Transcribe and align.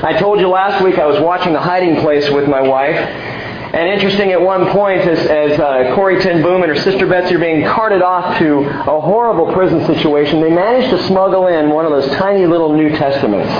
I 0.00 0.16
told 0.16 0.38
you 0.38 0.48
last 0.48 0.84
week 0.84 0.96
I 0.96 1.06
was 1.06 1.18
watching 1.20 1.52
The 1.52 1.60
Hiding 1.60 2.00
Place 2.02 2.30
with 2.30 2.48
my 2.48 2.60
wife. 2.60 2.94
And 2.94 3.88
interesting, 3.88 4.30
at 4.30 4.40
one 4.40 4.68
point, 4.68 5.00
as, 5.00 5.18
as 5.26 5.58
uh, 5.58 5.92
Corrie 5.96 6.22
Ten 6.22 6.40
Boom 6.40 6.62
and 6.62 6.70
her 6.70 6.80
sister 6.80 7.04
Betsy 7.04 7.34
are 7.34 7.40
being 7.40 7.66
carted 7.66 8.00
off 8.00 8.38
to 8.38 8.60
a 8.60 9.00
horrible 9.00 9.52
prison 9.52 9.84
situation, 9.86 10.40
they 10.40 10.50
managed 10.50 10.90
to 10.90 11.02
smuggle 11.08 11.48
in 11.48 11.70
one 11.70 11.84
of 11.84 11.90
those 11.90 12.08
tiny 12.16 12.46
little 12.46 12.72
New 12.72 12.90
Testaments. 12.90 13.50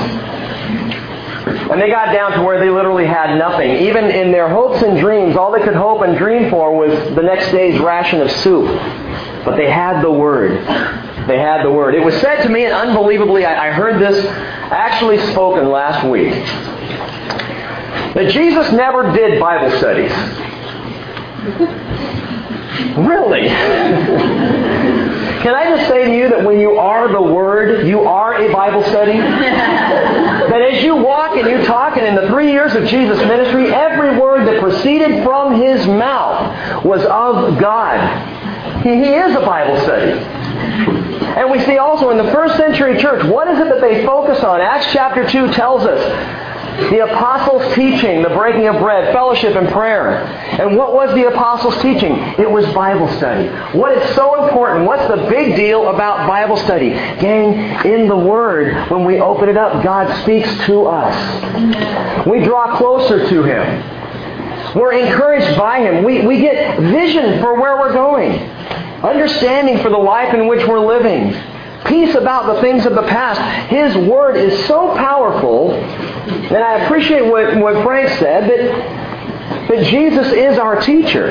And 1.70 1.82
they 1.82 1.90
got 1.90 2.12
down 2.12 2.32
to 2.32 2.42
where 2.42 2.60
they 2.60 2.70
literally 2.70 3.06
had 3.06 3.36
nothing. 3.36 3.70
Even 3.70 4.04
in 4.04 4.30
their 4.30 4.48
hopes 4.48 4.80
and 4.82 4.96
dreams, 4.98 5.36
all 5.36 5.50
they 5.50 5.62
could 5.62 5.74
hope 5.74 6.02
and 6.02 6.16
dream 6.16 6.50
for 6.50 6.74
was 6.74 6.92
the 7.16 7.22
next 7.22 7.50
day's 7.50 7.80
ration 7.80 8.20
of 8.20 8.30
soup. 8.30 8.66
But 9.44 9.56
they 9.56 9.68
had 9.68 10.02
the 10.02 10.10
Word. 10.10 10.64
They 11.26 11.38
had 11.38 11.64
the 11.64 11.70
Word. 11.70 11.94
It 11.94 12.04
was 12.04 12.14
said 12.20 12.42
to 12.42 12.48
me, 12.48 12.64
and 12.64 12.74
unbelievably, 12.74 13.44
I, 13.44 13.68
I 13.68 13.70
heard 13.72 14.00
this 14.00 14.24
actually 14.70 15.18
spoken 15.32 15.70
last 15.70 16.06
week, 16.06 16.32
that 18.14 18.30
Jesus 18.30 18.72
never 18.72 19.12
did 19.12 19.40
Bible 19.40 19.76
studies. 19.78 20.12
Really? 22.96 23.48
Can 25.42 25.54
I 25.54 25.76
just 25.76 25.88
say 25.88 26.06
to 26.06 26.14
you 26.16 26.28
that 26.30 26.44
when 26.44 26.58
you 26.58 26.78
are 26.78 27.12
the 27.12 27.22
Word, 27.22 27.86
you 27.86 28.00
are 28.00 28.34
a 28.34 28.52
Bible 28.52 28.82
study? 28.84 29.18
that 29.18 30.62
as 30.62 30.82
you 30.82 30.96
walk 30.96 31.36
and 31.36 31.48
you 31.48 31.64
talk, 31.64 31.96
and 31.96 32.06
in 32.06 32.16
the 32.16 32.28
three 32.28 32.50
years 32.50 32.74
of 32.74 32.86
Jesus' 32.86 33.18
ministry, 33.18 33.72
every 33.72 34.18
word 34.18 34.46
that 34.48 34.60
proceeded 34.60 35.22
from 35.22 35.60
His 35.60 35.86
mouth 35.86 36.84
was 36.84 37.02
of 37.04 37.58
God. 37.60 38.82
He, 38.82 38.96
he 38.96 39.14
is 39.14 39.36
a 39.36 39.40
Bible 39.40 39.80
study. 39.82 40.12
And 40.58 41.50
we 41.50 41.60
see 41.64 41.78
also 41.78 42.10
in 42.10 42.18
the 42.18 42.30
first 42.32 42.56
century 42.56 43.00
church, 43.00 43.24
what 43.26 43.48
is 43.48 43.58
it 43.58 43.68
that 43.68 43.80
they 43.80 44.04
focus 44.04 44.42
on? 44.42 44.60
Acts 44.60 44.92
chapter 44.92 45.28
2 45.28 45.52
tells 45.52 45.84
us 45.84 46.48
the 46.90 47.00
apostles' 47.00 47.74
teaching, 47.74 48.22
the 48.22 48.28
breaking 48.30 48.68
of 48.68 48.78
bread, 48.78 49.12
fellowship, 49.12 49.56
and 49.56 49.68
prayer. 49.68 50.24
And 50.60 50.76
what 50.76 50.94
was 50.94 51.12
the 51.14 51.26
apostles' 51.28 51.76
teaching? 51.82 52.16
It 52.38 52.48
was 52.50 52.64
Bible 52.72 53.08
study. 53.16 53.48
What 53.76 53.98
is 53.98 54.14
so 54.14 54.44
important? 54.44 54.86
What's 54.86 55.08
the 55.08 55.28
big 55.28 55.56
deal 55.56 55.88
about 55.88 56.28
Bible 56.28 56.56
study? 56.56 56.90
Gang, 56.90 57.84
in 57.84 58.08
the 58.08 58.16
Word, 58.16 58.90
when 58.90 59.04
we 59.04 59.20
open 59.20 59.48
it 59.48 59.56
up, 59.56 59.82
God 59.82 60.22
speaks 60.22 60.48
to 60.66 60.86
us. 60.86 62.26
We 62.26 62.44
draw 62.44 62.76
closer 62.78 63.28
to 63.28 63.42
Him. 63.42 64.76
We're 64.76 64.92
encouraged 64.92 65.58
by 65.58 65.80
Him. 65.80 66.04
We, 66.04 66.26
we 66.26 66.40
get 66.40 66.78
vision 66.78 67.40
for 67.40 67.60
where 67.60 67.76
we're 67.78 67.92
going, 67.92 68.38
understanding 69.02 69.78
for 69.78 69.90
the 69.90 69.98
life 69.98 70.34
in 70.34 70.46
which 70.46 70.66
we're 70.66 70.84
living 70.84 71.34
peace 71.86 72.14
about 72.14 72.54
the 72.54 72.60
things 72.60 72.86
of 72.86 72.94
the 72.94 73.02
past. 73.02 73.40
His 73.70 73.96
Word 73.96 74.36
is 74.36 74.66
so 74.66 74.94
powerful, 74.96 75.72
and 75.72 76.56
I 76.56 76.84
appreciate 76.84 77.22
what, 77.22 77.56
what 77.56 77.82
Frank 77.84 78.08
said, 78.18 78.48
that, 78.50 79.68
that 79.68 79.86
Jesus 79.86 80.32
is 80.32 80.58
our 80.58 80.80
teacher. 80.80 81.26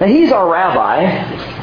And 0.00 0.10
He's 0.10 0.32
our 0.32 0.50
rabbi. 0.50 1.59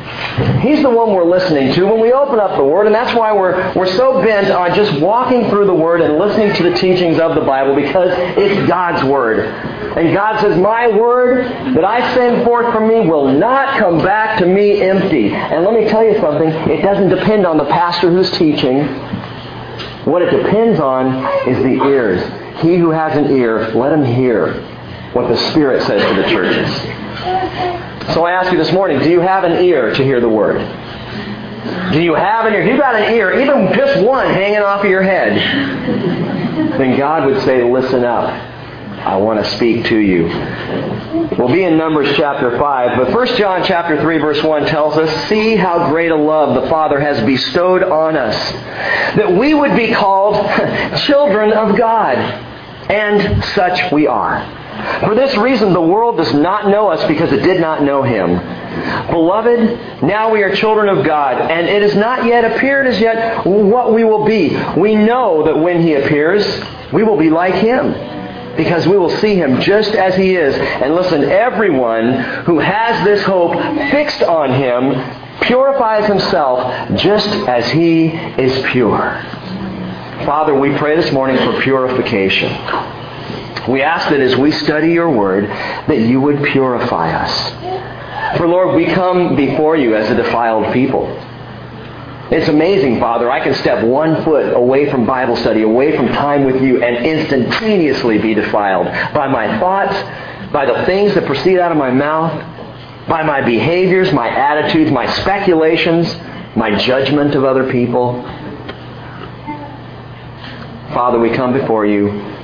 He's 0.61 0.83
the 0.83 0.89
one 0.89 1.13
we're 1.13 1.23
listening 1.23 1.73
to 1.73 1.85
when 1.85 1.99
we 1.99 2.13
open 2.13 2.39
up 2.39 2.57
the 2.57 2.63
Word, 2.63 2.85
and 2.85 2.93
that's 2.93 3.15
why 3.17 3.33
we're, 3.33 3.73
we're 3.73 3.91
so 3.97 4.21
bent 4.21 4.51
on 4.51 4.75
just 4.75 5.01
walking 5.01 5.49
through 5.49 5.65
the 5.65 5.73
Word 5.73 5.99
and 6.01 6.19
listening 6.19 6.53
to 6.55 6.63
the 6.69 6.77
teachings 6.77 7.19
of 7.19 7.33
the 7.33 7.41
Bible 7.41 7.75
because 7.75 8.11
it's 8.37 8.67
God's 8.67 9.03
Word. 9.03 9.39
And 9.39 10.13
God 10.13 10.39
says, 10.39 10.55
My 10.59 10.89
Word 10.89 11.45
that 11.75 11.83
I 11.83 12.13
send 12.13 12.43
forth 12.43 12.71
from 12.71 12.87
me 12.87 12.99
will 13.09 13.33
not 13.33 13.79
come 13.79 13.97
back 13.97 14.37
to 14.37 14.45
me 14.45 14.79
empty. 14.81 15.33
And 15.33 15.65
let 15.65 15.73
me 15.73 15.89
tell 15.89 16.03
you 16.03 16.19
something, 16.19 16.49
it 16.49 16.83
doesn't 16.83 17.09
depend 17.09 17.47
on 17.47 17.57
the 17.57 17.65
pastor 17.65 18.11
who's 18.11 18.29
teaching. 18.37 18.85
What 20.05 20.21
it 20.21 20.29
depends 20.29 20.79
on 20.79 21.25
is 21.49 21.57
the 21.63 21.83
ears. 21.83 22.21
He 22.61 22.77
who 22.77 22.91
has 22.91 23.17
an 23.17 23.35
ear, 23.35 23.69
let 23.69 23.91
him 23.91 24.05
hear 24.05 24.53
what 25.13 25.29
the 25.29 25.37
Spirit 25.51 25.81
says 25.87 26.01
to 26.01 26.21
the 26.21 26.29
churches. 26.29 26.96
So 28.13 28.25
I 28.25 28.31
ask 28.31 28.51
you 28.51 28.57
this 28.57 28.71
morning, 28.71 28.99
do 28.99 29.09
you 29.09 29.19
have 29.19 29.43
an 29.43 29.63
ear 29.63 29.93
to 29.93 30.03
hear 30.03 30.21
the 30.21 30.29
Word? 30.29 30.59
Do 31.91 32.01
you 32.01 32.13
have 32.15 32.45
an 32.45 32.53
ear? 32.53 32.61
If 32.61 32.69
you've 32.69 32.79
got 32.79 32.95
an 32.95 33.13
ear, 33.13 33.41
even 33.41 33.73
just 33.73 34.01
one 34.01 34.27
hanging 34.27 34.59
off 34.59 34.83
of 34.83 34.89
your 34.89 35.01
head, 35.01 35.35
then 36.79 36.97
God 36.97 37.25
would 37.25 37.43
say, 37.43 37.63
listen 37.69 38.05
up. 38.05 38.29
I 38.29 39.17
want 39.17 39.43
to 39.43 39.55
speak 39.55 39.85
to 39.85 39.97
you. 39.97 40.27
We'll 41.37 41.51
be 41.51 41.63
in 41.63 41.77
Numbers 41.77 42.15
chapter 42.15 42.57
5, 42.57 42.97
but 42.97 43.13
1 43.13 43.27
John 43.37 43.63
chapter 43.63 43.99
3 43.99 44.17
verse 44.17 44.43
1 44.43 44.65
tells 44.65 44.97
us, 44.97 45.29
See 45.29 45.55
how 45.55 45.89
great 45.89 46.11
a 46.11 46.15
love 46.15 46.61
the 46.61 46.69
Father 46.69 46.99
has 46.99 47.23
bestowed 47.25 47.83
on 47.83 48.17
us, 48.17 48.35
that 49.15 49.31
we 49.31 49.53
would 49.53 49.75
be 49.75 49.93
called 49.93 50.35
children 51.01 51.51
of 51.51 51.77
God. 51.77 52.17
And 52.89 53.43
such 53.45 53.91
we 53.91 54.07
are. 54.07 54.39
For 55.01 55.15
this 55.15 55.35
reason, 55.37 55.73
the 55.73 55.81
world 55.81 56.17
does 56.17 56.33
not 56.33 56.67
know 56.67 56.89
us 56.89 57.05
because 57.07 57.31
it 57.31 57.41
did 57.43 57.59
not 57.61 57.83
know 57.83 58.03
him. 58.03 58.37
Beloved, 59.09 60.03
now 60.03 60.31
we 60.31 60.43
are 60.43 60.55
children 60.55 60.89
of 60.89 61.05
God, 61.05 61.39
and 61.39 61.67
it 61.67 61.81
has 61.81 61.95
not 61.95 62.25
yet 62.25 62.45
appeared 62.45 62.87
as 62.87 62.99
yet 62.99 63.45
what 63.45 63.93
we 63.93 64.03
will 64.03 64.25
be. 64.25 64.49
We 64.77 64.95
know 64.95 65.43
that 65.43 65.57
when 65.57 65.81
he 65.81 65.95
appears, 65.95 66.45
we 66.93 67.03
will 67.03 67.17
be 67.17 67.29
like 67.29 67.55
him, 67.55 67.93
because 68.55 68.87
we 68.87 68.97
will 68.97 69.15
see 69.17 69.35
him 69.35 69.61
just 69.61 69.93
as 69.93 70.15
he 70.15 70.35
is. 70.35 70.55
And 70.55 70.95
listen, 70.95 71.23
everyone 71.23 72.13
who 72.45 72.59
has 72.59 73.03
this 73.05 73.23
hope 73.23 73.53
fixed 73.91 74.21
on 74.23 74.53
him 74.53 74.93
purifies 75.41 76.07
himself 76.07 76.97
just 76.97 77.29
as 77.47 77.69
he 77.71 78.07
is 78.07 78.65
pure. 78.71 79.21
Father, 80.25 80.53
we 80.53 80.75
pray 80.77 80.95
this 80.95 81.11
morning 81.11 81.37
for 81.37 81.61
purification. 81.61 82.51
We 83.67 83.81
ask 83.81 84.09
that 84.09 84.19
as 84.21 84.35
we 84.35 84.51
study 84.51 84.93
your 84.93 85.09
word, 85.09 85.45
that 85.45 85.99
you 85.99 86.21
would 86.21 86.43
purify 86.43 87.13
us. 87.13 88.37
For 88.37 88.47
Lord, 88.47 88.75
we 88.75 88.85
come 88.85 89.35
before 89.35 89.75
you 89.75 89.95
as 89.95 90.09
a 90.09 90.15
defiled 90.15 90.73
people. 90.73 91.07
It's 92.29 92.47
amazing, 92.49 92.99
Father. 92.99 93.31
I 93.31 93.41
can 93.41 93.53
step 93.55 93.83
one 93.83 94.23
foot 94.23 94.53
away 94.53 94.89
from 94.91 95.05
Bible 95.05 95.35
study, 95.37 95.61
away 95.61 95.95
from 95.95 96.07
time 96.09 96.43
with 96.43 96.61
you, 96.61 96.83
and 96.83 97.05
instantaneously 97.05 98.17
be 98.17 98.33
defiled 98.33 98.87
by 99.13 99.27
my 99.27 99.59
thoughts, 99.59 99.95
by 100.51 100.65
the 100.65 100.85
things 100.85 101.13
that 101.15 101.25
proceed 101.25 101.59
out 101.59 101.71
of 101.71 101.77
my 101.77 101.91
mouth, 101.91 102.33
by 103.07 103.23
my 103.23 103.41
behaviors, 103.41 104.11
my 104.11 104.29
attitudes, 104.29 104.91
my 104.91 105.09
speculations, 105.21 106.13
my 106.55 106.77
judgment 106.77 107.35
of 107.35 107.45
other 107.45 107.71
people. 107.71 108.21
Father, 110.93 111.19
we 111.19 111.29
come 111.29 111.53
before 111.53 111.85
you 111.85 112.36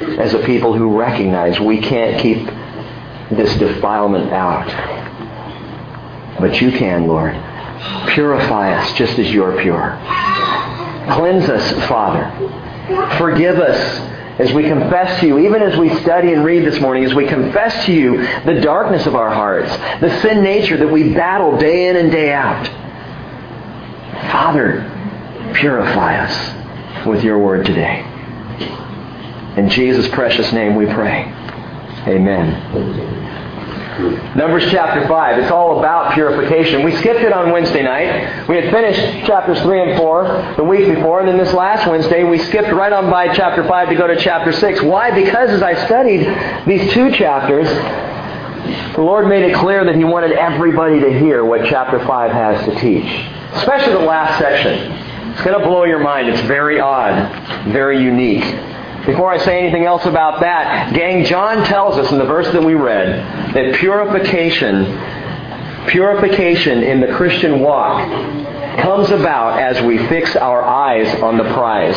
as 0.00 0.34
a 0.34 0.44
people 0.44 0.74
who 0.74 0.98
recognize 0.98 1.60
we 1.60 1.80
can't 1.80 2.20
keep 2.20 2.46
this 3.36 3.56
defilement 3.58 4.32
out. 4.32 4.68
But 6.40 6.60
you 6.60 6.72
can, 6.72 7.06
Lord. 7.06 7.32
Purify 8.08 8.74
us 8.74 8.92
just 8.94 9.18
as 9.18 9.30
you're 9.30 9.60
pure. 9.60 9.98
Cleanse 11.14 11.48
us, 11.48 11.88
Father. 11.88 12.30
Forgive 13.18 13.58
us 13.58 14.08
as 14.38 14.52
we 14.52 14.64
confess 14.64 15.20
to 15.20 15.26
you, 15.26 15.38
even 15.38 15.62
as 15.62 15.78
we 15.78 15.94
study 16.00 16.32
and 16.32 16.44
read 16.44 16.64
this 16.64 16.80
morning, 16.80 17.04
as 17.04 17.14
we 17.14 17.26
confess 17.26 17.86
to 17.86 17.92
you 17.92 18.16
the 18.44 18.60
darkness 18.60 19.06
of 19.06 19.14
our 19.14 19.30
hearts, 19.30 19.70
the 20.00 20.20
sin 20.20 20.42
nature 20.42 20.76
that 20.76 20.88
we 20.88 21.12
battle 21.12 21.58
day 21.58 21.88
in 21.88 21.96
and 21.96 22.10
day 22.10 22.32
out. 22.32 22.66
Father, 24.32 24.88
purify 25.54 26.18
us 26.24 27.06
with 27.06 27.22
your 27.22 27.38
word 27.38 27.66
today. 27.66 28.11
In 29.56 29.68
Jesus' 29.68 30.08
precious 30.08 30.50
name 30.52 30.76
we 30.76 30.86
pray. 30.86 31.24
Amen. 32.08 33.12
Numbers 34.34 34.64
chapter 34.70 35.06
5. 35.06 35.38
It's 35.40 35.52
all 35.52 35.78
about 35.78 36.14
purification. 36.14 36.82
We 36.82 36.96
skipped 36.96 37.20
it 37.20 37.34
on 37.34 37.52
Wednesday 37.52 37.82
night. 37.82 38.48
We 38.48 38.56
had 38.56 38.72
finished 38.72 39.26
chapters 39.26 39.60
3 39.60 39.90
and 39.90 39.98
4 39.98 40.54
the 40.56 40.64
week 40.64 40.86
before, 40.94 41.20
and 41.20 41.28
then 41.28 41.36
this 41.36 41.52
last 41.52 41.86
Wednesday 41.86 42.24
we 42.24 42.38
skipped 42.38 42.72
right 42.72 42.92
on 42.92 43.10
by 43.10 43.34
chapter 43.34 43.62
5 43.68 43.88
to 43.90 43.94
go 43.94 44.06
to 44.06 44.16
chapter 44.16 44.52
6. 44.52 44.82
Why? 44.82 45.10
Because 45.10 45.50
as 45.50 45.62
I 45.62 45.74
studied 45.84 46.26
these 46.66 46.90
two 46.94 47.12
chapters, 47.12 47.68
the 48.94 49.02
Lord 49.02 49.28
made 49.28 49.44
it 49.44 49.54
clear 49.54 49.84
that 49.84 49.94
He 49.94 50.04
wanted 50.04 50.32
everybody 50.32 50.98
to 51.00 51.18
hear 51.18 51.44
what 51.44 51.66
chapter 51.68 51.98
5 52.06 52.32
has 52.32 52.64
to 52.64 52.80
teach, 52.80 53.04
especially 53.52 53.92
the 53.92 53.98
last 53.98 54.38
section. 54.38 54.90
It's 55.32 55.42
going 55.42 55.60
to 55.60 55.66
blow 55.66 55.84
your 55.84 55.98
mind. 55.98 56.28
It's 56.30 56.40
very 56.42 56.80
odd, 56.80 57.70
very 57.70 58.02
unique. 58.02 58.44
Before 59.06 59.32
I 59.32 59.38
say 59.38 59.58
anything 59.58 59.84
else 59.84 60.04
about 60.04 60.40
that, 60.40 60.94
gang, 60.94 61.24
John 61.24 61.64
tells 61.66 61.98
us 61.98 62.12
in 62.12 62.18
the 62.18 62.24
verse 62.24 62.46
that 62.52 62.62
we 62.62 62.74
read 62.74 63.52
that 63.52 63.74
purification, 63.74 64.84
purification 65.88 66.84
in 66.84 67.00
the 67.00 67.08
Christian 67.08 67.58
walk 67.60 68.08
comes 68.80 69.10
about 69.10 69.58
as 69.58 69.82
we 69.82 69.98
fix 70.06 70.36
our 70.36 70.62
eyes 70.62 71.20
on 71.20 71.36
the 71.36 71.44
prize. 71.52 71.96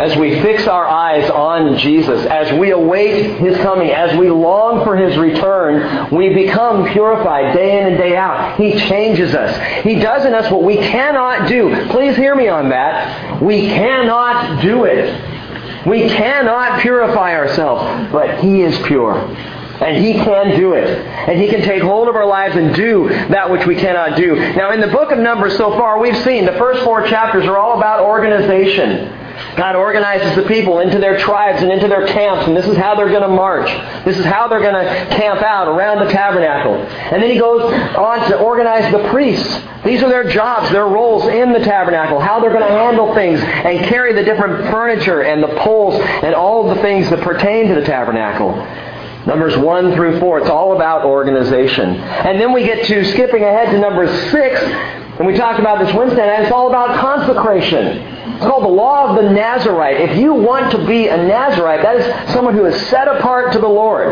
As 0.00 0.16
we 0.16 0.40
fix 0.40 0.66
our 0.66 0.86
eyes 0.86 1.28
on 1.30 1.78
Jesus, 1.78 2.24
as 2.26 2.58
we 2.58 2.70
await 2.70 3.38
His 3.38 3.56
coming, 3.58 3.90
as 3.90 4.16
we 4.16 4.30
long 4.30 4.82
for 4.82 4.96
His 4.96 5.18
return, 5.18 6.10
we 6.10 6.32
become 6.32 6.90
purified 6.90 7.54
day 7.54 7.80
in 7.80 7.86
and 7.86 7.98
day 7.98 8.16
out. 8.16 8.58
He 8.58 8.78
changes 8.78 9.34
us. 9.34 9.84
He 9.84 9.96
does 9.96 10.24
in 10.24 10.32
us 10.34 10.50
what 10.50 10.62
we 10.62 10.76
cannot 10.76 11.48
do. 11.48 11.86
Please 11.90 12.16
hear 12.16 12.34
me 12.34 12.48
on 12.48 12.70
that. 12.70 13.42
We 13.42 13.68
cannot 13.68 14.62
do 14.62 14.84
it. 14.84 15.33
We 15.86 16.08
cannot 16.08 16.80
purify 16.80 17.34
ourselves, 17.34 18.10
but 18.12 18.40
He 18.40 18.62
is 18.62 18.76
pure. 18.86 19.14
And 19.16 20.04
He 20.04 20.14
can 20.14 20.56
do 20.56 20.72
it. 20.74 20.88
And 20.88 21.40
He 21.40 21.48
can 21.48 21.62
take 21.62 21.82
hold 21.82 22.08
of 22.08 22.16
our 22.16 22.26
lives 22.26 22.56
and 22.56 22.74
do 22.74 23.08
that 23.08 23.50
which 23.50 23.66
we 23.66 23.74
cannot 23.74 24.16
do. 24.16 24.34
Now, 24.34 24.70
in 24.72 24.80
the 24.80 24.88
book 24.88 25.10
of 25.10 25.18
Numbers 25.18 25.56
so 25.56 25.70
far, 25.72 25.98
we've 25.98 26.16
seen 26.24 26.46
the 26.46 26.52
first 26.52 26.82
four 26.84 27.06
chapters 27.06 27.44
are 27.46 27.58
all 27.58 27.76
about 27.76 28.00
organization. 28.00 29.23
God 29.56 29.76
organizes 29.76 30.36
the 30.36 30.42
people 30.42 30.80
into 30.80 30.98
their 30.98 31.18
tribes 31.18 31.62
and 31.62 31.70
into 31.70 31.88
their 31.88 32.06
camps, 32.06 32.46
and 32.46 32.56
this 32.56 32.66
is 32.66 32.76
how 32.76 32.94
they're 32.94 33.08
going 33.08 33.22
to 33.22 33.28
march. 33.28 33.68
This 34.04 34.18
is 34.18 34.24
how 34.24 34.48
they're 34.48 34.60
going 34.60 34.74
to 34.74 35.16
camp 35.16 35.42
out 35.42 35.68
around 35.68 36.04
the 36.04 36.12
tabernacle. 36.12 36.74
And 36.74 37.22
then 37.22 37.30
he 37.30 37.38
goes 37.38 37.62
on 37.96 38.28
to 38.30 38.38
organize 38.38 38.90
the 38.92 39.08
priests. 39.10 39.60
These 39.84 40.02
are 40.02 40.08
their 40.08 40.28
jobs, 40.28 40.70
their 40.70 40.86
roles 40.86 41.26
in 41.26 41.52
the 41.52 41.60
tabernacle, 41.60 42.18
how 42.18 42.40
they're 42.40 42.52
going 42.52 42.66
to 42.66 42.68
handle 42.68 43.14
things 43.14 43.40
and 43.40 43.84
carry 43.86 44.12
the 44.12 44.24
different 44.24 44.70
furniture 44.70 45.22
and 45.22 45.42
the 45.42 45.54
poles 45.60 46.00
and 46.00 46.34
all 46.34 46.68
of 46.68 46.76
the 46.76 46.82
things 46.82 47.10
that 47.10 47.20
pertain 47.20 47.68
to 47.68 47.74
the 47.74 47.84
tabernacle. 47.84 48.54
Numbers 49.26 49.56
1 49.56 49.94
through 49.94 50.20
4, 50.20 50.40
it's 50.40 50.50
all 50.50 50.76
about 50.76 51.04
organization. 51.04 51.96
And 51.96 52.40
then 52.40 52.52
we 52.52 52.64
get 52.64 52.86
to 52.86 53.04
skipping 53.06 53.42
ahead 53.42 53.70
to 53.70 53.78
number 53.78 54.06
6, 54.06 54.60
and 54.62 55.26
we 55.26 55.34
talked 55.34 55.58
about 55.58 55.84
this 55.84 55.94
Wednesday, 55.94 56.28
and 56.28 56.44
it's 56.44 56.52
all 56.52 56.68
about 56.68 56.98
consecration. 56.98 58.23
It's 58.34 58.44
called 58.44 58.64
the 58.64 58.68
law 58.68 59.10
of 59.10 59.22
the 59.22 59.30
Nazarite. 59.30 60.10
If 60.10 60.18
you 60.18 60.34
want 60.34 60.72
to 60.72 60.86
be 60.86 61.06
a 61.06 61.16
Nazarite, 61.16 61.82
that 61.82 61.96
is 61.96 62.32
someone 62.32 62.54
who 62.54 62.64
is 62.64 62.74
set 62.88 63.06
apart 63.06 63.52
to 63.52 63.60
the 63.60 63.68
Lord. 63.68 64.08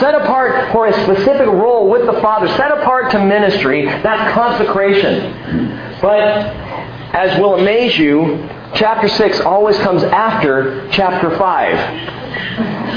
Set 0.00 0.12
apart 0.14 0.72
for 0.72 0.88
a 0.88 0.92
specific 1.04 1.46
role 1.46 1.88
with 1.88 2.04
the 2.04 2.20
Father. 2.20 2.48
Set 2.56 2.72
apart 2.72 3.12
to 3.12 3.24
ministry. 3.24 3.84
That's 3.84 4.34
consecration. 4.34 6.00
But, 6.02 6.20
as 7.14 7.38
will 7.38 7.54
amaze 7.54 7.96
you, 7.96 8.48
chapter 8.74 9.08
6 9.08 9.40
always 9.42 9.78
comes 9.78 10.02
after 10.02 10.88
chapter 10.90 11.36
5. 11.38 11.74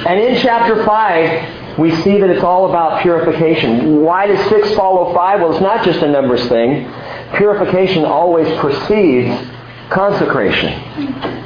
And 0.07 0.19
in 0.19 0.41
chapter 0.41 0.83
5, 0.83 1.77
we 1.77 1.95
see 2.01 2.17
that 2.17 2.31
it's 2.31 2.43
all 2.43 2.67
about 2.67 3.03
purification. 3.03 4.01
Why 4.01 4.25
does 4.25 4.49
6 4.49 4.73
follow 4.73 5.13
5? 5.13 5.39
Well, 5.39 5.51
it's 5.51 5.61
not 5.61 5.85
just 5.85 5.99
a 5.99 6.07
numbers 6.07 6.47
thing. 6.47 6.91
Purification 7.35 8.05
always 8.05 8.47
precedes 8.57 9.53
consecration. 9.89 11.37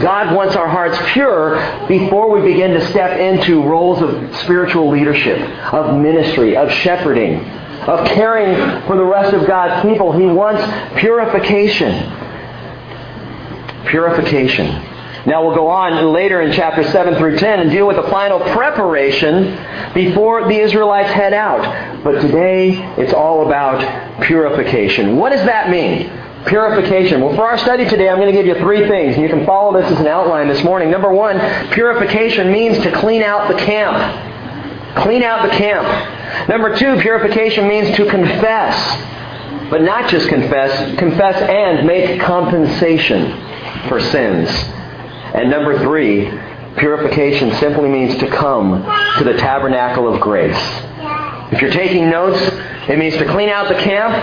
God 0.00 0.34
wants 0.34 0.56
our 0.56 0.68
hearts 0.68 0.98
pure 1.12 1.56
before 1.86 2.30
we 2.30 2.42
begin 2.52 2.72
to 2.72 2.86
step 2.88 3.18
into 3.18 3.62
roles 3.62 4.02
of 4.02 4.36
spiritual 4.38 4.90
leadership, 4.90 5.38
of 5.72 5.98
ministry, 6.00 6.56
of 6.56 6.70
shepherding, 6.70 7.44
of 7.88 8.06
caring 8.08 8.86
for 8.86 8.96
the 8.96 9.04
rest 9.04 9.34
of 9.34 9.46
God's 9.46 9.88
people. 9.88 10.12
He 10.12 10.26
wants 10.26 10.62
purification. 10.98 12.12
Purification. 13.86 14.66
Now 15.26 15.44
we'll 15.44 15.54
go 15.54 15.68
on 15.68 16.12
later 16.12 16.42
in 16.42 16.52
chapter 16.52 16.82
7 16.82 17.16
through 17.16 17.38
10 17.38 17.60
and 17.60 17.70
deal 17.70 17.86
with 17.86 17.96
the 17.96 18.10
final 18.10 18.40
preparation 18.40 19.56
before 19.94 20.48
the 20.48 20.58
Israelites 20.58 21.12
head 21.12 21.32
out. 21.32 22.02
But 22.02 22.20
today 22.20 22.78
it's 22.96 23.12
all 23.12 23.46
about 23.46 24.22
purification. 24.22 25.16
What 25.16 25.30
does 25.30 25.44
that 25.46 25.70
mean? 25.70 26.10
Purification. 26.46 27.20
Well, 27.20 27.34
for 27.34 27.46
our 27.46 27.58
study 27.58 27.84
today, 27.88 28.08
I'm 28.08 28.16
going 28.16 28.32
to 28.32 28.32
give 28.32 28.46
you 28.46 28.54
three 28.54 28.86
things, 28.88 29.14
and 29.14 29.22
you 29.22 29.28
can 29.28 29.44
follow 29.44 29.80
this 29.80 29.90
as 29.90 29.98
an 30.00 30.06
outline 30.06 30.48
this 30.48 30.62
morning. 30.62 30.90
Number 30.90 31.12
one, 31.12 31.38
purification 31.72 32.52
means 32.52 32.78
to 32.78 32.92
clean 32.92 33.22
out 33.22 33.48
the 33.48 33.58
camp. 33.58 33.96
Clean 34.98 35.22
out 35.22 35.42
the 35.42 35.54
camp. 35.56 36.48
Number 36.48 36.74
two, 36.76 36.98
purification 37.00 37.68
means 37.68 37.94
to 37.96 38.08
confess. 38.08 38.74
But 39.70 39.82
not 39.82 40.08
just 40.08 40.28
confess, 40.28 40.98
confess 40.98 41.36
and 41.42 41.86
make 41.86 42.20
compensation 42.20 43.32
for 43.88 44.00
sins. 44.00 44.48
And 45.34 45.50
number 45.50 45.78
three, 45.80 46.30
purification 46.78 47.52
simply 47.56 47.88
means 47.88 48.18
to 48.20 48.28
come 48.28 48.82
to 49.18 49.24
the 49.24 49.34
tabernacle 49.34 50.12
of 50.12 50.20
grace. 50.20 50.56
If 51.52 51.60
you're 51.60 51.72
taking 51.72 52.08
notes, 52.08 52.40
it 52.88 52.98
means 52.98 53.16
to 53.18 53.26
clean 53.26 53.50
out 53.50 53.68
the 53.68 53.74
camp, 53.74 54.14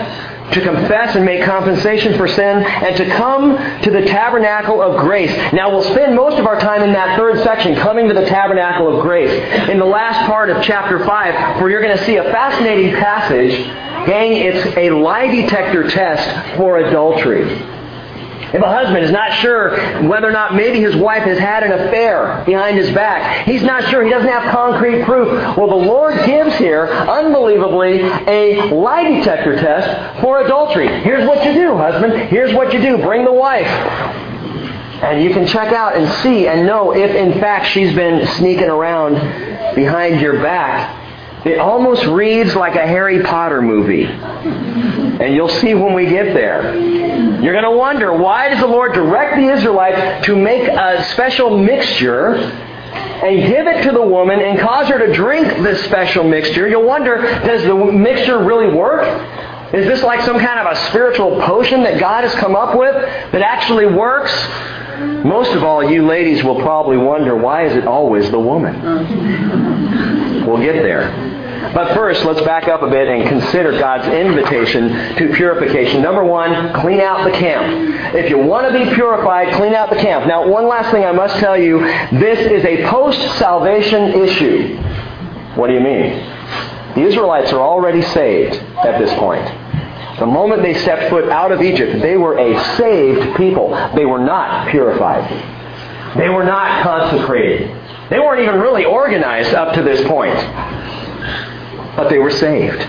to 0.52 0.60
confess 0.60 1.16
and 1.16 1.24
make 1.24 1.44
compensation 1.44 2.16
for 2.16 2.28
sin, 2.28 2.62
and 2.62 2.96
to 2.96 3.06
come 3.16 3.56
to 3.82 3.90
the 3.90 4.02
tabernacle 4.02 4.80
of 4.80 5.00
grace. 5.00 5.30
Now, 5.52 5.70
we'll 5.70 5.82
spend 5.82 6.14
most 6.14 6.38
of 6.38 6.46
our 6.46 6.58
time 6.60 6.82
in 6.82 6.92
that 6.92 7.18
third 7.18 7.42
section, 7.42 7.74
coming 7.74 8.08
to 8.08 8.14
the 8.14 8.26
tabernacle 8.26 8.94
of 8.94 9.02
grace, 9.02 9.30
in 9.68 9.78
the 9.78 9.84
last 9.84 10.26
part 10.26 10.50
of 10.50 10.62
chapter 10.62 11.04
5, 11.04 11.60
where 11.60 11.70
you're 11.70 11.82
going 11.82 11.96
to 11.96 12.04
see 12.04 12.16
a 12.16 12.24
fascinating 12.24 12.94
passage. 12.94 13.66
Gang, 14.06 14.32
it's 14.32 14.76
a 14.76 14.90
lie 14.90 15.26
detector 15.26 15.88
test 15.88 16.56
for 16.56 16.78
adultery. 16.78 17.75
If 18.52 18.62
a 18.62 18.68
husband 18.68 19.04
is 19.04 19.10
not 19.10 19.34
sure 19.34 19.70
whether 20.06 20.28
or 20.28 20.32
not 20.32 20.54
maybe 20.54 20.80
his 20.80 20.94
wife 20.94 21.24
has 21.24 21.38
had 21.38 21.64
an 21.64 21.72
affair 21.72 22.44
behind 22.46 22.78
his 22.78 22.92
back, 22.94 23.44
he's 23.46 23.62
not 23.62 23.88
sure, 23.90 24.04
he 24.04 24.10
doesn't 24.10 24.28
have 24.28 24.52
concrete 24.52 25.04
proof. 25.04 25.56
Well, 25.56 25.68
the 25.68 25.74
Lord 25.74 26.24
gives 26.24 26.54
here, 26.56 26.86
unbelievably, 26.86 28.02
a 28.02 28.74
lie 28.74 29.18
detector 29.18 29.56
test 29.56 30.20
for 30.20 30.40
adultery. 30.42 30.86
Here's 31.02 31.26
what 31.26 31.44
you 31.44 31.54
do, 31.54 31.76
husband. 31.76 32.28
Here's 32.28 32.54
what 32.54 32.72
you 32.72 32.80
do. 32.80 32.98
Bring 32.98 33.24
the 33.24 33.32
wife. 33.32 33.66
And 33.66 35.22
you 35.22 35.30
can 35.30 35.46
check 35.46 35.72
out 35.72 35.96
and 35.96 36.08
see 36.22 36.46
and 36.46 36.66
know 36.66 36.94
if 36.94 37.14
in 37.14 37.38
fact 37.40 37.66
she's 37.66 37.94
been 37.94 38.26
sneaking 38.38 38.70
around 38.70 39.74
behind 39.74 40.20
your 40.20 40.42
back 40.42 41.04
it 41.46 41.60
almost 41.60 42.04
reads 42.06 42.56
like 42.56 42.74
a 42.74 42.84
Harry 42.84 43.22
Potter 43.22 43.62
movie. 43.62 44.02
And 44.02 45.32
you'll 45.32 45.48
see 45.48 45.74
when 45.74 45.94
we 45.94 46.06
get 46.06 46.34
there. 46.34 46.74
You're 47.42 47.52
going 47.52 47.64
to 47.64 47.76
wonder 47.76 48.16
why 48.16 48.48
does 48.48 48.60
the 48.60 48.66
Lord 48.66 48.94
direct 48.94 49.36
the 49.36 49.48
Israelites 49.48 50.26
to 50.26 50.36
make 50.36 50.68
a 50.68 51.04
special 51.12 51.58
mixture 51.58 52.34
and 52.34 53.46
give 53.46 53.66
it 53.66 53.82
to 53.84 53.92
the 53.92 54.02
woman 54.02 54.40
and 54.40 54.58
cause 54.58 54.88
her 54.88 55.06
to 55.06 55.12
drink 55.12 55.46
this 55.62 55.84
special 55.84 56.24
mixture? 56.24 56.68
You'll 56.68 56.86
wonder 56.86 57.20
does 57.20 57.62
the 57.64 57.74
mixture 57.74 58.42
really 58.42 58.74
work? 58.74 59.04
Is 59.74 59.86
this 59.86 60.02
like 60.02 60.22
some 60.22 60.38
kind 60.38 60.60
of 60.60 60.72
a 60.72 60.76
spiritual 60.88 61.40
potion 61.42 61.82
that 61.82 61.98
God 61.98 62.24
has 62.24 62.34
come 62.36 62.54
up 62.54 62.76
with 62.76 62.94
that 62.94 63.42
actually 63.42 63.86
works? 63.86 64.32
Most 65.24 65.54
of 65.54 65.62
all, 65.62 65.90
you 65.90 66.06
ladies 66.06 66.42
will 66.42 66.60
probably 66.62 66.96
wonder 66.96 67.36
why 67.36 67.66
is 67.66 67.76
it 67.76 67.86
always 67.86 68.30
the 68.30 68.40
woman? 68.40 70.46
We'll 70.46 70.62
get 70.62 70.82
there. 70.82 71.35
But 71.74 71.94
first, 71.94 72.24
let's 72.24 72.40
back 72.42 72.68
up 72.68 72.82
a 72.82 72.88
bit 72.88 73.08
and 73.08 73.28
consider 73.28 73.72
God's 73.72 74.06
invitation 74.08 75.16
to 75.16 75.32
purification. 75.34 76.02
Number 76.02 76.24
one, 76.24 76.72
clean 76.80 77.00
out 77.00 77.24
the 77.24 77.36
camp. 77.36 78.14
If 78.14 78.30
you 78.30 78.38
want 78.38 78.70
to 78.70 78.72
be 78.72 78.94
purified, 78.94 79.54
clean 79.54 79.74
out 79.74 79.90
the 79.90 79.96
camp. 79.96 80.26
Now, 80.26 80.48
one 80.48 80.68
last 80.68 80.90
thing 80.90 81.04
I 81.04 81.12
must 81.12 81.36
tell 81.36 81.58
you 81.58 81.80
this 81.80 82.38
is 82.38 82.64
a 82.64 82.84
post 82.88 83.20
salvation 83.38 84.22
issue. 84.22 84.76
What 85.54 85.68
do 85.68 85.74
you 85.74 85.80
mean? 85.80 86.12
The 86.94 87.02
Israelites 87.02 87.52
are 87.52 87.60
already 87.60 88.02
saved 88.02 88.54
at 88.54 88.98
this 88.98 89.12
point. 89.18 89.44
The 90.18 90.26
moment 90.26 90.62
they 90.62 90.74
stepped 90.74 91.10
foot 91.10 91.28
out 91.28 91.52
of 91.52 91.60
Egypt, 91.60 92.00
they 92.00 92.16
were 92.16 92.38
a 92.38 92.76
saved 92.76 93.36
people. 93.36 93.70
They 93.94 94.06
were 94.06 94.18
not 94.18 94.68
purified. 94.70 95.28
They 96.16 96.30
were 96.30 96.44
not 96.44 96.82
consecrated. 96.82 97.68
They 98.08 98.18
weren't 98.18 98.40
even 98.40 98.60
really 98.60 98.84
organized 98.84 99.52
up 99.52 99.74
to 99.74 99.82
this 99.82 100.06
point 100.06 100.36
but 101.96 102.08
they 102.08 102.18
were 102.18 102.30
saved. 102.30 102.86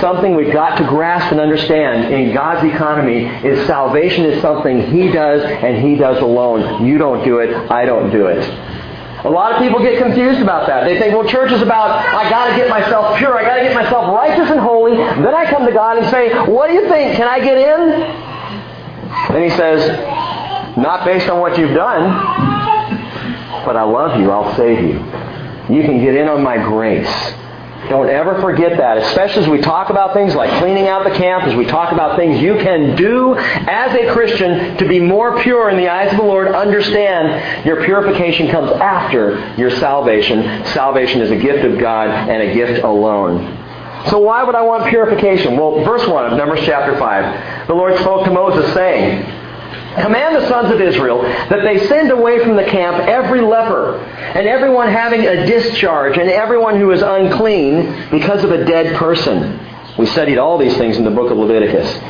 Something 0.00 0.36
we've 0.36 0.52
got 0.52 0.78
to 0.78 0.84
grasp 0.84 1.32
and 1.32 1.40
understand 1.40 2.14
in 2.14 2.32
God's 2.32 2.64
economy 2.72 3.24
is 3.44 3.66
salvation 3.66 4.24
is 4.24 4.40
something 4.40 4.90
He 4.92 5.10
does 5.10 5.42
and 5.42 5.76
He 5.84 5.96
does 5.96 6.22
alone. 6.22 6.86
You 6.86 6.98
don't 6.98 7.24
do 7.24 7.40
it, 7.40 7.52
I 7.70 7.84
don't 7.84 8.10
do 8.10 8.26
it. 8.26 8.42
A 9.24 9.30
lot 9.30 9.52
of 9.52 9.58
people 9.58 9.80
get 9.80 10.02
confused 10.02 10.40
about 10.40 10.66
that. 10.68 10.84
They 10.84 10.98
think, 10.98 11.14
well, 11.14 11.28
church 11.28 11.52
is 11.52 11.62
about, 11.62 11.90
I 11.90 12.28
gotta 12.30 12.56
get 12.56 12.68
myself 12.68 13.18
pure, 13.18 13.36
I 13.36 13.42
gotta 13.42 13.62
get 13.62 13.74
myself 13.74 14.08
righteous 14.08 14.50
and 14.50 14.60
holy, 14.60 14.96
then 14.96 15.34
I 15.34 15.48
come 15.50 15.66
to 15.66 15.72
God 15.72 15.98
and 15.98 16.10
say, 16.10 16.32
what 16.50 16.68
do 16.68 16.74
you 16.74 16.88
think? 16.88 17.16
Can 17.16 17.28
I 17.28 17.40
get 17.40 17.58
in? 17.58 17.90
Then 19.32 19.50
He 19.50 19.56
says, 19.56 20.76
not 20.76 21.04
based 21.04 21.28
on 21.28 21.40
what 21.40 21.58
you've 21.58 21.74
done, 21.74 22.02
but 23.64 23.76
I 23.76 23.82
love 23.82 24.20
you, 24.20 24.30
I'll 24.30 24.56
save 24.56 24.82
you. 24.82 24.94
You 25.74 25.82
can 25.82 26.00
get 26.00 26.16
in 26.16 26.28
on 26.28 26.42
my 26.42 26.56
grace. 26.56 27.32
Don't 27.88 28.08
ever 28.08 28.40
forget 28.40 28.78
that, 28.78 28.98
especially 28.98 29.42
as 29.42 29.48
we 29.48 29.60
talk 29.60 29.90
about 29.90 30.14
things 30.14 30.34
like 30.34 30.50
cleaning 30.60 30.86
out 30.86 31.04
the 31.04 31.10
camp, 31.10 31.44
as 31.44 31.54
we 31.56 31.66
talk 31.66 31.92
about 31.92 32.16
things 32.16 32.40
you 32.40 32.54
can 32.54 32.96
do 32.96 33.34
as 33.34 33.94
a 33.94 34.12
Christian 34.12 34.76
to 34.78 34.88
be 34.88 35.00
more 35.00 35.40
pure 35.40 35.68
in 35.68 35.76
the 35.76 35.88
eyes 35.88 36.12
of 36.12 36.18
the 36.18 36.24
Lord. 36.24 36.48
Understand 36.48 37.66
your 37.66 37.84
purification 37.84 38.48
comes 38.50 38.70
after 38.72 39.54
your 39.56 39.70
salvation. 39.70 40.64
Salvation 40.66 41.20
is 41.20 41.30
a 41.32 41.36
gift 41.36 41.64
of 41.64 41.80
God 41.80 42.08
and 42.08 42.42
a 42.42 42.54
gift 42.54 42.84
alone. 42.84 43.58
So 44.08 44.18
why 44.18 44.42
would 44.42 44.54
I 44.54 44.62
want 44.62 44.88
purification? 44.88 45.56
Well, 45.56 45.84
verse 45.84 46.06
1 46.06 46.32
of 46.32 46.38
Numbers 46.38 46.60
chapter 46.64 46.96
5. 46.98 47.66
The 47.66 47.74
Lord 47.74 47.98
spoke 47.98 48.24
to 48.24 48.32
Moses 48.32 48.72
saying, 48.74 49.41
Command 50.00 50.36
the 50.36 50.48
sons 50.48 50.72
of 50.72 50.80
Israel 50.80 51.22
that 51.22 51.62
they 51.62 51.86
send 51.86 52.10
away 52.10 52.38
from 52.42 52.56
the 52.56 52.64
camp 52.64 52.96
every 53.08 53.40
leper, 53.40 53.98
and 53.98 54.46
everyone 54.46 54.88
having 54.88 55.26
a 55.26 55.46
discharge, 55.46 56.16
and 56.16 56.30
everyone 56.30 56.78
who 56.78 56.90
is 56.92 57.02
unclean 57.02 58.10
because 58.10 58.42
of 58.42 58.52
a 58.52 58.64
dead 58.64 58.96
person. 58.96 59.60
We 59.98 60.06
studied 60.06 60.38
all 60.38 60.56
these 60.56 60.76
things 60.78 60.96
in 60.96 61.04
the 61.04 61.10
book 61.10 61.30
of 61.30 61.36
Leviticus. 61.36 62.00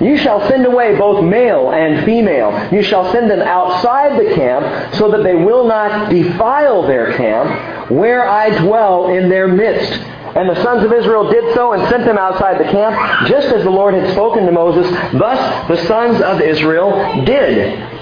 You 0.00 0.16
shall 0.16 0.48
send 0.48 0.66
away 0.66 0.96
both 0.96 1.24
male 1.24 1.70
and 1.70 2.04
female. 2.04 2.68
You 2.72 2.82
shall 2.82 3.12
send 3.12 3.30
them 3.30 3.40
outside 3.40 4.18
the 4.18 4.34
camp 4.34 4.94
so 4.96 5.10
that 5.12 5.22
they 5.22 5.36
will 5.36 5.68
not 5.68 6.10
defile 6.10 6.82
their 6.82 7.16
camp 7.16 7.90
where 7.90 8.28
I 8.28 8.58
dwell 8.62 9.10
in 9.10 9.28
their 9.28 9.46
midst. 9.46 9.92
And 10.36 10.48
the 10.48 10.62
sons 10.62 10.84
of 10.84 10.92
Israel 10.92 11.28
did 11.28 11.54
so 11.54 11.72
and 11.72 11.88
sent 11.88 12.04
them 12.04 12.18
outside 12.18 12.58
the 12.58 12.70
camp, 12.70 13.28
just 13.28 13.48
as 13.48 13.64
the 13.64 13.70
Lord 13.70 13.94
had 13.94 14.12
spoken 14.12 14.46
to 14.46 14.52
Moses. 14.52 14.90
Thus 15.12 15.68
the 15.68 15.86
sons 15.86 16.20
of 16.20 16.40
Israel 16.40 17.24
did. 17.24 17.98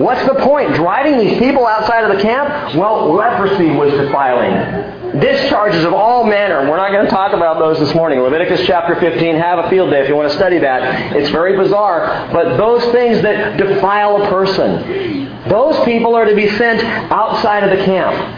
What's 0.00 0.24
the 0.26 0.34
point? 0.34 0.74
Driving 0.74 1.18
these 1.18 1.38
people 1.38 1.66
outside 1.66 2.04
of 2.04 2.16
the 2.16 2.22
camp? 2.22 2.76
Well, 2.76 3.12
leprosy 3.12 3.70
was 3.70 3.92
defiling. 3.92 5.20
Discharges 5.20 5.84
of 5.84 5.92
all 5.92 6.24
manner. 6.24 6.68
We're 6.68 6.76
not 6.76 6.92
going 6.92 7.04
to 7.04 7.10
talk 7.10 7.32
about 7.32 7.58
those 7.58 7.78
this 7.78 7.94
morning. 7.94 8.20
Leviticus 8.20 8.66
chapter 8.66 8.94
15, 8.96 9.36
have 9.36 9.64
a 9.64 9.70
field 9.70 9.90
day 9.90 10.02
if 10.02 10.08
you 10.08 10.14
want 10.14 10.30
to 10.30 10.36
study 10.36 10.58
that. 10.58 11.16
It's 11.16 11.30
very 11.30 11.56
bizarre. 11.56 12.28
But 12.32 12.56
those 12.56 12.84
things 12.92 13.22
that 13.22 13.56
defile 13.56 14.22
a 14.22 14.28
person, 14.28 15.48
those 15.48 15.82
people 15.84 16.14
are 16.14 16.24
to 16.24 16.36
be 16.36 16.48
sent 16.50 16.82
outside 17.10 17.64
of 17.64 17.76
the 17.76 17.84
camp 17.84 18.37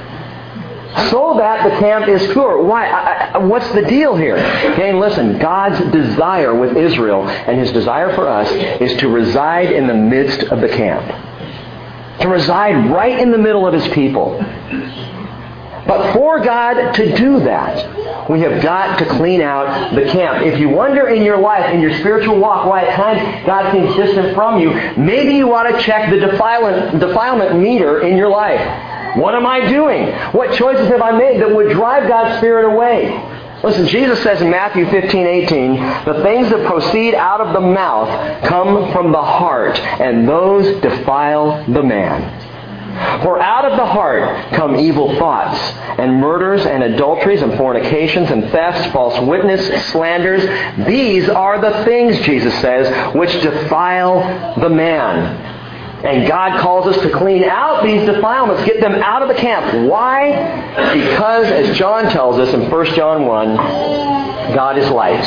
so 1.10 1.34
that 1.38 1.62
the 1.68 1.78
camp 1.78 2.08
is 2.08 2.32
pure. 2.32 2.62
Why? 2.62 2.88
I, 2.88 3.30
I, 3.34 3.38
what's 3.38 3.70
the 3.72 3.82
deal 3.82 4.16
here? 4.16 4.36
Okay, 4.72 4.92
listen. 4.92 5.38
God's 5.38 5.78
desire 5.92 6.54
with 6.54 6.76
Israel 6.76 7.28
and 7.28 7.58
His 7.58 7.72
desire 7.72 8.14
for 8.14 8.28
us 8.28 8.50
is 8.80 8.98
to 9.00 9.08
reside 9.08 9.70
in 9.70 9.86
the 9.86 9.94
midst 9.94 10.42
of 10.50 10.60
the 10.60 10.68
camp, 10.68 11.06
to 12.20 12.28
reside 12.28 12.90
right 12.90 13.18
in 13.18 13.30
the 13.30 13.38
middle 13.38 13.66
of 13.66 13.74
His 13.74 13.86
people. 13.94 14.38
But 15.86 16.12
for 16.12 16.38
God 16.44 16.92
to 16.92 17.16
do 17.16 17.40
that, 17.40 18.30
we 18.30 18.40
have 18.42 18.62
got 18.62 18.98
to 18.98 19.06
clean 19.06 19.40
out 19.40 19.94
the 19.94 20.04
camp. 20.04 20.44
If 20.46 20.60
you 20.60 20.68
wonder 20.68 21.08
in 21.08 21.24
your 21.24 21.38
life, 21.38 21.72
in 21.72 21.80
your 21.80 21.96
spiritual 21.98 22.38
walk, 22.38 22.66
why 22.66 22.84
at 22.84 22.94
times 22.94 23.46
God 23.46 23.72
seems 23.72 23.96
distant 23.96 24.34
from 24.34 24.60
you, 24.60 24.70
maybe 24.96 25.34
you 25.34 25.52
ought 25.52 25.64
to 25.64 25.80
check 25.82 26.10
the 26.10 26.20
defilement, 26.20 27.00
defilement 27.00 27.58
meter 27.58 28.02
in 28.02 28.16
your 28.16 28.28
life. 28.28 28.60
What 29.16 29.34
am 29.34 29.46
I 29.46 29.68
doing? 29.68 30.08
What 30.32 30.54
choices 30.54 30.88
have 30.88 31.02
I 31.02 31.12
made 31.12 31.40
that 31.40 31.54
would 31.54 31.70
drive 31.70 32.08
God's 32.08 32.38
Spirit 32.38 32.72
away? 32.72 33.38
Listen, 33.62 33.86
Jesus 33.88 34.22
says 34.22 34.40
in 34.40 34.50
Matthew 34.50 34.88
15, 34.88 35.26
18, 35.26 35.74
the 36.06 36.20
things 36.22 36.48
that 36.48 36.66
proceed 36.66 37.14
out 37.14 37.42
of 37.42 37.52
the 37.52 37.60
mouth 37.60 38.44
come 38.44 38.90
from 38.92 39.12
the 39.12 39.22
heart, 39.22 39.78
and 39.78 40.26
those 40.26 40.80
defile 40.80 41.62
the 41.70 41.82
man. 41.82 42.48
For 43.22 43.38
out 43.38 43.64
of 43.66 43.76
the 43.76 43.84
heart 43.84 44.52
come 44.54 44.76
evil 44.76 45.14
thoughts, 45.16 45.58
and 45.98 46.20
murders, 46.20 46.64
and 46.64 46.82
adulteries, 46.82 47.42
and 47.42 47.54
fornications, 47.56 48.30
and 48.30 48.50
thefts, 48.50 48.90
false 48.92 49.20
witness, 49.26 49.90
slanders. 49.90 50.42
These 50.86 51.28
are 51.28 51.60
the 51.60 51.84
things, 51.84 52.18
Jesus 52.20 52.58
says, 52.60 53.14
which 53.14 53.32
defile 53.42 54.58
the 54.58 54.70
man. 54.70 55.49
And 56.04 56.26
God 56.26 56.58
calls 56.60 56.86
us 56.86 57.02
to 57.02 57.10
clean 57.10 57.44
out 57.44 57.82
these 57.84 58.06
defilements, 58.06 58.64
get 58.64 58.80
them 58.80 58.94
out 58.94 59.20
of 59.22 59.28
the 59.28 59.34
camp. 59.34 59.86
Why? 59.86 60.32
Because, 60.94 61.46
as 61.46 61.76
John 61.76 62.10
tells 62.10 62.38
us 62.38 62.54
in 62.54 62.70
1 62.70 62.86
John 62.94 63.26
1, 63.26 63.56
God 64.54 64.78
is 64.78 64.88
light. 64.88 65.22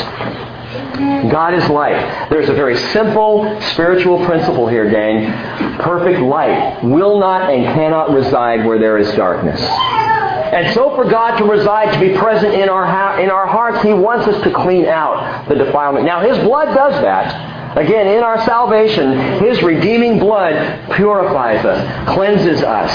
God 1.32 1.54
is 1.54 1.70
light. 1.70 2.30
There's 2.30 2.50
a 2.50 2.54
very 2.54 2.78
simple 2.92 3.62
spiritual 3.62 4.26
principle 4.26 4.68
here, 4.68 4.90
gang. 4.90 5.32
Perfect 5.80 6.20
light 6.22 6.84
will 6.84 7.20
not 7.20 7.52
and 7.52 7.64
cannot 7.76 8.12
reside 8.12 8.66
where 8.66 8.80
there 8.80 8.98
is 8.98 9.12
darkness. 9.14 9.62
And 9.62 10.74
so 10.74 10.96
for 10.96 11.06
God 11.06 11.38
to 11.38 11.46
reside, 11.46 11.94
to 11.94 12.00
be 12.00 12.18
present 12.18 12.54
in 12.54 12.70
our, 12.70 13.20
in 13.20 13.30
our 13.30 13.48
hearts, 13.48 13.84
He 13.84 13.94
wants 13.94 14.28
us 14.28 14.42
to 14.44 14.52
clean 14.52 14.86
out 14.86 15.48
the 15.48 15.56
defilement. 15.56 16.06
Now, 16.06 16.22
His 16.22 16.38
blood 16.40 16.74
does 16.74 16.94
that. 17.02 17.53
Again, 17.76 18.08
in 18.08 18.24
our 18.24 18.44
salvation, 18.46 19.44
His 19.44 19.62
redeeming 19.64 20.20
blood 20.20 20.92
purifies 20.92 21.66
us, 21.66 22.14
cleanses 22.14 22.62
us. 22.62 22.92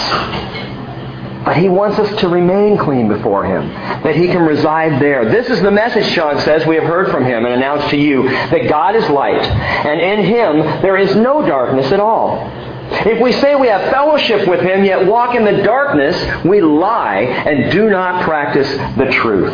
But 1.44 1.56
He 1.56 1.68
wants 1.68 1.98
us 1.98 2.20
to 2.20 2.28
remain 2.28 2.76
clean 2.76 3.08
before 3.08 3.44
Him, 3.44 3.68
that 4.02 4.14
He 4.14 4.26
can 4.26 4.42
reside 4.42 5.00
there. 5.00 5.24
This 5.24 5.48
is 5.48 5.60
the 5.62 5.70
message, 5.70 6.12
John 6.12 6.38
says, 6.40 6.66
we 6.66 6.74
have 6.76 6.84
heard 6.84 7.10
from 7.10 7.24
Him 7.24 7.44
and 7.44 7.54
announced 7.54 7.90
to 7.90 7.96
you, 7.96 8.24
that 8.28 8.68
God 8.68 8.94
is 8.94 9.08
light, 9.08 9.42
and 9.42 10.00
in 10.00 10.24
Him 10.24 10.58
there 10.82 10.96
is 10.96 11.16
no 11.16 11.46
darkness 11.46 11.90
at 11.90 12.00
all. 12.00 12.50
If 12.90 13.20
we 13.20 13.32
say 13.32 13.54
we 13.54 13.68
have 13.68 13.90
fellowship 13.90 14.48
with 14.48 14.60
Him, 14.60 14.84
yet 14.84 15.06
walk 15.06 15.34
in 15.34 15.44
the 15.44 15.62
darkness, 15.62 16.16
we 16.44 16.60
lie 16.60 17.20
and 17.20 17.70
do 17.70 17.90
not 17.90 18.24
practice 18.24 18.68
the 18.96 19.06
truth. 19.10 19.52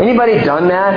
Anybody 0.00 0.34
done 0.44 0.68
that? 0.68 0.94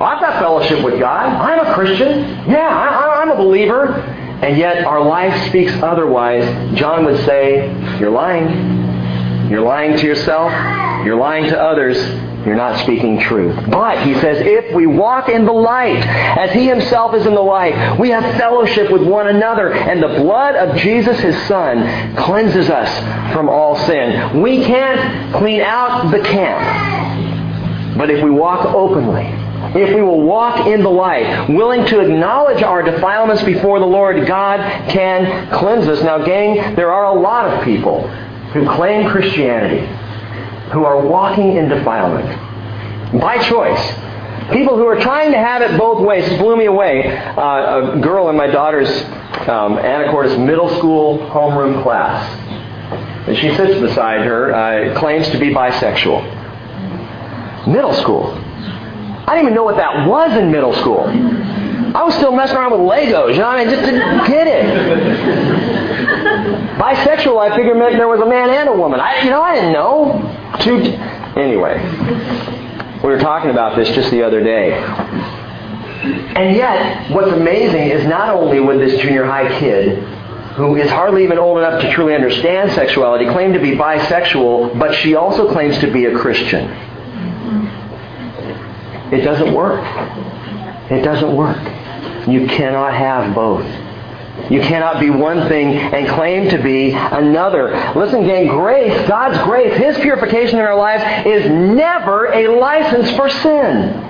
I've 0.00 0.20
got 0.20 0.38
fellowship 0.40 0.84
with 0.84 1.00
God. 1.00 1.26
I'm 1.26 1.66
a 1.66 1.74
Christian. 1.74 2.20
Yeah, 2.48 2.68
I, 2.68 3.20
I'm 3.22 3.30
a 3.30 3.36
believer. 3.36 3.94
And 4.40 4.56
yet 4.56 4.84
our 4.84 5.04
life 5.04 5.48
speaks 5.48 5.72
otherwise. 5.82 6.44
John 6.78 7.04
would 7.06 7.24
say, 7.24 7.68
You're 7.98 8.10
lying. 8.10 8.87
You're 9.50 9.62
lying 9.62 9.96
to 9.96 10.06
yourself. 10.06 10.52
You're 11.04 11.16
lying 11.16 11.48
to 11.48 11.58
others. 11.58 11.96
You're 12.46 12.56
not 12.56 12.78
speaking 12.80 13.18
truth. 13.20 13.56
But, 13.70 14.06
he 14.06 14.14
says, 14.14 14.38
if 14.40 14.74
we 14.74 14.86
walk 14.86 15.28
in 15.28 15.44
the 15.44 15.52
light, 15.52 16.04
as 16.04 16.52
he 16.52 16.66
himself 16.66 17.14
is 17.14 17.26
in 17.26 17.34
the 17.34 17.40
light, 17.40 17.98
we 17.98 18.10
have 18.10 18.22
fellowship 18.36 18.90
with 18.90 19.02
one 19.02 19.28
another, 19.28 19.72
and 19.72 20.02
the 20.02 20.20
blood 20.22 20.54
of 20.54 20.76
Jesus, 20.76 21.18
his 21.18 21.36
son, 21.46 22.16
cleanses 22.16 22.70
us 22.70 23.32
from 23.32 23.48
all 23.48 23.76
sin. 23.86 24.40
We 24.40 24.64
can't 24.64 25.34
clean 25.34 25.62
out 25.62 26.10
the 26.10 26.20
camp. 26.20 27.98
But 27.98 28.10
if 28.10 28.22
we 28.22 28.30
walk 28.30 28.64
openly, 28.66 29.26
if 29.80 29.94
we 29.94 30.00
will 30.00 30.22
walk 30.22 30.66
in 30.66 30.82
the 30.82 30.90
light, 30.90 31.50
willing 31.50 31.84
to 31.86 32.00
acknowledge 32.00 32.62
our 32.62 32.82
defilements 32.82 33.42
before 33.42 33.80
the 33.80 33.86
Lord, 33.86 34.26
God 34.26 34.60
can 34.90 35.50
cleanse 35.52 35.88
us. 35.88 36.02
Now, 36.02 36.24
gang, 36.24 36.76
there 36.76 36.92
are 36.92 37.06
a 37.16 37.20
lot 37.20 37.52
of 37.52 37.64
people 37.64 38.08
who 38.52 38.66
claim 38.66 39.08
Christianity 39.08 39.86
who 40.72 40.84
are 40.84 41.06
walking 41.06 41.56
in 41.56 41.68
defilement 41.68 42.26
by 43.20 43.42
choice. 43.42 43.80
People 44.52 44.76
who 44.76 44.86
are 44.86 44.98
trying 45.00 45.32
to 45.32 45.38
have 45.38 45.62
it 45.62 45.78
both 45.78 46.00
ways. 46.04 46.26
It 46.26 46.38
blew 46.38 46.56
me 46.56 46.66
away. 46.66 47.06
Uh, 47.06 47.96
a 47.96 48.00
girl 48.00 48.28
in 48.30 48.36
my 48.36 48.46
daughter's 48.46 48.88
um, 49.48 49.76
Anacortes 49.76 50.38
middle 50.42 50.68
school 50.76 51.18
homeroom 51.30 51.82
class. 51.82 52.24
And 53.28 53.36
she 53.36 53.54
sits 53.56 53.78
beside 53.80 54.22
her, 54.22 54.54
uh, 54.54 54.98
claims 54.98 55.28
to 55.30 55.38
be 55.38 55.50
bisexual. 55.50 56.22
Middle 57.66 57.92
school. 57.94 58.32
I 59.26 59.34
didn't 59.34 59.42
even 59.42 59.54
know 59.54 59.64
what 59.64 59.76
that 59.76 60.08
was 60.08 60.32
in 60.38 60.50
middle 60.50 60.74
school. 60.76 61.06
I 61.94 62.04
was 62.04 62.14
still 62.14 62.32
messing 62.32 62.56
around 62.56 62.72
with 62.72 62.80
Legos. 62.80 63.32
You 63.32 63.40
know, 63.40 63.48
I 63.48 63.64
mean, 63.64 63.70
just 63.70 63.84
didn't 63.84 64.26
get 64.26 64.46
it. 64.46 64.64
Bisexual, 66.78 67.38
I 67.40 67.56
figured 67.56 67.76
meant 67.76 67.96
there 67.96 68.08
was 68.08 68.20
a 68.20 68.26
man 68.26 68.50
and 68.50 68.68
a 68.68 68.72
woman. 68.72 69.00
I, 69.00 69.22
you 69.24 69.30
know, 69.30 69.42
I 69.42 69.54
didn't 69.54 69.72
know. 69.72 70.22
Anyway, 71.36 71.80
we 73.02 73.08
were 73.08 73.18
talking 73.18 73.50
about 73.50 73.76
this 73.76 73.88
just 73.90 74.10
the 74.10 74.22
other 74.22 74.42
day. 74.42 74.72
And 74.72 76.54
yet, 76.54 77.10
what's 77.10 77.32
amazing 77.32 77.88
is 77.90 78.06
not 78.06 78.28
only 78.30 78.60
would 78.60 78.78
this 78.80 79.00
junior 79.00 79.24
high 79.24 79.58
kid, 79.58 79.98
who 80.54 80.76
is 80.76 80.90
hardly 80.90 81.24
even 81.24 81.38
old 81.38 81.58
enough 81.58 81.80
to 81.82 81.90
truly 81.92 82.14
understand 82.14 82.72
sexuality, 82.72 83.26
claim 83.26 83.52
to 83.52 83.60
be 83.60 83.72
bisexual, 83.72 84.78
but 84.78 84.94
she 84.94 85.14
also 85.14 85.50
claims 85.52 85.78
to 85.78 85.90
be 85.92 86.04
a 86.06 86.16
Christian. 86.16 86.68
It 89.12 89.22
doesn't 89.24 89.54
work. 89.54 89.80
It 90.90 91.02
doesn't 91.02 91.36
work. 91.36 91.58
You 92.28 92.46
cannot 92.46 92.94
have 92.94 93.34
both. 93.34 93.66
You 94.50 94.60
cannot 94.60 95.00
be 95.00 95.10
one 95.10 95.48
thing 95.48 95.76
and 95.76 96.08
claim 96.08 96.48
to 96.50 96.62
be 96.62 96.92
another. 96.92 97.70
Listen, 97.94 98.24
gang, 98.24 98.46
grace, 98.46 99.08
God's 99.08 99.36
grace, 99.44 99.76
His 99.76 99.96
purification 99.98 100.58
in 100.58 100.64
our 100.64 100.76
lives 100.76 101.26
is 101.26 101.50
never 101.50 102.32
a 102.32 102.58
license 102.58 103.10
for 103.16 103.28
sin. 103.28 104.04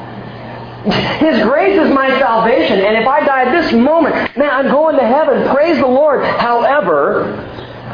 His 1.19 1.43
grace 1.43 1.79
is 1.79 1.93
my 1.93 2.09
salvation, 2.19 2.79
and 2.79 2.97
if 2.97 3.07
I 3.07 3.25
die 3.25 3.51
this 3.61 3.73
moment, 3.73 4.15
man, 4.37 4.49
I'm 4.51 4.69
going 4.69 4.97
to 4.97 5.07
heaven. 5.07 5.53
Praise 5.53 5.77
the 5.79 5.89
Lord. 5.89 6.25
However, 6.25 7.45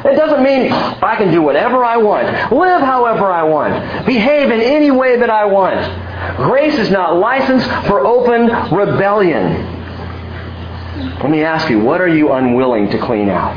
it 0.04 0.16
doesn't 0.16 0.42
mean 0.42 0.70
I 0.70 1.16
can 1.16 1.30
do 1.30 1.40
whatever 1.40 1.82
I 1.82 1.96
want, 1.96 2.26
live 2.52 2.82
however 2.82 3.32
I 3.32 3.42
want, 3.42 4.04
behave 4.04 4.50
in 4.50 4.60
any 4.60 4.90
way 4.90 5.16
that 5.16 5.30
I 5.30 5.46
want. 5.46 5.80
Grace 6.36 6.74
is 6.74 6.90
not 6.90 7.16
license 7.16 7.64
for 7.86 8.06
open 8.06 8.74
rebellion. 8.74 9.72
Let 11.20 11.30
me 11.30 11.42
ask 11.42 11.68
you, 11.70 11.80
what 11.80 12.00
are 12.00 12.08
you 12.08 12.32
unwilling 12.32 12.90
to 12.90 12.98
clean 12.98 13.28
out? 13.28 13.56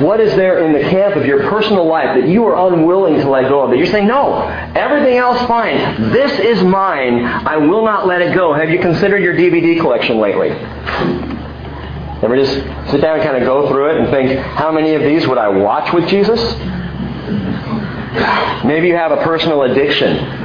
What 0.00 0.20
is 0.20 0.34
there 0.36 0.64
in 0.64 0.72
the 0.72 0.90
camp 0.90 1.16
of 1.16 1.24
your 1.26 1.48
personal 1.48 1.86
life 1.86 2.14
that 2.20 2.28
you 2.28 2.44
are 2.46 2.72
unwilling 2.72 3.18
to 3.20 3.28
let 3.28 3.48
go 3.48 3.62
of? 3.62 3.70
That 3.70 3.78
you're 3.78 3.86
saying, 3.86 4.06
no, 4.06 4.42
everything 4.74 5.16
else 5.16 5.40
fine. 5.46 6.10
This 6.12 6.38
is 6.38 6.62
mine. 6.62 7.24
I 7.24 7.56
will 7.56 7.84
not 7.84 8.06
let 8.06 8.20
it 8.20 8.34
go. 8.34 8.52
Have 8.52 8.70
you 8.70 8.78
considered 8.78 9.22
your 9.22 9.34
DVD 9.34 9.80
collection 9.80 10.18
lately? 10.18 10.50
Ever 12.22 12.36
just 12.36 12.52
sit 12.90 13.00
down 13.00 13.18
and 13.18 13.22
kind 13.22 13.36
of 13.38 13.44
go 13.44 13.68
through 13.68 13.90
it 13.90 13.96
and 14.00 14.10
think, 14.10 14.38
how 14.38 14.70
many 14.70 14.94
of 14.94 15.02
these 15.02 15.26
would 15.26 15.38
I 15.38 15.48
watch 15.48 15.92
with 15.94 16.06
Jesus? 16.08 16.40
Maybe 18.64 18.88
you 18.88 18.96
have 18.96 19.12
a 19.12 19.22
personal 19.24 19.62
addiction 19.62 20.39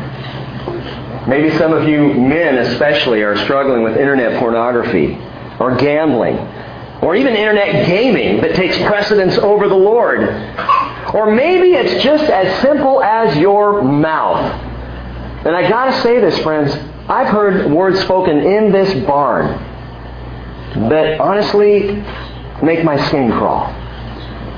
Maybe 1.27 1.55
some 1.58 1.74
of 1.74 1.88
you 1.88 2.13
men 2.13 2.58
especially 2.60 3.22
are 3.24 3.36
struggling 3.46 3.84
with 3.84 3.98
internet 3.98 4.39
pornography. 4.39 5.17
or 5.60 5.75
gambling 5.75 6.38
or 7.01 7.15
even 7.15 7.36
internet 7.36 7.86
gaming 7.86 8.41
that 8.41 8.55
takes 8.55 8.77
precedence 8.79 9.38
over 9.38 9.67
the 9.67 9.75
Lord. 9.75 10.22
Or 11.13 11.32
maybe 11.32 11.74
it's 11.74 12.03
just 12.03 12.24
as 12.24 12.62
simple 12.62 13.03
as 13.03 13.38
your 13.38 13.82
mouth. 13.84 14.51
And 15.46 15.55
I 15.55 15.70
gotta 15.70 16.01
say 16.01 16.20
this, 16.20 16.38
friends, 16.39 16.75
I've 17.08 17.27
heard 17.27 17.72
words 17.72 18.00
spoken 18.00 18.39
in 18.39 18.72
this 18.72 19.05
barn 19.05 19.46
that 20.89 21.20
honestly 21.20 22.03
make 22.63 22.84
my 22.84 22.98
skin 23.08 23.32
crawl. 23.32 23.67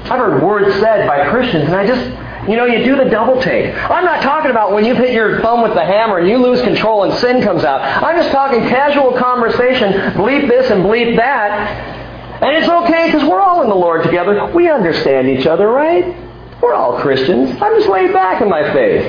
I've 0.06 0.20
heard 0.20 0.42
words 0.42 0.74
said 0.80 1.06
by 1.06 1.30
Christians, 1.30 1.66
and 1.66 1.76
I 1.76 1.86
just, 1.86 2.06
you 2.48 2.56
know, 2.56 2.66
you 2.66 2.84
do 2.84 2.96
the 2.96 3.10
double 3.10 3.42
take. 3.42 3.74
I'm 3.76 4.06
not 4.06 4.24
talking 4.24 4.52
about 4.52 4.72
when 4.72 4.86
you 4.86 4.96
hit 4.96 5.12
your 5.12 5.42
thumb 5.42 5.62
with 5.62 5.74
the 5.74 5.84
hammer 5.84 6.20
and 6.20 6.28
you 6.28 6.38
lose 6.38 6.62
control 6.62 7.04
and 7.04 7.14
sin 7.20 7.42
comes 7.42 7.64
out. 7.64 7.82
I'm 7.82 8.16
just 8.16 8.32
talking 8.32 8.62
casual 8.62 9.18
conversation, 9.18 9.92
bleep 10.14 10.48
this 10.48 10.72
and 10.72 10.84
bleep 10.84 11.18
that. 11.18 12.42
And 12.42 12.56
it's 12.56 12.70
okay 12.70 13.08
because 13.08 13.28
we're 13.28 13.42
all 13.42 13.64
in 13.64 13.70
the 13.70 13.76
Lord 13.76 14.04
together. 14.04 14.52
We 14.54 14.70
understand 14.70 15.28
each 15.28 15.46
other, 15.46 15.68
right? 15.68 16.16
We're 16.62 16.74
all 16.74 17.00
Christians. 17.00 17.50
I'm 17.62 17.76
just 17.76 17.90
laid 17.90 18.14
back 18.14 18.42
in 18.42 18.50
my 18.50 18.72
faith. 18.74 19.06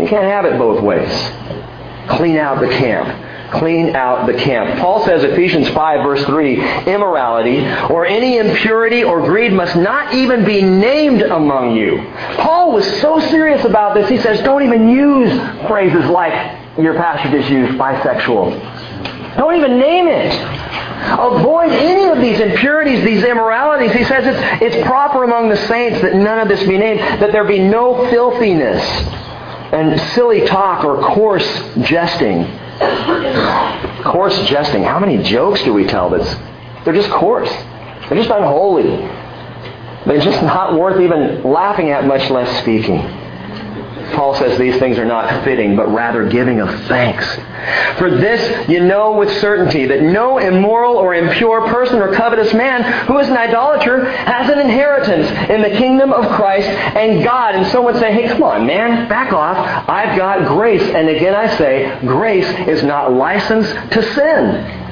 You 0.00 0.06
can't 0.06 0.24
have 0.24 0.44
it 0.44 0.58
both 0.58 0.82
ways. 0.82 1.10
Clean 2.08 2.36
out 2.36 2.60
the 2.60 2.68
camp 2.68 3.33
clean 3.54 3.96
out 3.96 4.26
the 4.26 4.34
camp. 4.34 4.78
Paul 4.80 5.04
says, 5.04 5.24
Ephesians 5.24 5.68
5, 5.70 6.02
verse 6.04 6.24
3, 6.24 6.54
immorality 6.86 7.60
or 7.92 8.06
any 8.06 8.38
impurity 8.38 9.04
or 9.04 9.20
greed 9.20 9.52
must 9.52 9.76
not 9.76 10.14
even 10.14 10.44
be 10.44 10.62
named 10.62 11.22
among 11.22 11.76
you. 11.76 11.98
Paul 12.36 12.72
was 12.72 12.84
so 13.00 13.20
serious 13.20 13.64
about 13.64 13.94
this, 13.94 14.08
he 14.08 14.18
says, 14.18 14.42
don't 14.42 14.62
even 14.62 14.88
use 14.88 15.30
phrases 15.66 16.04
like 16.06 16.32
your 16.78 16.94
pastor 16.94 17.30
just 17.30 17.50
used, 17.50 17.78
bisexual. 17.78 19.36
Don't 19.36 19.56
even 19.56 19.78
name 19.78 20.06
it. 20.08 20.32
Avoid 21.18 21.70
any 21.70 22.08
of 22.08 22.18
these 22.18 22.40
impurities, 22.40 23.04
these 23.04 23.24
immoralities. 23.24 23.92
He 23.92 24.04
says 24.04 24.24
it's, 24.26 24.74
it's 24.74 24.86
proper 24.86 25.24
among 25.24 25.48
the 25.48 25.56
saints 25.56 26.00
that 26.02 26.14
none 26.14 26.38
of 26.38 26.48
this 26.48 26.60
be 26.66 26.78
named, 26.78 27.00
that 27.00 27.32
there 27.32 27.44
be 27.44 27.58
no 27.58 28.08
filthiness 28.10 28.82
and 29.72 30.00
silly 30.12 30.46
talk 30.46 30.84
or 30.84 31.02
coarse 31.14 31.46
jesting. 31.82 32.44
Coarse 34.04 34.46
jesting. 34.46 34.82
How 34.82 34.98
many 34.98 35.22
jokes 35.22 35.62
do 35.62 35.72
we 35.72 35.86
tell 35.86 36.10
that's 36.10 36.34
they're 36.84 36.94
just 36.94 37.10
coarse. 37.10 37.50
They're 38.08 38.18
just 38.18 38.30
unholy. 38.30 38.96
They're 40.06 40.20
just 40.20 40.42
not 40.42 40.78
worth 40.78 41.00
even 41.00 41.42
laughing 41.42 41.90
at, 41.90 42.06
much 42.06 42.28
less 42.30 42.60
speaking. 42.60 43.00
Paul 44.12 44.34
says 44.34 44.58
these 44.58 44.78
things 44.78 44.98
are 44.98 45.04
not 45.04 45.44
fitting, 45.44 45.76
but 45.76 45.88
rather 45.88 46.28
giving 46.28 46.60
of 46.60 46.68
thanks. 46.86 47.26
For 47.98 48.10
this 48.10 48.68
you 48.68 48.84
know 48.84 49.12
with 49.12 49.30
certainty 49.40 49.86
that 49.86 50.02
no 50.02 50.38
immoral 50.38 50.96
or 50.96 51.14
impure 51.14 51.68
person 51.68 52.00
or 52.00 52.14
covetous 52.14 52.52
man 52.52 52.82
who 53.06 53.18
is 53.18 53.28
an 53.28 53.36
idolater 53.36 54.10
has 54.10 54.50
an 54.50 54.58
inheritance 54.58 55.28
in 55.50 55.62
the 55.62 55.70
kingdom 55.70 56.12
of 56.12 56.26
Christ 56.32 56.68
and 56.68 57.24
God. 57.24 57.54
And 57.54 57.66
someone 57.68 57.94
say, 57.94 58.12
hey, 58.12 58.28
come 58.28 58.42
on, 58.42 58.66
man, 58.66 59.08
back 59.08 59.32
off. 59.32 59.56
I've 59.88 60.16
got 60.16 60.46
grace. 60.46 60.82
And 60.82 61.08
again 61.08 61.34
I 61.34 61.56
say, 61.56 61.98
grace 62.00 62.48
is 62.68 62.82
not 62.82 63.12
license 63.12 63.68
to 63.92 64.02
sin. 64.14 64.83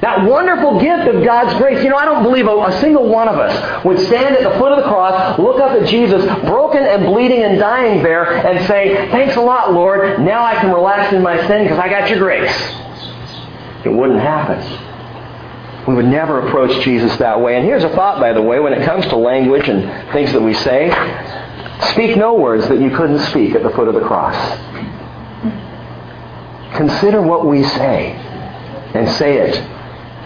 That 0.00 0.28
wonderful 0.28 0.80
gift 0.80 1.08
of 1.08 1.24
God's 1.24 1.58
grace. 1.58 1.82
You 1.82 1.90
know, 1.90 1.96
I 1.96 2.04
don't 2.04 2.22
believe 2.22 2.46
a, 2.46 2.50
a, 2.50 2.80
single 2.80 3.08
one 3.08 3.26
of 3.26 3.36
us 3.36 3.84
would 3.84 3.98
stand 4.06 4.36
at 4.36 4.44
the 4.44 4.56
foot 4.58 4.70
of 4.70 4.84
the 4.84 4.88
cross, 4.88 5.38
look 5.40 5.60
up 5.60 5.72
at 5.72 5.88
Jesus, 5.88 6.24
broken 6.42 6.84
and 6.84 7.06
bleeding 7.06 7.42
and 7.42 7.58
dying 7.58 8.02
there, 8.04 8.46
and 8.46 8.64
say, 8.68 9.10
Thanks 9.10 9.34
a 9.34 9.40
lot, 9.40 9.72
Lord. 9.72 10.20
Now 10.20 10.44
I 10.44 10.54
can 10.54 10.72
relax 10.72 11.12
in 11.12 11.22
my 11.22 11.36
sin 11.48 11.64
because 11.64 11.78
I 11.78 11.88
got 11.88 12.08
your 12.08 12.20
grace. 12.20 12.54
It 13.84 13.88
wouldn't 13.88 14.20
happen. 14.20 14.86
We 15.88 15.94
would 15.94 16.06
never 16.06 16.46
approach 16.46 16.84
Jesus 16.84 17.16
that 17.16 17.40
way. 17.40 17.56
And 17.56 17.64
here's 17.64 17.82
a 17.82 17.88
thought, 17.88 18.20
by 18.20 18.32
the 18.32 18.42
way, 18.42 18.60
when 18.60 18.72
it 18.74 18.84
comes 18.84 19.04
to 19.06 19.16
language 19.16 19.68
and 19.68 20.12
things 20.12 20.32
that 20.32 20.42
we 20.42 20.54
say 20.54 20.90
speak 21.92 22.16
no 22.16 22.34
words 22.34 22.68
that 22.68 22.80
you 22.80 22.90
couldn't 22.90 23.20
speak 23.30 23.54
at 23.54 23.62
the 23.64 23.70
foot 23.70 23.88
of 23.88 23.94
the 23.94 24.00
cross. 24.00 24.36
Consider 26.76 27.20
what 27.22 27.46
we 27.46 27.64
say 27.64 28.12
and 28.94 29.08
say 29.16 29.38
it 29.38 29.77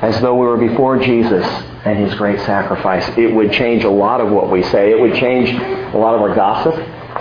as 0.03 0.21
though 0.21 0.35
we 0.35 0.47
were 0.47 0.57
before 0.57 0.99
Jesus 0.99 1.47
and 1.85 1.99
his 1.99 2.13
great 2.15 2.41
sacrifice. 2.41 3.09
It 3.17 3.33
would 3.33 3.53
change 3.53 3.85
a 3.85 3.91
lot 3.91 4.21
of 4.21 4.31
what 4.31 4.51
we 4.51 4.63
say. 4.65 4.91
It 4.91 5.01
would 5.01 5.15
change 5.15 5.51
a 5.51 5.97
lot 5.97 6.15
of 6.15 6.21
our 6.21 6.35
gossip. 6.35 6.75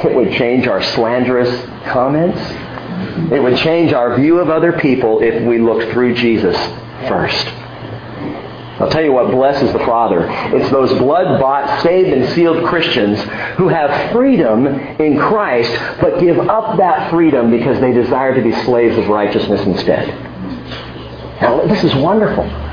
It 0.04 0.16
would 0.16 0.34
change 0.34 0.68
our 0.68 0.82
slanderous 0.82 1.64
comments. 1.86 2.40
It 3.32 3.42
would 3.42 3.58
change 3.58 3.94
our 3.94 4.16
view 4.18 4.40
of 4.40 4.50
other 4.50 4.74
people 4.74 5.22
if 5.22 5.44
we 5.48 5.60
looked 5.60 5.92
through 5.94 6.16
Jesus 6.16 6.58
first. 7.08 7.48
I'll 8.80 8.90
tell 8.90 9.04
you 9.04 9.12
what 9.12 9.30
blesses 9.30 9.72
the 9.74 9.80
Father. 9.80 10.26
It's 10.56 10.72
those 10.72 10.90
blood-bought, 10.98 11.84
saved 11.84 12.10
and 12.10 12.34
sealed 12.34 12.66
Christians 12.66 13.22
who 13.58 13.68
have 13.68 14.12
freedom 14.12 14.66
in 14.66 15.20
Christ, 15.20 15.72
but 16.02 16.20
give 16.20 16.40
up 16.40 16.78
that 16.78 17.12
freedom 17.12 17.52
because 17.52 17.80
they 17.80 17.94
desire 17.94 18.34
to 18.34 18.42
be 18.42 18.52
slaves 18.64 18.98
of 18.98 19.08
righteousness 19.08 19.62
instead. 19.68 20.08
Now, 21.42 21.64
this 21.68 21.84
is 21.84 21.94
wonderful. 21.96 22.71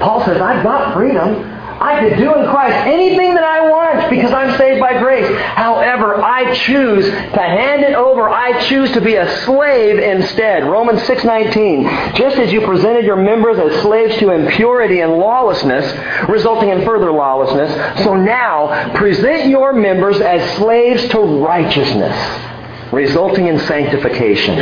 Paul 0.00 0.24
says, 0.24 0.40
I've 0.40 0.62
got 0.62 0.94
freedom. 0.94 1.58
I 1.80 1.98
could 2.00 2.18
do 2.18 2.34
in 2.34 2.50
Christ 2.50 2.76
anything 2.86 3.34
that 3.34 3.42
I 3.42 3.62
want 3.62 4.10
because 4.10 4.32
I'm 4.32 4.56
saved 4.58 4.80
by 4.80 4.98
grace. 4.98 5.26
However, 5.54 6.22
I 6.22 6.54
choose 6.54 7.06
to 7.06 7.40
hand 7.40 7.82
it 7.82 7.94
over. 7.94 8.28
I 8.28 8.60
choose 8.68 8.92
to 8.92 9.00
be 9.00 9.14
a 9.14 9.26
slave 9.44 9.98
instead. 9.98 10.64
Romans 10.64 11.00
6:19. 11.04 12.14
Just 12.16 12.36
as 12.36 12.52
you 12.52 12.60
presented 12.60 13.06
your 13.06 13.16
members 13.16 13.58
as 13.58 13.80
slaves 13.80 14.18
to 14.18 14.30
impurity 14.30 15.00
and 15.00 15.14
lawlessness, 15.14 15.90
resulting 16.28 16.68
in 16.68 16.84
further 16.84 17.10
lawlessness, 17.12 18.04
so 18.04 18.14
now 18.14 18.92
present 18.94 19.46
your 19.46 19.72
members 19.72 20.20
as 20.20 20.56
slaves 20.58 21.08
to 21.08 21.18
righteousness 21.18 22.49
resulting 22.92 23.46
in 23.46 23.58
sanctification. 23.60 24.56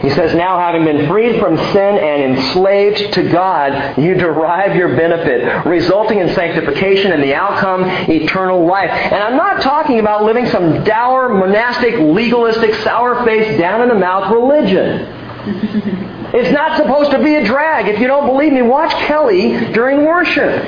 He 0.00 0.10
says, 0.10 0.34
Now 0.34 0.58
having 0.58 0.84
been 0.84 1.08
freed 1.08 1.40
from 1.40 1.56
sin 1.56 1.98
and 1.98 2.36
enslaved 2.36 3.12
to 3.14 3.28
God, 3.30 3.98
you 3.98 4.14
derive 4.14 4.76
your 4.76 4.96
benefit, 4.96 5.66
resulting 5.66 6.18
in 6.20 6.34
sanctification 6.34 7.12
and 7.12 7.22
the 7.22 7.34
outcome, 7.34 7.84
eternal 8.10 8.66
life. 8.66 8.90
And 8.90 9.16
I'm 9.16 9.36
not 9.36 9.62
talking 9.62 10.00
about 10.00 10.24
living 10.24 10.46
some 10.48 10.84
dour, 10.84 11.28
monastic, 11.28 11.94
legalistic, 11.98 12.74
sour 12.76 13.24
faced, 13.24 13.58
down 13.58 13.82
in 13.82 13.88
the 13.88 13.94
mouth 13.94 14.32
religion. 14.32 16.06
It's 16.34 16.52
not 16.52 16.76
supposed 16.76 17.10
to 17.12 17.18
be 17.22 17.36
a 17.36 17.44
drag. 17.44 17.88
If 17.88 18.00
you 18.00 18.06
don't 18.06 18.26
believe 18.26 18.52
me, 18.52 18.60
watch 18.62 18.92
Kelly 19.06 19.52
during 19.72 20.04
worship. 20.04 20.62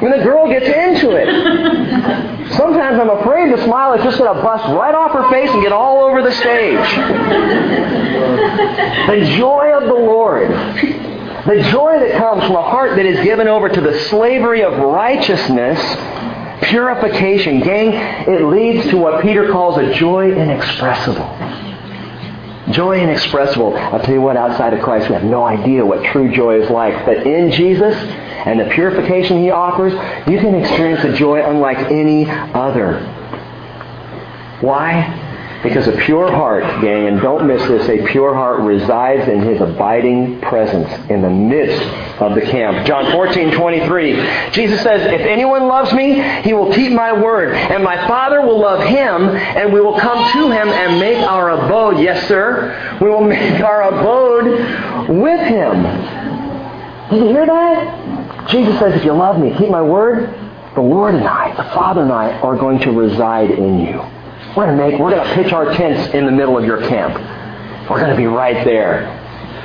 When 0.00 0.12
the 0.12 0.22
girl 0.22 0.48
gets 0.48 0.66
into 0.66 1.16
it. 1.16 1.26
Sometimes 2.52 3.00
I'm 3.00 3.10
afraid 3.10 3.52
the 3.52 3.64
smile 3.64 3.94
is 3.94 4.04
just 4.04 4.18
going 4.18 4.34
to 4.34 4.42
bust 4.42 4.64
right 4.68 4.94
off 4.94 5.12
her 5.12 5.28
face 5.30 5.50
and 5.50 5.60
get 5.62 5.72
all 5.72 6.04
over 6.04 6.22
the 6.22 6.32
stage. 6.32 6.78
The 9.08 9.36
joy 9.36 9.72
of 9.76 9.84
the 9.84 9.94
Lord. 9.94 10.50
The 10.50 11.62
joy 11.70 11.98
that 11.98 12.16
comes 12.16 12.44
from 12.44 12.56
a 12.56 12.62
heart 12.62 12.96
that 12.96 13.06
is 13.06 13.24
given 13.24 13.48
over 13.48 13.68
to 13.68 13.80
the 13.80 13.98
slavery 14.04 14.62
of 14.62 14.78
righteousness 14.78 15.80
purification. 16.62 17.60
Gang, 17.60 17.92
it 18.28 18.44
leads 18.44 18.88
to 18.90 18.96
what 18.96 19.22
Peter 19.22 19.50
calls 19.50 19.78
a 19.78 19.92
joy 19.94 20.32
inexpressible. 20.32 21.24
Joy 22.70 23.00
inexpressible. 23.00 23.76
I'll 23.76 24.00
tell 24.00 24.14
you 24.14 24.20
what, 24.20 24.36
outside 24.36 24.74
of 24.74 24.82
Christ, 24.82 25.08
we 25.08 25.14
have 25.14 25.24
no 25.24 25.44
idea 25.44 25.84
what 25.84 26.04
true 26.04 26.32
joy 26.34 26.60
is 26.60 26.68
like. 26.68 27.06
But 27.06 27.26
in 27.26 27.52
Jesus 27.52 27.94
and 27.94 28.58
the 28.58 28.64
purification 28.66 29.38
He 29.38 29.50
offers, 29.50 29.92
you 30.28 30.38
can 30.38 30.54
experience 30.54 31.04
a 31.04 31.12
joy 31.12 31.48
unlike 31.48 31.78
any 31.92 32.28
other. 32.28 33.00
Why? 34.60 35.25
Because 35.66 35.88
a 35.88 35.96
pure 36.02 36.30
heart, 36.30 36.62
gang, 36.80 37.08
and 37.08 37.20
don't 37.20 37.44
miss 37.44 37.60
this, 37.66 37.88
a 37.88 38.06
pure 38.06 38.32
heart 38.32 38.60
resides 38.60 39.28
in 39.28 39.40
his 39.40 39.60
abiding 39.60 40.40
presence 40.40 40.88
in 41.10 41.22
the 41.22 41.28
midst 41.28 41.82
of 42.22 42.36
the 42.36 42.40
camp. 42.40 42.86
John 42.86 43.10
14, 43.10 43.50
23. 43.50 44.12
Jesus 44.52 44.80
says, 44.84 45.02
If 45.12 45.22
anyone 45.22 45.66
loves 45.66 45.92
me, 45.92 46.22
he 46.42 46.52
will 46.52 46.72
keep 46.72 46.92
my 46.92 47.12
word, 47.12 47.52
and 47.52 47.82
my 47.82 47.96
Father 48.06 48.42
will 48.42 48.60
love 48.60 48.86
him, 48.86 49.26
and 49.26 49.72
we 49.72 49.80
will 49.80 49.98
come 49.98 50.32
to 50.34 50.52
him 50.52 50.68
and 50.68 51.00
make 51.00 51.18
our 51.18 51.50
abode. 51.50 51.98
Yes, 51.98 52.28
sir. 52.28 52.98
We 53.00 53.08
will 53.08 53.24
make 53.24 53.60
our 53.60 53.88
abode 53.88 55.08
with 55.08 55.40
him. 55.48 55.82
Did 57.10 57.22
you 57.22 57.28
hear 57.34 57.46
that? 57.46 58.48
Jesus 58.50 58.78
says, 58.78 58.94
If 58.94 59.04
you 59.04 59.14
love 59.14 59.40
me, 59.40 59.52
keep 59.58 59.70
my 59.70 59.82
word, 59.82 60.32
the 60.76 60.80
Lord 60.80 61.16
and 61.16 61.26
I, 61.26 61.56
the 61.56 61.68
Father 61.74 62.02
and 62.02 62.12
I, 62.12 62.38
are 62.38 62.56
going 62.56 62.78
to 62.82 62.92
reside 62.92 63.50
in 63.50 63.80
you. 63.80 64.15
We're 64.56 64.64
going 64.66 64.78
to 64.78 64.88
make, 64.88 64.98
we're 64.98 65.10
going 65.10 65.26
to 65.26 65.34
pitch 65.34 65.52
our 65.52 65.74
tents 65.74 66.14
in 66.14 66.24
the 66.24 66.32
middle 66.32 66.56
of 66.56 66.64
your 66.64 66.80
camp. 66.88 67.14
We're 67.90 68.00
going 68.00 68.10
to 68.10 68.16
be 68.16 68.26
right 68.26 68.64
there. 68.64 69.22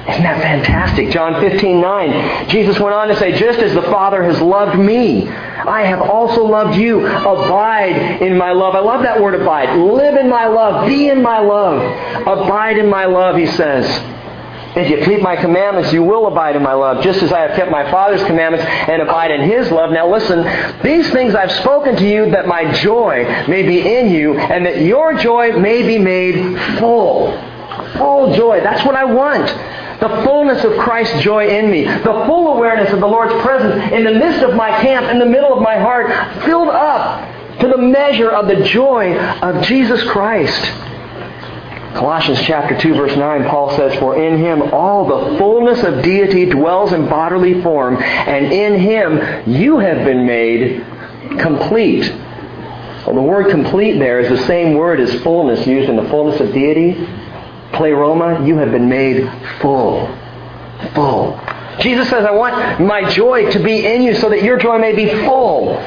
Isn't 0.09 0.23
that 0.23 0.41
fantastic? 0.41 1.11
John 1.11 1.39
15, 1.39 1.79
9. 1.79 2.49
Jesus 2.49 2.79
went 2.79 2.93
on 2.93 3.07
to 3.07 3.15
say, 3.15 3.37
just 3.37 3.59
as 3.59 3.73
the 3.73 3.83
Father 3.83 4.23
has 4.23 4.41
loved 4.41 4.77
me, 4.77 5.29
I 5.29 5.83
have 5.83 6.01
also 6.01 6.43
loved 6.43 6.75
you. 6.75 7.05
Abide 7.05 8.21
in 8.21 8.35
my 8.35 8.51
love. 8.51 8.75
I 8.75 8.79
love 8.79 9.03
that 9.03 9.21
word 9.21 9.39
abide. 9.39 9.77
Live 9.77 10.15
in 10.15 10.27
my 10.27 10.47
love. 10.47 10.87
Be 10.87 11.07
in 11.07 11.21
my 11.21 11.39
love. 11.39 11.81
Abide 12.27 12.77
in 12.77 12.89
my 12.89 13.05
love, 13.05 13.37
he 13.37 13.45
says. 13.45 13.85
If 14.75 14.89
you 14.89 15.03
keep 15.05 15.21
my 15.21 15.35
commandments, 15.35 15.91
you 15.91 16.01
will 16.01 16.27
abide 16.27 16.55
in 16.55 16.63
my 16.63 16.73
love, 16.73 17.03
just 17.03 17.21
as 17.21 17.33
I 17.33 17.41
have 17.41 17.55
kept 17.57 17.69
my 17.69 17.89
Father's 17.91 18.23
commandments 18.23 18.65
and 18.65 19.01
abide 19.01 19.31
in 19.31 19.49
his 19.49 19.69
love. 19.69 19.91
Now 19.91 20.09
listen, 20.09 20.43
these 20.81 21.11
things 21.11 21.35
I've 21.35 21.51
spoken 21.51 21.97
to 21.97 22.07
you 22.07 22.31
that 22.31 22.47
my 22.47 22.71
joy 22.71 23.25
may 23.47 23.63
be 23.63 23.81
in 23.81 24.11
you 24.11 24.37
and 24.37 24.65
that 24.65 24.81
your 24.81 25.13
joy 25.15 25.57
may 25.59 25.85
be 25.85 25.99
made 25.99 26.57
full. 26.79 27.37
Full 27.97 28.33
joy. 28.35 28.61
That's 28.61 28.85
what 28.85 28.95
I 28.95 29.03
want. 29.03 29.47
The 29.99 30.23
fullness 30.23 30.63
of 30.63 30.77
Christ's 30.77 31.21
joy 31.21 31.47
in 31.47 31.69
me. 31.69 31.83
The 31.83 32.23
full 32.25 32.53
awareness 32.55 32.93
of 32.93 33.01
the 33.01 33.07
Lord's 33.07 33.33
presence 33.43 33.91
in 33.91 34.05
the 34.05 34.13
midst 34.13 34.41
of 34.41 34.55
my 34.55 34.69
camp, 34.81 35.11
in 35.11 35.19
the 35.19 35.25
middle 35.25 35.53
of 35.53 35.61
my 35.61 35.77
heart, 35.77 36.07
filled 36.45 36.69
up 36.69 37.59
to 37.59 37.67
the 37.67 37.77
measure 37.77 38.31
of 38.31 38.47
the 38.47 38.63
joy 38.63 39.17
of 39.17 39.63
Jesus 39.63 40.01
Christ. 40.09 40.71
Colossians 41.93 42.39
chapter 42.41 42.77
2 42.77 42.95
verse 42.95 43.15
9, 43.15 43.49
Paul 43.49 43.75
says, 43.75 43.97
For 43.99 44.15
in 44.15 44.37
him 44.37 44.61
all 44.73 45.05
the 45.05 45.37
fullness 45.37 45.83
of 45.83 46.03
deity 46.03 46.45
dwells 46.45 46.93
in 46.93 47.07
bodily 47.07 47.61
form, 47.61 47.97
and 48.01 48.51
in 48.51 48.79
him 48.79 49.51
you 49.51 49.77
have 49.79 50.05
been 50.05 50.25
made 50.25 50.85
complete. 51.39 52.09
Well, 53.05 53.15
the 53.15 53.21
word 53.21 53.49
complete 53.51 53.97
there 53.99 54.19
is 54.19 54.29
the 54.29 54.45
same 54.47 54.75
word 54.75 54.99
as 54.99 55.21
fullness 55.21 55.65
used 55.67 55.89
in 55.89 55.95
the 55.95 56.07
fullness 56.09 56.39
of 56.39 56.53
deity. 56.53 56.93
Pleroma, 57.73 58.45
you 58.45 58.57
have 58.57 58.71
been 58.71 58.87
made 58.87 59.29
full. 59.59 60.07
Full. 60.93 61.39
Jesus 61.79 62.09
says, 62.09 62.25
I 62.25 62.31
want 62.31 62.81
my 62.81 63.09
joy 63.09 63.49
to 63.51 63.59
be 63.59 63.85
in 63.85 64.01
you 64.03 64.15
so 64.15 64.29
that 64.29 64.43
your 64.43 64.57
joy 64.57 64.77
may 64.77 64.95
be 64.95 65.07
full. 65.25 65.77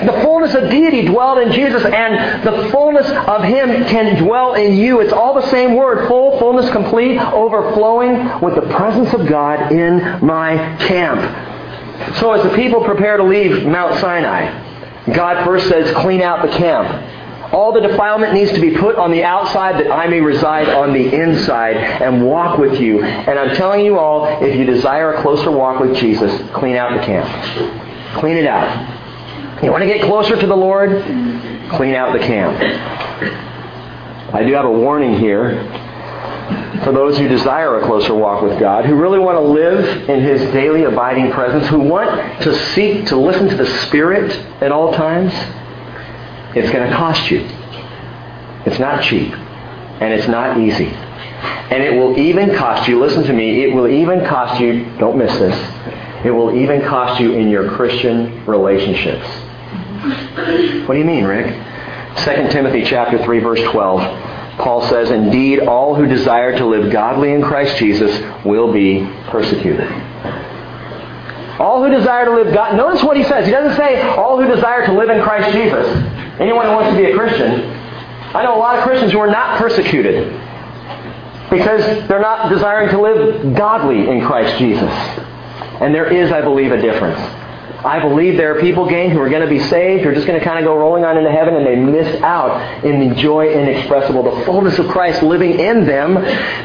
The 0.00 0.20
fullness 0.22 0.54
of 0.54 0.70
deity 0.70 1.06
dwelled 1.06 1.38
in 1.38 1.52
Jesus, 1.52 1.84
and 1.84 2.42
the 2.44 2.70
fullness 2.70 3.06
of 3.06 3.44
Him 3.44 3.84
can 3.86 4.24
dwell 4.24 4.54
in 4.54 4.74
you. 4.74 5.00
It's 5.00 5.12
all 5.12 5.34
the 5.34 5.48
same 5.50 5.74
word 5.76 6.08
full, 6.08 6.38
fullness, 6.38 6.70
complete, 6.70 7.18
overflowing 7.18 8.40
with 8.40 8.54
the 8.54 8.74
presence 8.74 9.12
of 9.12 9.28
God 9.28 9.70
in 9.70 10.24
my 10.24 10.56
camp. 10.78 12.16
So, 12.16 12.32
as 12.32 12.42
the 12.42 12.56
people 12.56 12.82
prepare 12.84 13.18
to 13.18 13.22
leave 13.22 13.66
Mount 13.66 14.00
Sinai, 14.00 15.12
God 15.12 15.44
first 15.44 15.68
says, 15.68 15.94
Clean 15.96 16.22
out 16.22 16.42
the 16.42 16.56
camp. 16.56 17.52
All 17.52 17.70
the 17.72 17.82
defilement 17.82 18.32
needs 18.32 18.50
to 18.52 18.60
be 18.60 18.70
put 18.74 18.96
on 18.96 19.10
the 19.10 19.24
outside 19.24 19.74
that 19.84 19.92
I 19.92 20.06
may 20.08 20.22
reside 20.22 20.70
on 20.70 20.94
the 20.94 21.14
inside 21.14 21.76
and 21.76 22.26
walk 22.26 22.56
with 22.56 22.80
you. 22.80 23.04
And 23.04 23.38
I'm 23.38 23.54
telling 23.56 23.84
you 23.84 23.98
all, 23.98 24.42
if 24.42 24.56
you 24.56 24.64
desire 24.64 25.12
a 25.12 25.22
closer 25.22 25.50
walk 25.50 25.80
with 25.80 25.94
Jesus, 25.96 26.32
clean 26.54 26.76
out 26.76 26.98
the 26.98 27.04
camp. 27.04 28.18
Clean 28.18 28.38
it 28.38 28.46
out. 28.46 28.91
You 29.62 29.70
want 29.70 29.82
to 29.82 29.86
get 29.86 30.02
closer 30.02 30.36
to 30.38 30.46
the 30.46 30.56
Lord? 30.56 30.90
Clean 31.70 31.94
out 31.94 32.12
the 32.12 32.18
camp. 32.18 32.58
I 34.34 34.42
do 34.42 34.52
have 34.54 34.64
a 34.64 34.70
warning 34.70 35.18
here 35.20 35.62
for 36.82 36.90
those 36.92 37.16
who 37.16 37.28
desire 37.28 37.78
a 37.78 37.86
closer 37.86 38.12
walk 38.12 38.42
with 38.42 38.58
God, 38.58 38.84
who 38.84 38.96
really 38.96 39.20
want 39.20 39.36
to 39.36 39.40
live 39.40 40.08
in 40.10 40.20
His 40.20 40.40
daily 40.52 40.82
abiding 40.82 41.30
presence, 41.30 41.68
who 41.68 41.78
want 41.78 42.42
to 42.42 42.54
seek 42.74 43.06
to 43.06 43.16
listen 43.16 43.48
to 43.50 43.54
the 43.54 43.66
Spirit 43.86 44.32
at 44.60 44.72
all 44.72 44.92
times. 44.94 45.32
It's 46.56 46.72
going 46.72 46.90
to 46.90 46.96
cost 46.96 47.30
you. 47.30 47.46
It's 48.66 48.80
not 48.80 49.04
cheap. 49.04 49.32
And 49.32 50.12
it's 50.12 50.26
not 50.26 50.58
easy. 50.58 50.86
And 50.86 51.82
it 51.84 51.94
will 51.94 52.18
even 52.18 52.54
cost 52.56 52.88
you, 52.88 53.00
listen 53.00 53.22
to 53.24 53.32
me, 53.32 53.62
it 53.62 53.72
will 53.72 53.86
even 53.86 54.26
cost 54.26 54.60
you, 54.60 54.84
don't 54.98 55.16
miss 55.16 55.32
this, 55.38 56.24
it 56.24 56.30
will 56.30 56.54
even 56.56 56.82
cost 56.82 57.20
you 57.20 57.32
in 57.32 57.48
your 57.48 57.70
Christian 57.70 58.44
relationships. 58.44 59.26
What 60.02 60.94
do 60.94 60.98
you 60.98 61.04
mean, 61.04 61.24
Rick? 61.24 61.46
2 62.24 62.48
Timothy 62.50 62.84
chapter 62.84 63.22
3 63.22 63.38
verse 63.38 63.62
12. 63.62 64.00
Paul 64.58 64.82
says, 64.82 65.10
"Indeed, 65.10 65.60
all 65.60 65.94
who 65.94 66.06
desire 66.06 66.56
to 66.58 66.64
live 66.66 66.90
godly 66.92 67.32
in 67.32 67.42
Christ 67.42 67.76
Jesus 67.76 68.20
will 68.44 68.72
be 68.72 69.08
persecuted." 69.28 69.88
All 71.58 71.82
who 71.82 71.90
desire 71.90 72.24
to 72.24 72.32
live 72.32 72.52
God. 72.52 72.76
Notice 72.76 73.02
what 73.04 73.16
he 73.16 73.22
says. 73.24 73.46
He 73.46 73.52
doesn't 73.52 73.76
say 73.76 74.02
all 74.02 74.40
who 74.40 74.52
desire 74.52 74.84
to 74.86 74.92
live 74.92 75.10
in 75.10 75.22
Christ 75.22 75.52
Jesus. 75.52 75.86
Anyone 76.40 76.66
who 76.66 76.72
wants 76.72 76.90
to 76.90 76.96
be 76.96 77.10
a 77.10 77.14
Christian. 77.14 77.70
I 78.34 78.42
know 78.42 78.56
a 78.56 78.58
lot 78.58 78.76
of 78.76 78.84
Christians 78.84 79.12
who 79.12 79.20
are 79.20 79.30
not 79.30 79.58
persecuted 79.58 80.32
because 81.50 82.08
they're 82.08 82.20
not 82.20 82.48
desiring 82.48 82.88
to 82.88 83.00
live 83.00 83.54
godly 83.54 84.08
in 84.08 84.22
Christ 84.22 84.58
Jesus. 84.58 84.90
And 85.80 85.94
there 85.94 86.06
is, 86.06 86.32
I 86.32 86.40
believe, 86.40 86.72
a 86.72 86.80
difference. 86.80 87.20
I 87.84 88.00
believe 88.00 88.36
there 88.36 88.56
are 88.56 88.60
people, 88.60 88.88
gang, 88.88 89.10
who 89.10 89.20
are 89.20 89.28
going 89.28 89.42
to 89.42 89.48
be 89.48 89.58
saved, 89.58 90.04
who 90.04 90.10
are 90.10 90.14
just 90.14 90.26
going 90.26 90.38
to 90.38 90.44
kind 90.44 90.58
of 90.58 90.64
go 90.64 90.76
rolling 90.76 91.04
on 91.04 91.16
into 91.16 91.30
heaven, 91.30 91.56
and 91.56 91.66
they 91.66 91.74
miss 91.74 92.22
out 92.22 92.84
in 92.84 93.08
the 93.08 93.14
joy 93.16 93.52
inexpressible, 93.52 94.22
the 94.22 94.44
fullness 94.44 94.78
of 94.78 94.86
Christ 94.88 95.22
living 95.22 95.58
in 95.58 95.84
them, 95.84 96.14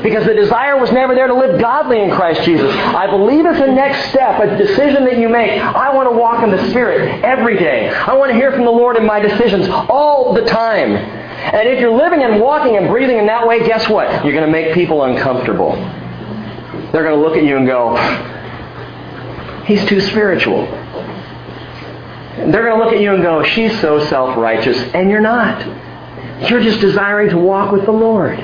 because 0.03 0.25
the 0.25 0.35
desire 0.35 0.77
was 0.77 0.91
never 0.91 1.15
there 1.15 1.27
to 1.27 1.33
live 1.33 1.59
godly 1.59 2.01
in 2.01 2.11
Christ 2.11 2.43
Jesus. 2.43 2.71
I 2.71 3.07
believe 3.07 3.45
it's 3.47 3.59
a 3.59 3.67
next 3.67 4.09
step, 4.09 4.39
a 4.39 4.57
decision 4.57 5.05
that 5.05 5.17
you 5.17 5.27
make. 5.27 5.59
I 5.59 5.93
want 5.95 6.07
to 6.07 6.15
walk 6.15 6.43
in 6.43 6.51
the 6.51 6.69
Spirit 6.69 7.23
every 7.23 7.57
day. 7.57 7.89
I 7.89 8.13
want 8.13 8.29
to 8.31 8.35
hear 8.35 8.51
from 8.51 8.65
the 8.65 8.71
Lord 8.71 8.95
in 8.95 9.05
my 9.05 9.19
decisions 9.19 9.67
all 9.69 10.33
the 10.33 10.45
time. 10.45 10.95
And 10.95 11.67
if 11.67 11.79
you're 11.79 11.95
living 11.95 12.21
and 12.21 12.39
walking 12.39 12.77
and 12.77 12.87
breathing 12.87 13.17
in 13.17 13.25
that 13.25 13.47
way, 13.47 13.65
guess 13.65 13.89
what? 13.89 14.23
You're 14.23 14.33
going 14.33 14.45
to 14.45 14.51
make 14.51 14.73
people 14.73 15.03
uncomfortable. 15.03 15.71
They're 16.91 17.03
going 17.03 17.19
to 17.19 17.21
look 17.21 17.37
at 17.37 17.43
you 17.43 17.57
and 17.57 17.65
go, 17.65 17.95
he's 19.67 19.85
too 19.85 20.01
spiritual. 20.01 20.65
They're 22.37 22.65
going 22.65 22.77
to 22.77 22.83
look 22.83 22.93
at 22.93 23.01
you 23.01 23.13
and 23.13 23.21
go, 23.21 23.43
she's 23.43 23.79
so 23.81 24.03
self-righteous. 24.05 24.77
And 24.93 25.09
you're 25.09 25.21
not. 25.21 25.61
You're 26.49 26.61
just 26.61 26.79
desiring 26.79 27.29
to 27.29 27.37
walk 27.37 27.71
with 27.71 27.85
the 27.85 27.91
Lord. 27.91 28.37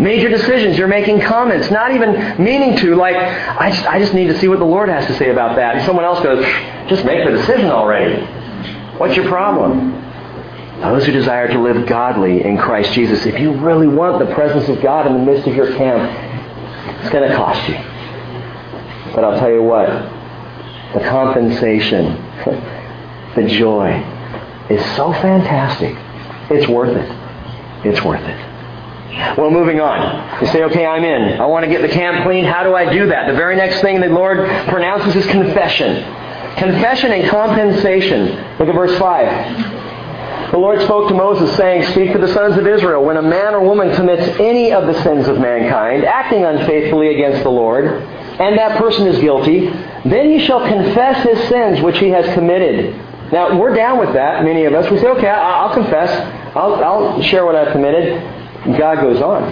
Major 0.00 0.28
decisions, 0.28 0.76
you're 0.76 0.88
making 0.88 1.20
comments, 1.20 1.70
not 1.70 1.92
even 1.92 2.42
meaning 2.42 2.76
to, 2.78 2.96
like, 2.96 3.16
I 3.16 3.70
just, 3.70 3.86
I 3.86 3.98
just 3.98 4.12
need 4.12 4.26
to 4.26 4.38
see 4.38 4.48
what 4.48 4.58
the 4.58 4.64
Lord 4.64 4.88
has 4.88 5.06
to 5.06 5.16
say 5.16 5.30
about 5.30 5.56
that. 5.56 5.76
And 5.76 5.86
someone 5.86 6.04
else 6.04 6.22
goes, 6.22 6.44
just 6.88 7.04
make 7.04 7.24
the 7.24 7.30
decision 7.30 7.70
already. 7.70 8.22
What's 8.98 9.16
your 9.16 9.28
problem? 9.28 9.92
Those 10.80 11.06
who 11.06 11.12
desire 11.12 11.48
to 11.48 11.58
live 11.58 11.86
godly 11.86 12.44
in 12.44 12.58
Christ 12.58 12.92
Jesus, 12.92 13.24
if 13.24 13.38
you 13.38 13.52
really 13.52 13.86
want 13.86 14.18
the 14.18 14.34
presence 14.34 14.68
of 14.68 14.82
God 14.82 15.06
in 15.06 15.14
the 15.14 15.24
midst 15.24 15.46
of 15.48 15.54
your 15.54 15.72
camp, 15.76 16.10
it's 17.00 17.10
going 17.10 17.30
to 17.30 17.34
cost 17.34 17.66
you. 17.68 17.76
But 19.14 19.24
I'll 19.24 19.38
tell 19.38 19.50
you 19.50 19.62
what, 19.62 19.88
the 20.94 21.00
compensation, 21.00 22.16
the 23.34 23.46
joy 23.48 23.92
is 24.70 24.84
so 24.96 25.12
fantastic. 25.12 25.96
It's 26.50 26.68
worth 26.68 26.96
it. 26.96 27.86
It's 27.86 28.02
worth 28.02 28.22
it. 28.22 29.36
Well, 29.38 29.50
moving 29.50 29.80
on. 29.80 30.40
You 30.40 30.46
say, 30.48 30.64
okay, 30.64 30.84
I'm 30.84 31.04
in. 31.04 31.40
I 31.40 31.46
want 31.46 31.64
to 31.64 31.70
get 31.70 31.82
the 31.82 31.88
camp 31.88 32.24
clean. 32.24 32.44
How 32.44 32.62
do 32.62 32.74
I 32.74 32.92
do 32.92 33.06
that? 33.06 33.28
The 33.28 33.34
very 33.34 33.56
next 33.56 33.80
thing 33.80 34.00
the 34.00 34.08
Lord 34.08 34.38
pronounces 34.68 35.16
is 35.16 35.26
confession. 35.30 36.02
Confession 36.56 37.12
and 37.12 37.28
compensation. 37.28 38.26
Look 38.58 38.68
at 38.68 38.74
verse 38.74 38.98
5. 38.98 40.52
The 40.52 40.58
Lord 40.58 40.80
spoke 40.82 41.08
to 41.08 41.14
Moses, 41.14 41.56
saying, 41.56 41.90
Speak 41.92 42.12
to 42.12 42.18
the 42.18 42.32
sons 42.32 42.56
of 42.56 42.66
Israel. 42.66 43.04
When 43.04 43.16
a 43.16 43.22
man 43.22 43.54
or 43.54 43.64
woman 43.64 43.94
commits 43.94 44.38
any 44.38 44.72
of 44.72 44.86
the 44.86 45.02
sins 45.02 45.28
of 45.28 45.38
mankind, 45.38 46.04
acting 46.04 46.44
unfaithfully 46.44 47.14
against 47.14 47.42
the 47.42 47.50
Lord, 47.50 48.02
and 48.38 48.58
that 48.58 48.78
person 48.78 49.06
is 49.06 49.18
guilty, 49.20 49.68
then 50.04 50.30
he 50.30 50.44
shall 50.46 50.66
confess 50.66 51.22
his 51.24 51.48
sins 51.48 51.80
which 51.80 51.98
he 51.98 52.10
has 52.10 52.32
committed. 52.34 52.94
Now, 53.32 53.58
we're 53.58 53.74
down 53.74 53.98
with 53.98 54.12
that, 54.12 54.44
many 54.44 54.64
of 54.64 54.74
us. 54.74 54.90
We 54.90 54.98
say, 54.98 55.08
okay, 55.08 55.28
I'll 55.28 55.74
confess. 55.74 56.10
I'll, 56.54 56.74
I'll 56.76 57.22
share 57.22 57.44
what 57.44 57.56
I've 57.56 57.72
committed. 57.72 58.22
God 58.78 59.00
goes 59.00 59.20
on. 59.20 59.42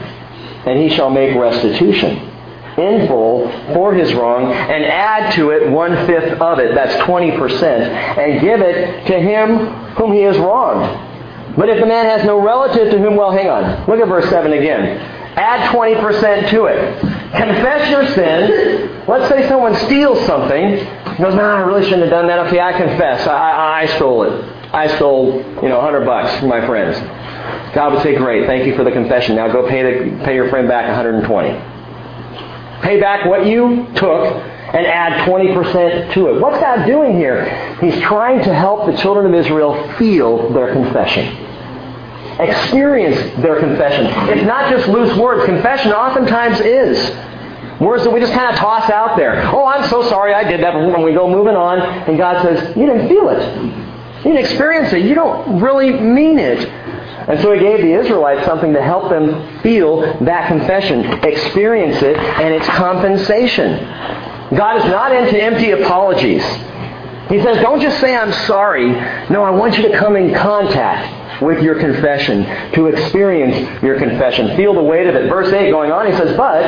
And 0.67 0.79
he 0.79 0.95
shall 0.95 1.11
make 1.11 1.35
restitution 1.37 2.31
in 2.79 3.07
full 3.07 3.49
for 3.73 3.95
his 3.95 4.13
wrong 4.15 4.53
and 4.53 4.85
add 4.85 5.33
to 5.35 5.51
it 5.51 5.71
one 5.71 6.07
fifth 6.07 6.41
of 6.41 6.59
it. 6.59 6.75
That's 6.75 6.95
20%. 7.03 7.63
And 7.63 8.41
give 8.41 8.61
it 8.61 9.07
to 9.07 9.21
him 9.21 9.59
whom 9.95 10.13
he 10.13 10.21
has 10.21 10.37
wronged. 10.39 11.57
But 11.57 11.69
if 11.69 11.81
the 11.81 11.87
man 11.87 12.07
has 12.07 12.25
no 12.25 12.41
relative 12.41 12.91
to 12.91 12.99
whom, 12.99 13.17
well, 13.17 13.31
hang 13.31 13.49
on. 13.49 13.87
Look 13.89 14.01
at 14.01 14.09
verse 14.09 14.29
7 14.29 14.53
again. 14.53 14.99
Add 15.37 15.73
20% 15.73 16.51
to 16.51 16.65
it. 16.67 17.24
Confess 17.37 17.91
your 17.91 18.07
sin. 18.15 19.05
Let's 19.09 19.29
say 19.29 19.49
someone 19.49 19.75
steals 19.87 20.25
something. 20.27 20.79
He 20.79 21.23
goes, 21.23 21.35
no, 21.35 21.43
I 21.43 21.61
really 21.61 21.83
shouldn't 21.83 22.03
have 22.03 22.11
done 22.11 22.29
that. 22.29 22.47
Okay, 22.47 22.61
I 22.61 22.73
confess. 22.73 23.27
I, 23.27 23.33
I, 23.33 23.81
I 23.83 23.87
stole 23.97 24.23
it. 24.23 24.55
I 24.73 24.97
stole, 24.97 25.37
you 25.63 25.69
know, 25.69 25.79
100 25.79 26.05
bucks 26.05 26.39
from 26.39 26.49
my 26.49 26.65
friends. 26.67 26.97
God 27.75 27.93
would 27.93 28.03
say, 28.03 28.15
great, 28.17 28.47
thank 28.47 28.67
you 28.67 28.77
for 28.77 28.85
the 28.85 28.91
confession. 28.91 29.37
Now 29.37 29.53
go 29.53 29.69
pay, 29.69 29.83
the, 29.83 30.25
pay 30.25 30.35
your 30.35 30.49
friend 30.49 30.69
back 30.69 30.87
120. 30.87 32.83
Pay 32.83 33.01
back 33.01 33.27
what 33.27 33.47
you 33.47 33.87
took 33.95 34.35
and 34.75 34.87
add 34.87 35.29
20% 35.29 36.15
to 36.15 36.29
it. 36.29 36.41
What's 36.41 36.61
God 36.61 36.87
doing 36.87 37.17
here? 37.17 37.77
He's 37.81 38.01
trying 38.03 38.43
to 38.45 38.55
help 38.55 38.87
the 38.87 38.97
children 38.97 39.27
of 39.27 39.35
Israel 39.35 39.93
feel 39.99 40.53
their 40.53 40.73
confession. 40.73 41.44
Experience 42.39 43.43
their 43.43 43.61
confession. 43.61 44.07
It's 44.37 44.47
not 44.47 44.71
just 44.71 44.89
loose 44.89 45.17
words. 45.17 45.45
Confession 45.47 45.93
oftentimes 45.93 46.61
is. 46.61 46.99
Words 47.81 48.05
that 48.05 48.11
we 48.11 48.21
just 48.21 48.33
kind 48.33 48.53
of 48.53 48.57
toss 48.57 48.91
out 48.91 49.17
there. 49.17 49.41
Oh, 49.55 49.67
I'm 49.67 49.89
so 49.89 50.09
sorry 50.09 50.35
I 50.35 50.45
did 50.49 50.61
that. 50.63 50.75
When 50.75 51.03
we 51.03 51.13
go 51.13 51.29
moving 51.29 51.55
on, 51.55 51.81
and 51.81 52.19
God 52.19 52.43
says, 52.43 52.77
You 52.77 52.87
didn't 52.87 53.09
feel 53.09 53.29
it. 53.29 53.57
You 54.25 54.33
didn't 54.33 54.39
experience 54.39 54.93
it. 54.93 55.05
You 55.05 55.15
don't 55.15 55.61
really 55.61 55.93
mean 55.93 56.39
it. 56.39 56.69
And 57.29 57.41
so 57.41 57.53
he 57.53 57.61
gave 57.61 57.81
the 57.81 57.95
Israelites 57.95 58.45
something 58.47 58.73
to 58.75 58.83
help 58.83 59.11
them 59.11 59.61
feel 59.61 60.01
that 60.25 60.49
confession, 60.49 61.05
experience 61.25 62.03
it, 62.03 62.17
and 62.17 62.55
its 62.55 62.67
compensation. 62.69 63.79
God 64.57 64.77
is 64.77 64.85
not 64.87 65.15
into 65.15 65.43
empty 65.43 65.71
apologies. 65.71 66.45
He 67.29 67.43
says, 67.43 67.63
don't 67.63 67.81
just 67.81 67.99
say 68.01 68.15
I'm 68.15 68.33
sorry. 68.47 68.91
No, 69.31 69.43
I 69.43 69.51
want 69.51 69.79
you 69.79 69.89
to 69.89 69.99
come 69.99 70.17
in 70.17 70.35
contact 70.35 71.24
with 71.41 71.63
your 71.63 71.79
confession, 71.79 72.45
to 72.73 72.87
experience 72.87 73.83
your 73.83 73.99
confession, 73.99 74.57
feel 74.57 74.75
the 74.75 74.83
weight 74.83 75.07
of 75.07 75.15
it. 75.15 75.29
Verse 75.29 75.53
8 75.53 75.71
going 75.71 75.91
on, 75.91 76.07
he 76.07 76.13
says, 76.13 76.37
but 76.37 76.63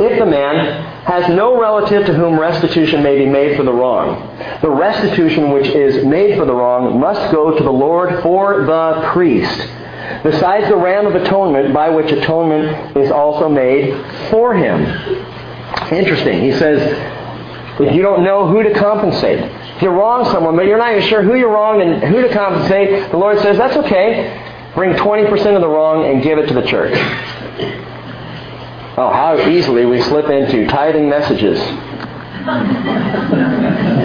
if 0.00 0.18
the 0.18 0.26
man 0.26 0.84
has 1.04 1.28
no 1.30 1.60
relative 1.60 2.06
to 2.06 2.14
whom 2.14 2.38
restitution 2.38 3.02
may 3.02 3.18
be 3.18 3.26
made 3.26 3.56
for 3.56 3.62
the 3.62 3.72
wrong, 3.72 4.36
the 4.60 4.70
restitution 4.70 5.50
which 5.50 5.66
is 5.66 6.04
made 6.04 6.36
for 6.36 6.44
the 6.44 6.54
wrong 6.54 7.00
must 7.00 7.32
go 7.32 7.56
to 7.56 7.62
the 7.62 7.72
Lord 7.72 8.22
for 8.22 8.64
the 8.64 9.10
priest. 9.12 9.58
Besides 10.22 10.68
the 10.68 10.76
ram 10.76 11.06
of 11.06 11.14
atonement, 11.14 11.74
by 11.74 11.90
which 11.90 12.10
atonement 12.12 12.96
is 12.96 13.10
also 13.10 13.48
made 13.48 13.94
for 14.30 14.54
him. 14.54 14.84
Interesting. 15.92 16.42
He 16.42 16.52
says, 16.52 17.17
if 17.84 17.94
you 17.94 18.02
don't 18.02 18.24
know 18.24 18.48
who 18.48 18.62
to 18.62 18.74
compensate, 18.74 19.38
if 19.38 19.82
you 19.82 19.88
wrong 19.90 20.24
someone, 20.26 20.56
but 20.56 20.66
you're 20.66 20.78
not 20.78 20.92
even 20.92 21.08
sure 21.08 21.22
who 21.22 21.36
you're 21.36 21.52
wrong 21.52 21.80
and 21.80 22.02
who 22.02 22.22
to 22.22 22.32
compensate, 22.32 23.10
the 23.10 23.16
Lord 23.16 23.38
says, 23.40 23.56
that's 23.56 23.76
okay. 23.76 24.72
Bring 24.74 24.94
20% 24.94 25.54
of 25.54 25.60
the 25.60 25.68
wrong 25.68 26.04
and 26.04 26.22
give 26.22 26.38
it 26.38 26.46
to 26.48 26.54
the 26.54 26.62
church. 26.62 26.94
Oh, 28.96 29.10
how 29.12 29.48
easily 29.48 29.86
we 29.86 30.02
slip 30.02 30.28
into 30.28 30.66
tithing 30.66 31.08
messages. 31.08 31.60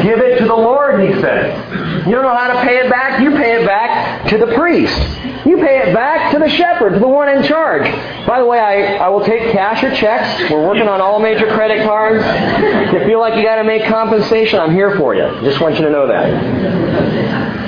Give 0.03 0.19
it 0.19 0.39
to 0.39 0.45
the 0.45 0.55
Lord, 0.55 0.99
he 1.01 1.13
says. 1.21 2.05
You 2.05 2.11
don't 2.11 2.23
know 2.23 2.35
how 2.35 2.51
to 2.53 2.61
pay 2.61 2.77
it 2.77 2.89
back? 2.89 3.21
You 3.21 3.31
pay 3.31 3.61
it 3.61 3.65
back 3.65 4.27
to 4.29 4.37
the 4.37 4.47
priest. 4.53 4.97
You 5.45 5.57
pay 5.57 5.79
it 5.79 5.93
back 5.93 6.31
to 6.33 6.39
the 6.39 6.49
shepherd, 6.49 6.93
to 6.93 6.99
the 6.99 7.07
one 7.07 7.29
in 7.29 7.43
charge. 7.43 7.83
By 8.27 8.39
the 8.39 8.45
way, 8.45 8.59
I, 8.59 8.95
I 8.97 9.07
will 9.09 9.23
take 9.23 9.51
cash 9.51 9.83
or 9.83 9.93
checks. 9.95 10.51
We're 10.51 10.65
working 10.65 10.87
on 10.87 10.99
all 10.99 11.19
major 11.19 11.47
credit 11.47 11.85
cards. 11.85 12.23
If 12.25 12.93
you 12.93 12.99
feel 13.05 13.19
like 13.19 13.35
you 13.35 13.43
got 13.43 13.55
to 13.55 13.63
make 13.63 13.85
compensation, 13.85 14.59
I'm 14.59 14.71
here 14.73 14.97
for 14.97 15.15
you. 15.15 15.27
Just 15.41 15.61
want 15.61 15.75
you 15.75 15.85
to 15.85 15.89
know 15.89 16.07
that. 16.07 17.62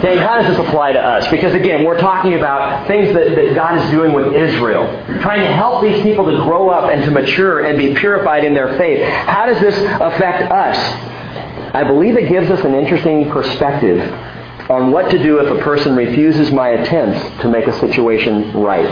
Okay, 0.00 0.16
how 0.16 0.40
does 0.40 0.56
this 0.56 0.66
apply 0.66 0.92
to 0.92 0.98
us? 0.98 1.30
Because 1.30 1.52
again, 1.52 1.84
we're 1.84 2.00
talking 2.00 2.32
about 2.32 2.86
things 2.86 3.12
that, 3.12 3.34
that 3.36 3.54
God 3.54 3.84
is 3.84 3.90
doing 3.90 4.14
with 4.14 4.32
Israel, 4.32 4.86
trying 5.20 5.40
to 5.40 5.52
help 5.52 5.82
these 5.82 6.02
people 6.02 6.24
to 6.24 6.38
grow 6.38 6.70
up 6.70 6.90
and 6.90 7.04
to 7.04 7.10
mature 7.10 7.66
and 7.66 7.76
be 7.76 7.94
purified 7.94 8.42
in 8.42 8.54
their 8.54 8.78
faith. 8.78 9.06
How 9.06 9.44
does 9.44 9.60
this 9.60 9.76
affect 10.00 10.50
us? 10.50 10.78
I 11.74 11.84
believe 11.84 12.16
it 12.16 12.30
gives 12.30 12.50
us 12.50 12.64
an 12.64 12.74
interesting 12.74 13.30
perspective 13.30 14.00
on 14.70 14.90
what 14.90 15.10
to 15.10 15.18
do 15.22 15.38
if 15.38 15.54
a 15.54 15.62
person 15.62 15.94
refuses 15.94 16.50
my 16.50 16.68
attempts 16.70 17.42
to 17.42 17.50
make 17.50 17.66
a 17.66 17.78
situation 17.78 18.54
right. 18.54 18.88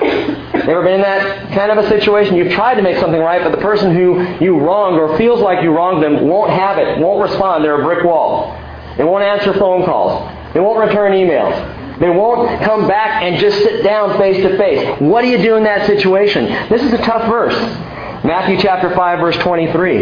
Ever 0.00 0.82
been 0.82 0.94
in 0.94 1.02
that 1.02 1.52
kind 1.52 1.70
of 1.70 1.84
a 1.84 1.86
situation? 1.90 2.34
You've 2.34 2.52
tried 2.52 2.76
to 2.76 2.82
make 2.82 2.96
something 2.96 3.20
right, 3.20 3.44
but 3.44 3.50
the 3.50 3.60
person 3.60 3.94
who 3.94 4.42
you 4.42 4.58
wronged 4.58 4.98
or 4.98 5.18
feels 5.18 5.40
like 5.40 5.62
you 5.62 5.70
wronged 5.70 6.02
them 6.02 6.26
won't 6.26 6.50
have 6.50 6.78
it, 6.78 6.98
won't 6.98 7.20
respond. 7.20 7.62
They're 7.62 7.78
a 7.78 7.84
brick 7.84 8.04
wall. 8.04 8.58
They 8.96 9.04
won't 9.04 9.22
answer 9.22 9.52
phone 9.52 9.84
calls. 9.84 10.32
They 10.56 10.60
won't 10.60 10.78
return 10.78 11.12
emails. 11.12 11.98
They 12.00 12.08
won't 12.08 12.62
come 12.62 12.88
back 12.88 13.22
and 13.22 13.36
just 13.38 13.58
sit 13.58 13.84
down 13.84 14.16
face 14.16 14.38
to 14.38 14.56
face. 14.56 15.02
What 15.02 15.20
do 15.20 15.28
you 15.28 15.36
do 15.36 15.56
in 15.56 15.64
that 15.64 15.86
situation? 15.86 16.46
This 16.70 16.82
is 16.82 16.94
a 16.94 16.98
tough 17.04 17.28
verse. 17.28 17.54
Matthew 18.24 18.58
chapter 18.62 18.94
5 18.94 19.18
verse 19.18 19.36
23. 19.36 20.00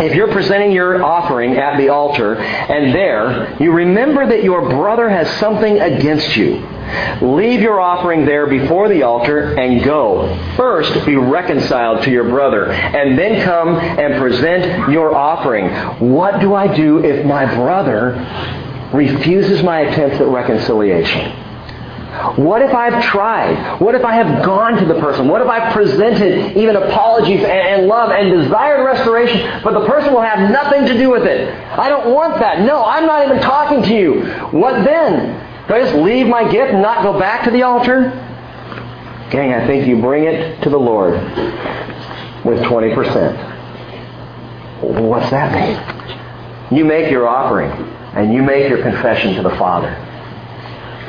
If 0.00 0.14
you're 0.14 0.30
presenting 0.30 0.70
your 0.70 1.02
offering 1.02 1.56
at 1.56 1.76
the 1.76 1.88
altar 1.88 2.36
and 2.36 2.94
there 2.94 3.60
you 3.60 3.72
remember 3.72 4.28
that 4.28 4.44
your 4.44 4.60
brother 4.70 5.08
has 5.08 5.28
something 5.40 5.80
against 5.80 6.36
you, 6.36 6.64
leave 7.20 7.60
your 7.60 7.80
offering 7.80 8.26
there 8.26 8.46
before 8.46 8.88
the 8.88 9.02
altar 9.02 9.58
and 9.58 9.82
go. 9.82 10.38
First 10.56 11.04
be 11.04 11.16
reconciled 11.16 12.04
to 12.04 12.12
your 12.12 12.28
brother 12.28 12.70
and 12.70 13.18
then 13.18 13.42
come 13.44 13.74
and 13.74 14.20
present 14.20 14.92
your 14.92 15.16
offering. 15.16 15.68
What 16.14 16.40
do 16.40 16.54
I 16.54 16.72
do 16.72 17.04
if 17.04 17.26
my 17.26 17.52
brother 17.56 18.14
refuses 18.92 19.62
my 19.62 19.80
attempts 19.80 20.20
at 20.20 20.26
reconciliation? 20.26 21.32
What 22.36 22.62
if 22.62 22.74
I've 22.74 23.04
tried? 23.04 23.80
What 23.80 23.94
if 23.94 24.04
I 24.04 24.14
have 24.14 24.44
gone 24.44 24.76
to 24.78 24.84
the 24.86 24.98
person? 24.98 25.28
What 25.28 25.42
if 25.42 25.46
I've 25.48 25.72
presented 25.72 26.56
even 26.56 26.74
apologies 26.76 27.44
and, 27.44 27.86
love 27.86 28.10
and 28.10 28.30
desired 28.30 28.84
restoration, 28.84 29.60
but 29.62 29.72
the 29.78 29.86
person 29.86 30.14
will 30.14 30.22
have 30.22 30.50
nothing 30.50 30.86
to 30.86 30.94
do 30.94 31.10
with 31.10 31.24
it? 31.24 31.54
I 31.78 31.88
don't 31.88 32.12
want 32.12 32.38
that. 32.40 32.60
No, 32.60 32.84
I'm 32.84 33.06
not 33.06 33.24
even 33.26 33.40
talking 33.40 33.82
to 33.82 33.94
you. 33.94 34.22
What 34.50 34.84
then? 34.84 35.46
Do 35.68 35.74
I 35.74 35.80
just 35.80 35.94
leave 35.96 36.26
my 36.26 36.50
gift 36.50 36.72
and 36.72 36.82
not 36.82 37.02
go 37.02 37.18
back 37.18 37.44
to 37.44 37.50
the 37.50 37.62
altar? 37.62 38.10
Gang, 39.30 39.52
I 39.52 39.66
think 39.66 39.86
you 39.86 40.00
bring 40.00 40.24
it 40.24 40.62
to 40.62 40.70
the 40.70 40.78
Lord 40.78 41.12
with 42.44 42.62
20%. 42.62 43.36
What's 44.80 45.30
that 45.30 45.52
mean? 45.52 46.78
You 46.78 46.84
make 46.84 47.10
your 47.10 47.28
offering 47.28 47.97
and 48.18 48.34
you 48.34 48.42
make 48.42 48.68
your 48.68 48.82
confession 48.82 49.34
to 49.36 49.42
the 49.42 49.56
Father. 49.56 49.88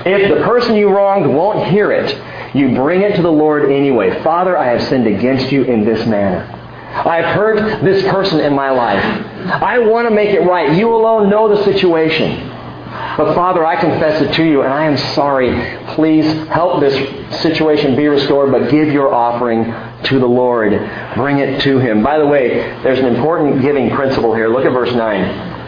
If 0.05 0.29
the 0.29 0.43
person 0.45 0.75
you 0.75 0.89
wronged 0.89 1.27
won't 1.33 1.67
hear 1.69 1.91
it, 1.91 2.55
you 2.55 2.75
bring 2.75 3.01
it 3.01 3.15
to 3.15 3.21
the 3.21 3.31
Lord 3.31 3.71
anyway. 3.71 4.21
Father, 4.23 4.57
I 4.57 4.67
have 4.67 4.81
sinned 4.83 5.07
against 5.07 5.51
you 5.51 5.63
in 5.63 5.83
this 5.83 6.05
manner. 6.07 6.55
I 6.91 7.21
have 7.21 7.35
hurt 7.35 7.83
this 7.83 8.03
person 8.03 8.39
in 8.39 8.53
my 8.53 8.69
life. 8.69 9.03
I 9.61 9.79
want 9.79 10.07
to 10.07 10.13
make 10.13 10.29
it 10.29 10.41
right. 10.41 10.75
You 10.75 10.95
alone 10.95 11.29
know 11.29 11.53
the 11.53 11.63
situation. 11.63 12.47
But 13.17 13.35
Father, 13.35 13.65
I 13.65 13.75
confess 13.75 14.21
it 14.21 14.33
to 14.33 14.43
you, 14.43 14.61
and 14.61 14.73
I 14.73 14.85
am 14.85 14.97
sorry. 15.13 15.51
Please 15.95 16.25
help 16.47 16.79
this 16.79 17.41
situation 17.41 17.95
be 17.95 18.07
restored, 18.07 18.51
but 18.51 18.71
give 18.71 18.91
your 18.91 19.13
offering 19.13 19.65
to 20.05 20.19
the 20.19 20.27
Lord. 20.27 20.71
Bring 21.15 21.39
it 21.39 21.61
to 21.61 21.79
Him. 21.79 22.01
By 22.01 22.17
the 22.17 22.25
way, 22.25 22.49
there's 22.81 22.99
an 22.99 23.05
important 23.05 23.61
giving 23.61 23.89
principle 23.91 24.33
here. 24.33 24.47
Look 24.47 24.65
at 24.65 24.71
verse 24.71 24.93
9. 24.93 25.58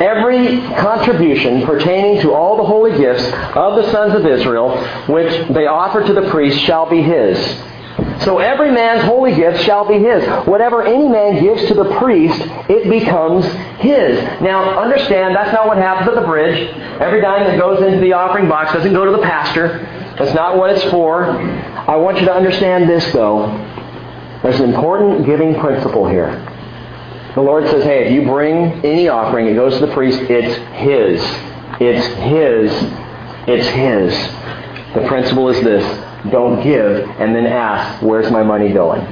Every 0.00 0.60
contribution 0.80 1.66
pertaining 1.66 2.22
to 2.22 2.32
all 2.32 2.56
the 2.56 2.64
holy 2.64 2.96
gifts 2.96 3.24
of 3.54 3.76
the 3.76 3.90
sons 3.92 4.14
of 4.14 4.24
Israel, 4.24 4.82
which 5.06 5.48
they 5.48 5.66
offer 5.66 6.02
to 6.02 6.12
the 6.14 6.30
priest, 6.30 6.58
shall 6.58 6.88
be 6.88 7.02
his. 7.02 7.38
So 8.24 8.38
every 8.38 8.70
man's 8.70 9.02
holy 9.04 9.34
gift 9.34 9.62
shall 9.62 9.86
be 9.86 9.98
his. 9.98 10.24
Whatever 10.46 10.82
any 10.82 11.08
man 11.08 11.42
gives 11.42 11.66
to 11.68 11.74
the 11.74 11.96
priest, 11.98 12.40
it 12.68 12.88
becomes 12.88 13.44
his. 13.80 14.22
Now, 14.40 14.80
understand, 14.80 15.36
that's 15.36 15.52
not 15.52 15.66
what 15.66 15.76
happens 15.76 16.08
at 16.08 16.14
the 16.14 16.26
bridge. 16.26 16.74
Every 17.00 17.20
dime 17.20 17.44
that 17.44 17.58
goes 17.58 17.82
into 17.82 18.00
the 18.00 18.14
offering 18.14 18.48
box 18.48 18.72
doesn't 18.72 18.92
go 18.92 19.04
to 19.04 19.12
the 19.12 19.22
pastor. 19.22 19.78
That's 20.18 20.34
not 20.34 20.56
what 20.56 20.70
it's 20.70 20.84
for. 20.90 21.24
I 21.24 21.96
want 21.96 22.18
you 22.20 22.26
to 22.26 22.32
understand 22.32 22.88
this, 22.88 23.10
though. 23.12 23.48
There's 24.42 24.60
an 24.60 24.72
important 24.72 25.26
giving 25.26 25.58
principle 25.58 26.08
here. 26.08 26.46
The 27.34 27.40
Lord 27.40 27.66
says, 27.68 27.84
hey, 27.84 28.06
if 28.06 28.12
you 28.12 28.22
bring 28.22 28.84
any 28.84 29.08
offering, 29.08 29.46
it 29.46 29.54
goes 29.54 29.78
to 29.78 29.86
the 29.86 29.92
priest, 29.92 30.20
it's 30.22 30.56
his. 30.74 31.22
It's 31.80 32.06
his. 32.16 32.72
It's 33.46 33.68
his. 33.68 34.12
The 34.94 35.06
principle 35.06 35.48
is 35.48 35.62
this. 35.62 35.84
Don't 36.30 36.62
give 36.62 37.08
and 37.20 37.34
then 37.34 37.46
ask, 37.46 38.02
where's 38.02 38.30
my 38.30 38.42
money 38.42 38.72
going? 38.72 39.04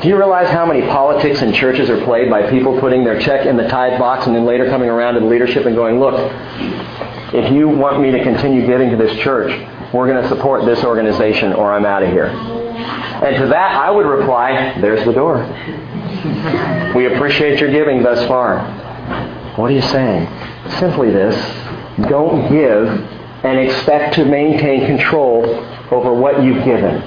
Do 0.00 0.08
you 0.08 0.16
realize 0.16 0.48
how 0.50 0.64
many 0.64 0.82
politics 0.82 1.42
in 1.42 1.52
churches 1.52 1.90
are 1.90 2.04
played 2.04 2.30
by 2.30 2.48
people 2.50 2.78
putting 2.78 3.02
their 3.02 3.18
check 3.18 3.46
in 3.46 3.56
the 3.56 3.66
tithe 3.66 3.98
box 3.98 4.26
and 4.26 4.36
then 4.36 4.44
later 4.44 4.68
coming 4.68 4.88
around 4.88 5.14
to 5.14 5.20
the 5.20 5.26
leadership 5.26 5.66
and 5.66 5.74
going, 5.74 5.98
look, 5.98 6.14
if 7.34 7.52
you 7.52 7.68
want 7.68 8.00
me 8.00 8.12
to 8.12 8.22
continue 8.22 8.64
giving 8.64 8.90
to 8.90 8.96
this 8.96 9.18
church, 9.18 9.50
we're 9.92 10.06
going 10.06 10.22
to 10.22 10.28
support 10.28 10.64
this 10.64 10.84
organization 10.84 11.52
or 11.52 11.72
I'm 11.72 11.84
out 11.84 12.02
of 12.02 12.10
here. 12.10 12.26
And 12.26 13.36
to 13.36 13.46
that, 13.48 13.72
I 13.72 13.90
would 13.90 14.06
reply, 14.06 14.78
there's 14.80 15.04
the 15.04 15.12
door. 15.12 15.38
We 16.94 17.06
appreciate 17.14 17.60
your 17.60 17.70
giving 17.70 18.02
thus 18.02 18.26
far. 18.28 18.60
What 19.56 19.70
are 19.70 19.74
you 19.74 19.82
saying? 19.82 20.28
Simply 20.78 21.10
this 21.10 21.34
don't 22.08 22.48
give 22.50 22.88
and 23.44 23.58
expect 23.58 24.14
to 24.14 24.24
maintain 24.24 24.86
control 24.86 25.44
over 25.90 26.12
what 26.12 26.42
you've 26.42 26.64
given. 26.64 27.00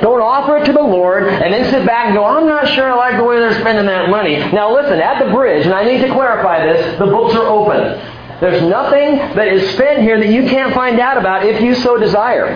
Don't 0.00 0.20
offer 0.20 0.56
it 0.56 0.64
to 0.64 0.72
the 0.72 0.82
Lord 0.82 1.28
and 1.28 1.52
then 1.52 1.70
sit 1.70 1.86
back 1.86 2.06
and 2.06 2.16
go, 2.16 2.24
I'm 2.24 2.46
not 2.46 2.66
sure 2.74 2.90
I 2.90 2.96
like 2.96 3.16
the 3.16 3.24
way 3.24 3.38
they're 3.38 3.60
spending 3.60 3.86
that 3.86 4.10
money. 4.10 4.36
Now 4.52 4.74
listen, 4.74 4.98
at 4.98 5.24
the 5.24 5.32
bridge, 5.32 5.66
and 5.66 5.74
I 5.74 5.84
need 5.84 6.00
to 6.02 6.12
clarify 6.12 6.66
this, 6.66 6.98
the 6.98 7.06
books 7.06 7.34
are 7.34 7.46
open. 7.46 8.00
There's 8.40 8.62
nothing 8.62 9.16
that 9.36 9.48
is 9.48 9.74
spent 9.74 10.02
here 10.02 10.18
that 10.18 10.28
you 10.28 10.48
can't 10.48 10.74
find 10.74 10.98
out 11.00 11.16
about 11.16 11.46
if 11.46 11.60
you 11.60 11.74
so 11.74 11.96
desire. 11.98 12.50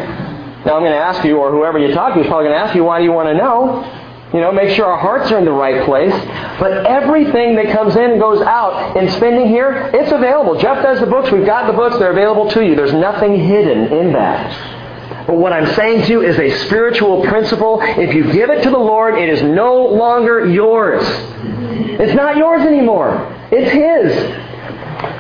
Now 0.67 0.77
I'm 0.77 0.83
going 0.83 0.93
to 0.93 0.99
ask 0.99 1.25
you, 1.25 1.38
or 1.38 1.51
whoever 1.51 1.79
you 1.79 1.95
talk 1.95 2.14
to 2.14 2.21
is 2.21 2.27
probably 2.27 2.47
going 2.47 2.59
to 2.59 2.64
ask 2.64 2.75
you, 2.75 2.85
why 2.85 2.99
do 2.99 3.05
you 3.05 3.12
want 3.12 3.29
to 3.29 3.35
know? 3.35 3.85
You 4.35 4.41
know, 4.41 4.53
make 4.53 4.77
sure 4.77 4.85
our 4.85 4.99
hearts 4.99 5.31
are 5.33 5.38
in 5.38 5.45
the 5.45 5.53
right 5.53 5.85
place. 5.87 6.12
But 6.61 6.85
everything 6.85 7.55
that 7.57 7.73
comes 7.73 7.97
in 7.97 8.11
and 8.11 8.21
goes 8.21 8.43
out 8.43 8.97
in 8.97 9.09
spending 9.12 9.49
here, 9.49 9.91
it's 9.95 10.12
available. 10.12 10.61
Jeff 10.61 10.83
does 10.83 11.01
the 11.01 11.07
books. 11.07 11.31
We've 11.31 11.47
got 11.47 11.67
the 11.67 11.73
books. 11.73 11.99
They're 11.99 12.11
available 12.11 12.51
to 12.51 12.62
you. 12.62 12.75
There's 12.75 12.93
nothing 12.93 13.38
hidden 13.38 13.93
in 13.93 14.12
that. 14.12 15.27
But 15.27 15.37
what 15.37 15.53
I'm 15.53 15.73
saying 15.75 16.07
to 16.07 16.09
you 16.11 16.23
is 16.23 16.38
a 16.38 16.51
spiritual 16.67 17.23
principle. 17.23 17.81
If 17.83 18.14
you 18.14 18.31
give 18.33 18.51
it 18.51 18.62
to 18.64 18.71
the 18.71 18.79
Lord, 18.79 19.14
it 19.14 19.29
is 19.29 19.43
no 19.43 19.87
longer 19.87 20.47
yours. 20.47 21.03
It's 21.07 22.14
not 22.14 22.37
yours 22.37 22.62
anymore. 22.67 23.35
It's 23.51 23.71
His. 23.71 24.48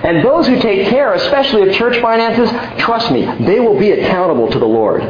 And 0.04 0.24
those 0.24 0.46
who 0.46 0.60
take 0.60 0.88
care, 0.88 1.12
especially 1.14 1.68
of 1.68 1.74
church 1.74 2.00
finances, 2.00 2.50
trust 2.80 3.10
me, 3.10 3.24
they 3.44 3.58
will 3.58 3.78
be 3.78 3.90
accountable 3.90 4.48
to 4.50 4.58
the 4.58 4.66
Lord. 4.66 5.02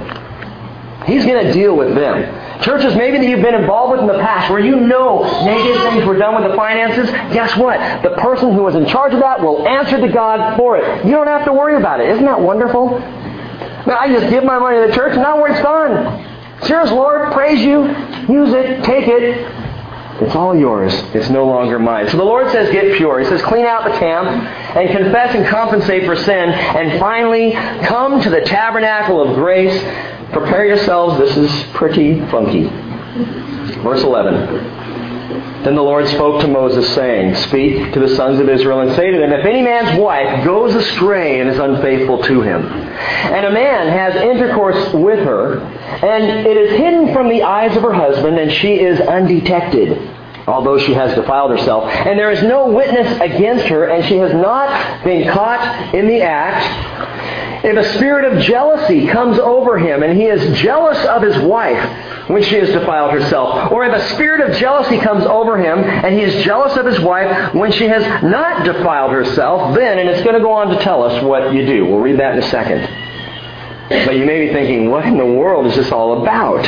He's 1.06 1.24
going 1.24 1.44
to 1.46 1.52
deal 1.52 1.76
with 1.76 1.94
them. 1.94 2.62
Churches 2.62 2.94
maybe 2.96 3.18
that 3.18 3.26
you've 3.26 3.42
been 3.42 3.54
involved 3.54 3.92
with 3.92 4.00
in 4.00 4.06
the 4.06 4.22
past 4.22 4.50
where 4.50 4.60
you 4.60 4.80
know 4.80 5.22
negative 5.44 5.82
things 5.82 6.04
were 6.04 6.18
done 6.18 6.40
with 6.40 6.50
the 6.50 6.56
finances, 6.56 7.08
guess 7.32 7.56
what? 7.56 7.78
The 8.02 8.10
person 8.20 8.52
who 8.52 8.62
was 8.62 8.74
in 8.74 8.86
charge 8.86 9.14
of 9.14 9.20
that 9.20 9.40
will 9.40 9.66
answer 9.66 9.98
to 10.00 10.08
God 10.08 10.56
for 10.56 10.76
it. 10.76 11.04
You 11.06 11.12
don't 11.12 11.28
have 11.28 11.44
to 11.44 11.52
worry 11.52 11.76
about 11.76 12.00
it. 12.00 12.10
Isn't 12.10 12.24
that 12.24 12.40
wonderful? 12.40 12.98
Man, 12.98 13.96
I 13.98 14.08
just 14.08 14.28
give 14.30 14.44
my 14.44 14.58
money 14.58 14.80
to 14.80 14.88
the 14.88 14.94
church 14.94 15.12
and 15.12 15.22
now 15.22 15.42
it's 15.44 15.60
done. 15.62 16.26
Cheers, 16.66 16.90
Lord. 16.90 17.32
Praise 17.32 17.60
you. 17.60 17.86
Use 18.28 18.52
it. 18.52 18.84
Take 18.84 19.06
it. 19.06 19.57
It's 20.20 20.34
all 20.34 20.56
yours. 20.56 20.92
It's 21.14 21.30
no 21.30 21.46
longer 21.46 21.78
mine. 21.78 22.08
So 22.08 22.16
the 22.16 22.24
Lord 22.24 22.50
says, 22.50 22.72
get 22.72 22.96
pure. 22.96 23.20
He 23.20 23.26
says, 23.26 23.40
clean 23.42 23.66
out 23.66 23.84
the 23.84 23.96
camp 23.98 24.26
and 24.76 24.88
confess 24.90 25.34
and 25.34 25.46
compensate 25.46 26.04
for 26.04 26.16
sin. 26.16 26.50
And 26.50 26.98
finally, 26.98 27.52
come 27.86 28.20
to 28.22 28.30
the 28.30 28.40
tabernacle 28.40 29.22
of 29.22 29.36
grace. 29.36 29.80
Prepare 30.32 30.66
yourselves. 30.66 31.18
This 31.18 31.36
is 31.36 31.70
pretty 31.72 32.20
funky. 32.30 32.64
Verse 33.82 34.02
11. 34.02 34.77
Then 35.68 35.74
the 35.74 35.82
Lord 35.82 36.08
spoke 36.08 36.40
to 36.40 36.48
Moses, 36.48 36.94
saying, 36.94 37.34
Speak 37.34 37.92
to 37.92 38.00
the 38.00 38.16
sons 38.16 38.40
of 38.40 38.48
Israel 38.48 38.80
and 38.80 38.96
say 38.96 39.10
to 39.10 39.18
them, 39.18 39.30
If 39.34 39.44
any 39.44 39.60
man's 39.60 40.00
wife 40.00 40.42
goes 40.42 40.74
astray 40.74 41.40
and 41.40 41.50
is 41.50 41.58
unfaithful 41.58 42.22
to 42.22 42.40
him, 42.40 42.64
and 42.64 43.44
a 43.44 43.50
man 43.50 43.86
has 43.88 44.16
intercourse 44.16 44.94
with 44.94 45.18
her, 45.18 45.58
and 45.60 46.24
it 46.46 46.56
is 46.56 46.70
hidden 46.70 47.12
from 47.12 47.28
the 47.28 47.42
eyes 47.42 47.76
of 47.76 47.82
her 47.82 47.92
husband, 47.92 48.38
and 48.38 48.50
she 48.50 48.80
is 48.80 48.98
undetected, 48.98 50.10
although 50.46 50.78
she 50.78 50.94
has 50.94 51.14
defiled 51.14 51.50
herself, 51.50 51.84
and 51.84 52.18
there 52.18 52.30
is 52.30 52.42
no 52.42 52.70
witness 52.70 53.20
against 53.20 53.66
her, 53.66 53.90
and 53.90 54.06
she 54.06 54.16
has 54.16 54.32
not 54.32 55.04
been 55.04 55.30
caught 55.30 55.94
in 55.94 56.08
the 56.08 56.22
act, 56.22 56.97
if 57.64 57.76
a 57.76 57.94
spirit 57.96 58.32
of 58.32 58.42
jealousy 58.42 59.06
comes 59.08 59.38
over 59.38 59.78
him, 59.78 60.02
and 60.02 60.18
he 60.18 60.26
is 60.26 60.58
jealous 60.58 60.98
of 61.06 61.22
his 61.22 61.38
wife, 61.38 62.08
when 62.28 62.42
she 62.42 62.56
has 62.56 62.68
defiled 62.68 63.12
herself. 63.12 63.72
Or 63.72 63.84
if 63.84 63.92
a 63.92 64.14
spirit 64.14 64.48
of 64.48 64.56
jealousy 64.56 64.98
comes 64.98 65.24
over 65.24 65.58
him 65.58 65.78
and 65.78 66.14
he 66.14 66.20
is 66.20 66.44
jealous 66.44 66.76
of 66.76 66.86
his 66.86 67.00
wife 67.00 67.54
when 67.54 67.72
she 67.72 67.84
has 67.84 68.02
not 68.22 68.64
defiled 68.64 69.12
herself, 69.12 69.74
then, 69.74 69.98
and 69.98 70.08
it's 70.08 70.22
going 70.22 70.34
to 70.34 70.40
go 70.40 70.52
on 70.52 70.68
to 70.68 70.82
tell 70.82 71.02
us 71.02 71.22
what 71.24 71.52
you 71.54 71.64
do. 71.66 71.86
We'll 71.86 72.00
read 72.00 72.18
that 72.20 72.36
in 72.36 72.42
a 72.42 72.50
second. 72.50 72.86
But 73.88 74.16
you 74.16 74.26
may 74.26 74.46
be 74.46 74.52
thinking, 74.52 74.90
what 74.90 75.06
in 75.06 75.16
the 75.16 75.24
world 75.24 75.66
is 75.66 75.76
this 75.76 75.90
all 75.90 76.22
about? 76.22 76.66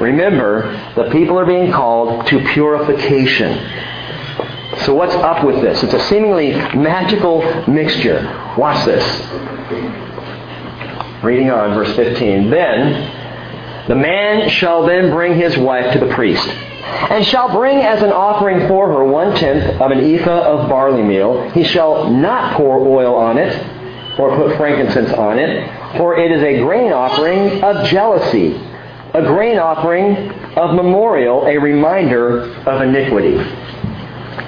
Remember, 0.00 0.72
the 0.94 1.10
people 1.10 1.38
are 1.38 1.46
being 1.46 1.72
called 1.72 2.26
to 2.26 2.44
purification. 2.52 3.52
So 4.78 4.94
what's 4.94 5.14
up 5.14 5.44
with 5.44 5.60
this? 5.60 5.82
It's 5.82 5.92
a 5.92 6.00
seemingly 6.08 6.52
magical 6.52 7.42
mixture. 7.68 8.22
Watch 8.56 8.86
this. 8.86 9.04
Reading 11.24 11.50
on, 11.50 11.74
verse 11.74 11.94
15. 11.96 12.50
Then 12.50 13.86
the 13.88 13.96
man 13.96 14.48
shall 14.48 14.86
then 14.86 15.10
bring 15.10 15.34
his 15.38 15.56
wife 15.58 15.92
to 15.92 15.98
the 15.98 16.14
priest, 16.14 16.46
and 16.48 17.26
shall 17.26 17.52
bring 17.52 17.78
as 17.78 18.02
an 18.02 18.12
offering 18.12 18.68
for 18.68 18.86
her 18.86 19.04
one 19.04 19.34
tenth 19.36 19.80
of 19.80 19.90
an 19.90 19.98
ephah 19.98 20.42
of 20.42 20.68
barley 20.68 21.02
meal. 21.02 21.50
He 21.50 21.64
shall 21.64 22.08
not 22.10 22.56
pour 22.56 22.78
oil 22.78 23.16
on 23.16 23.38
it, 23.38 23.52
or 24.18 24.36
put 24.36 24.56
frankincense 24.56 25.12
on 25.12 25.38
it, 25.38 25.96
for 25.96 26.16
it 26.16 26.30
is 26.30 26.42
a 26.42 26.60
grain 26.60 26.92
offering 26.92 27.62
of 27.62 27.86
jealousy, 27.86 28.54
a 29.12 29.22
grain 29.22 29.58
offering 29.58 30.30
of 30.56 30.74
memorial, 30.74 31.46
a 31.46 31.58
reminder 31.58 32.54
of 32.66 32.82
iniquity. 32.82 33.36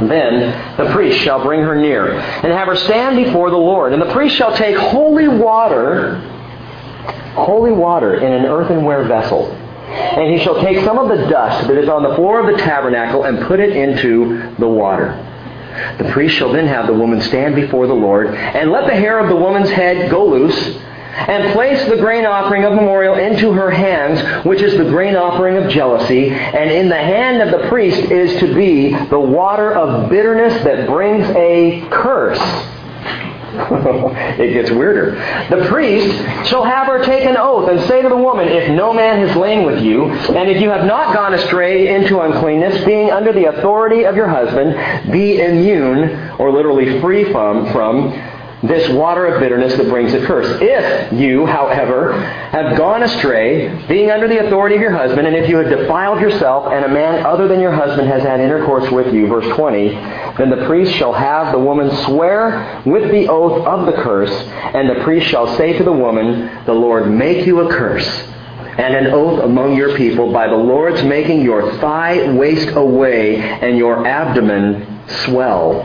Then 0.09 0.77
the 0.77 0.93
priest 0.93 1.19
shall 1.21 1.43
bring 1.43 1.61
her 1.61 1.75
near, 1.75 2.13
and 2.13 2.53
have 2.53 2.69
her 2.69 2.77
stand 2.77 3.23
before 3.25 3.51
the 3.51 3.57
Lord. 3.57 3.93
And 3.93 4.01
the 4.01 4.13
priest 4.13 4.37
shall 4.37 4.57
take 4.57 4.77
holy 4.77 5.29
water 5.29 6.29
holy 7.35 7.73
water 7.73 8.15
in 8.17 8.33
an 8.33 8.45
earthenware 8.45 9.05
vessel. 9.05 9.51
And 9.53 10.33
he 10.33 10.43
shall 10.43 10.61
take 10.63 10.85
some 10.85 10.99
of 10.99 11.09
the 11.09 11.27
dust 11.29 11.69
that 11.69 11.77
is 11.77 11.89
on 11.89 12.03
the 12.03 12.15
floor 12.15 12.41
of 12.41 12.55
the 12.55 12.63
tabernacle 12.63 13.25
and 13.25 13.45
put 13.47 13.61
it 13.61 13.77
into 13.77 14.55
the 14.59 14.69
water. 14.69 15.29
The 15.99 16.11
priest 16.13 16.37
shall 16.37 16.53
then 16.53 16.67
have 16.67 16.87
the 16.87 16.95
woman 16.95 17.21
stand 17.21 17.55
before 17.55 17.87
the 17.87 17.95
Lord, 17.95 18.29
and 18.29 18.71
let 18.71 18.87
the 18.87 18.95
hair 18.95 19.19
of 19.19 19.29
the 19.29 19.37
woman's 19.37 19.71
head 19.71 20.11
go 20.11 20.27
loose, 20.27 20.79
and 21.13 21.53
place 21.53 21.89
the 21.89 21.97
grain 21.97 22.25
offering 22.25 22.65
of 22.65 22.73
memorial 22.75 23.15
into 23.15 23.53
her 23.53 23.71
hands, 23.71 24.45
which 24.47 24.63
is 24.63 24.77
the 24.77 24.85
grain 24.85 25.17
offering 25.17 25.57
of 25.57 25.71
jealousy, 25.71 26.31
and 26.31 26.71
in 26.71 26.89
the 26.89 26.97
hand 26.97 27.43
of 27.43 27.61
the 27.61 27.69
priest 27.69 28.11
is 28.11 28.39
to 28.41 28.55
be 28.55 28.95
the 29.07 29.21
water 29.21 29.73
of 29.73 30.09
bitterness 30.11 30.63
that 30.65 30.87
brings 30.87 31.25
a 31.37 31.87
curse 31.91 32.41
it 33.53 34.55
gets 34.55 34.71
weirder. 34.71 35.13
The 35.51 35.67
priest 35.69 36.09
shall 36.49 36.65
have 36.65 36.87
her 36.87 37.05
take 37.05 37.25
an 37.27 37.37
oath 37.37 37.69
and 37.69 37.81
say 37.87 38.01
to 38.01 38.09
the 38.09 38.17
woman, 38.17 38.49
If 38.49 38.71
no 38.71 38.95
man 38.95 39.27
has 39.27 39.37
lain 39.37 39.67
with 39.67 39.83
you, 39.83 40.07
and 40.07 40.49
if 40.49 40.59
you 40.59 40.71
have 40.71 40.87
not 40.87 41.15
gone 41.15 41.35
astray 41.35 41.95
into 41.95 42.21
uncleanness, 42.21 42.83
being 42.87 43.11
under 43.11 43.31
the 43.31 43.47
authority 43.47 44.07
of 44.07 44.17
your 44.17 44.27
husband, 44.27 45.13
be 45.13 45.43
immune, 45.43 46.33
or 46.39 46.51
literally 46.51 46.99
free 47.03 47.31
from, 47.31 47.71
from 47.73 48.15
this 48.63 48.89
water 48.91 49.27
of 49.27 49.41
bitterness 49.41 49.75
that 49.77 49.89
brings 49.89 50.15
a 50.15 50.25
curse. 50.25 50.47
If 50.61 51.13
you, 51.13 51.47
however, 51.47 52.21
have 52.23 52.77
gone 52.77 53.03
astray, 53.03 53.87
being 53.89 54.11
under 54.11 54.29
the 54.29 54.47
authority 54.47 54.77
of 54.77 54.81
your 54.81 54.93
husband, 54.93 55.27
and 55.27 55.37
if 55.37 55.49
you 55.49 55.57
have 55.57 55.69
defiled 55.69 56.21
yourself, 56.21 56.73
and 56.73 56.85
a 56.85 56.89
man 56.89 57.27
other 57.27 57.49
than 57.49 57.61
your 57.61 57.73
husband 57.73 58.09
has 58.09 58.23
had 58.23 58.41
intercourse 58.41 58.91
with 58.93 59.13
you, 59.13 59.27
verse 59.27 59.47
20, 59.57 59.89
then 60.39 60.51
the 60.51 60.65
priest 60.67 60.95
shall 60.95 61.13
have 61.13 61.53
the 61.53 61.59
woman 61.59 61.91
swear 62.05 62.83
with 62.87 63.11
the 63.11 63.29
oath 63.29 63.67
of 63.67 63.87
the 63.87 64.01
curse, 64.01 64.31
and 64.31 64.89
the 64.89 65.03
priest 65.03 65.27
shall 65.29 65.57
say 65.57 65.77
to 65.77 65.83
the 65.83 65.93
woman, 65.93 66.65
The 66.65 66.73
Lord 66.73 67.11
make 67.11 67.47
you 67.47 67.61
a 67.61 67.73
curse 67.73 68.09
and 68.79 68.95
an 68.95 69.09
oath 69.09 69.45
among 69.45 69.77
your 69.77 69.97
people 69.97 70.33
by 70.33 70.49
the 70.49 70.57
Lord's 70.57 71.03
making 71.03 71.43
your 71.43 71.79
thigh 71.79 72.33
waste 72.33 72.75
away 72.75 73.37
and 73.37 73.77
your 73.77 74.07
abdomen 74.07 75.03
swell. 75.25 75.83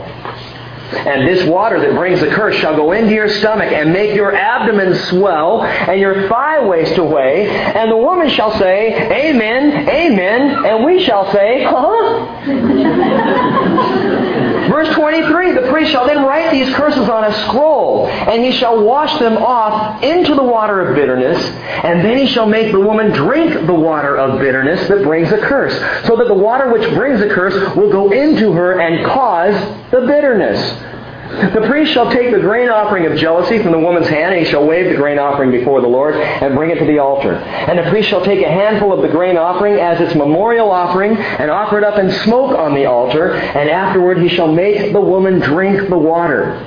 And 0.90 1.28
this 1.28 1.46
water 1.46 1.80
that 1.80 1.94
brings 1.94 2.20
the 2.20 2.28
curse 2.28 2.56
shall 2.56 2.74
go 2.74 2.92
into 2.92 3.12
your 3.12 3.28
stomach 3.28 3.70
and 3.70 3.92
make 3.92 4.14
your 4.14 4.34
abdomen 4.34 4.94
swell 5.06 5.62
and 5.62 6.00
your 6.00 6.28
thigh 6.28 6.64
waste 6.64 6.96
away. 6.96 7.48
And 7.48 7.90
the 7.90 7.96
woman 7.96 8.30
shall 8.30 8.56
say, 8.58 8.94
Amen, 8.94 9.88
Amen. 9.88 10.64
And 10.64 10.84
we 10.84 11.04
shall 11.04 11.30
say, 11.32 11.64
Huh? 11.64 12.28
Verse 14.78 14.94
23, 14.94 15.54
the 15.54 15.70
priest 15.72 15.90
shall 15.90 16.06
then 16.06 16.22
write 16.22 16.52
these 16.52 16.72
curses 16.72 17.08
on 17.08 17.24
a 17.24 17.32
scroll, 17.48 18.06
and 18.06 18.44
he 18.44 18.52
shall 18.52 18.80
wash 18.84 19.18
them 19.18 19.36
off 19.36 20.00
into 20.04 20.36
the 20.36 20.42
water 20.44 20.80
of 20.80 20.94
bitterness, 20.94 21.36
and 21.82 22.04
then 22.04 22.16
he 22.16 22.28
shall 22.28 22.46
make 22.46 22.70
the 22.70 22.78
woman 22.78 23.10
drink 23.10 23.66
the 23.66 23.74
water 23.74 24.16
of 24.16 24.38
bitterness 24.38 24.86
that 24.86 25.02
brings 25.02 25.32
a 25.32 25.38
curse, 25.38 25.74
so 26.06 26.14
that 26.14 26.28
the 26.28 26.34
water 26.34 26.72
which 26.72 26.88
brings 26.94 27.20
a 27.20 27.28
curse 27.28 27.54
will 27.74 27.90
go 27.90 28.12
into 28.12 28.52
her 28.52 28.78
and 28.78 29.04
cause 29.04 29.52
the 29.90 30.02
bitterness. 30.02 30.60
The 31.28 31.66
priest 31.68 31.92
shall 31.92 32.10
take 32.10 32.30
the 32.30 32.40
grain 32.40 32.70
offering 32.70 33.04
of 33.04 33.18
jealousy 33.18 33.62
from 33.62 33.72
the 33.72 33.78
woman's 33.78 34.08
hand, 34.08 34.34
and 34.34 34.44
he 34.44 34.50
shall 34.50 34.66
wave 34.66 34.88
the 34.88 34.96
grain 34.96 35.18
offering 35.18 35.50
before 35.50 35.82
the 35.82 35.88
Lord 35.88 36.14
and 36.14 36.54
bring 36.54 36.70
it 36.70 36.78
to 36.78 36.86
the 36.86 36.98
altar. 36.98 37.34
And 37.34 37.78
the 37.78 37.90
priest 37.90 38.08
shall 38.08 38.24
take 38.24 38.42
a 38.42 38.48
handful 38.48 38.94
of 38.94 39.02
the 39.02 39.08
grain 39.08 39.36
offering 39.36 39.74
as 39.74 40.00
its 40.00 40.14
memorial 40.14 40.70
offering 40.70 41.16
and 41.16 41.50
offer 41.50 41.76
it 41.76 41.84
up 41.84 41.98
in 41.98 42.10
smoke 42.24 42.56
on 42.56 42.74
the 42.74 42.86
altar, 42.86 43.34
and 43.34 43.68
afterward 43.68 44.18
he 44.18 44.28
shall 44.28 44.50
make 44.50 44.92
the 44.94 45.00
woman 45.00 45.38
drink 45.38 45.90
the 45.90 45.98
water. 45.98 46.58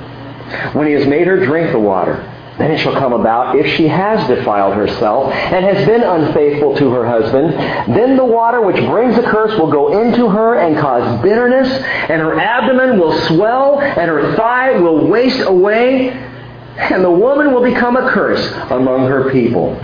When 0.74 0.86
he 0.86 0.92
has 0.92 1.06
made 1.06 1.26
her 1.26 1.44
drink 1.44 1.72
the 1.72 1.80
water, 1.80 2.31
then 2.58 2.70
it 2.70 2.78
shall 2.78 2.92
come 2.92 3.12
about, 3.12 3.56
if 3.56 3.66
she 3.76 3.88
has 3.88 4.26
defiled 4.28 4.74
herself 4.74 5.32
and 5.32 5.64
has 5.64 5.86
been 5.86 6.02
unfaithful 6.02 6.76
to 6.76 6.90
her 6.90 7.06
husband, 7.06 7.52
then 7.96 8.16
the 8.16 8.24
water 8.24 8.60
which 8.60 8.76
brings 8.76 9.16
the 9.16 9.22
curse 9.22 9.58
will 9.58 9.70
go 9.70 10.02
into 10.02 10.28
her 10.28 10.56
and 10.58 10.78
cause 10.78 11.22
bitterness, 11.22 11.68
and 11.72 12.20
her 12.20 12.38
abdomen 12.38 12.98
will 12.98 13.18
swell, 13.22 13.80
and 13.80 14.10
her 14.10 14.36
thigh 14.36 14.78
will 14.78 15.06
waste 15.06 15.40
away, 15.46 16.10
and 16.10 17.02
the 17.02 17.10
woman 17.10 17.54
will 17.54 17.62
become 17.62 17.96
a 17.96 18.10
curse 18.10 18.46
among 18.70 19.06
her 19.06 19.30
people. 19.30 19.74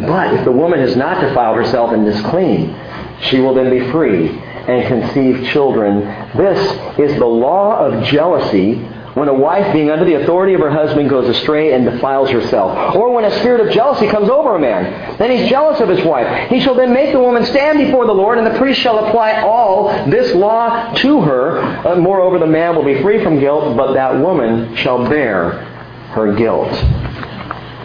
But 0.00 0.34
if 0.34 0.44
the 0.44 0.52
woman 0.52 0.78
has 0.80 0.94
not 0.94 1.20
defiled 1.20 1.56
herself 1.56 1.92
and 1.92 2.06
is 2.06 2.20
clean, 2.26 2.76
she 3.20 3.40
will 3.40 3.54
then 3.54 3.70
be 3.70 3.90
free 3.90 4.28
and 4.28 4.86
conceive 4.86 5.48
children. 5.52 6.00
This 6.36 6.58
is 6.98 7.18
the 7.18 7.26
law 7.26 7.78
of 7.78 8.04
jealousy 8.04 8.86
when 9.16 9.28
a 9.28 9.34
wife, 9.34 9.72
being 9.72 9.90
under 9.90 10.04
the 10.04 10.12
authority 10.12 10.52
of 10.52 10.60
her 10.60 10.70
husband, 10.70 11.08
goes 11.08 11.26
astray 11.26 11.72
and 11.72 11.86
defiles 11.86 12.28
herself. 12.28 12.94
Or 12.94 13.10
when 13.14 13.24
a 13.24 13.30
spirit 13.38 13.66
of 13.66 13.72
jealousy 13.72 14.08
comes 14.08 14.28
over 14.28 14.56
a 14.56 14.58
man, 14.58 15.16
then 15.16 15.30
he's 15.30 15.48
jealous 15.48 15.80
of 15.80 15.88
his 15.88 16.04
wife. 16.04 16.50
He 16.50 16.60
shall 16.60 16.74
then 16.74 16.92
make 16.92 17.14
the 17.14 17.18
woman 17.18 17.46
stand 17.46 17.78
before 17.78 18.04
the 18.04 18.12
Lord, 18.12 18.36
and 18.36 18.46
the 18.46 18.58
priest 18.58 18.78
shall 18.78 19.06
apply 19.06 19.40
all 19.40 19.88
this 20.10 20.34
law 20.34 20.92
to 20.96 21.22
her. 21.22 21.60
Uh, 21.60 21.96
moreover, 21.96 22.38
the 22.38 22.46
man 22.46 22.76
will 22.76 22.84
be 22.84 23.00
free 23.00 23.24
from 23.24 23.40
guilt, 23.40 23.74
but 23.74 23.94
that 23.94 24.20
woman 24.20 24.76
shall 24.76 25.08
bear 25.08 25.64
her 26.10 26.34
guilt. 26.34 26.70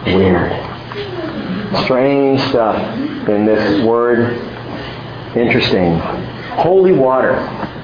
Weird. 0.04 0.52
Strange 1.84 2.42
stuff 2.50 2.76
in 3.30 3.46
this 3.46 3.82
word. 3.86 4.36
Interesting. 5.34 5.98
Holy 6.56 6.92
water. 6.92 7.34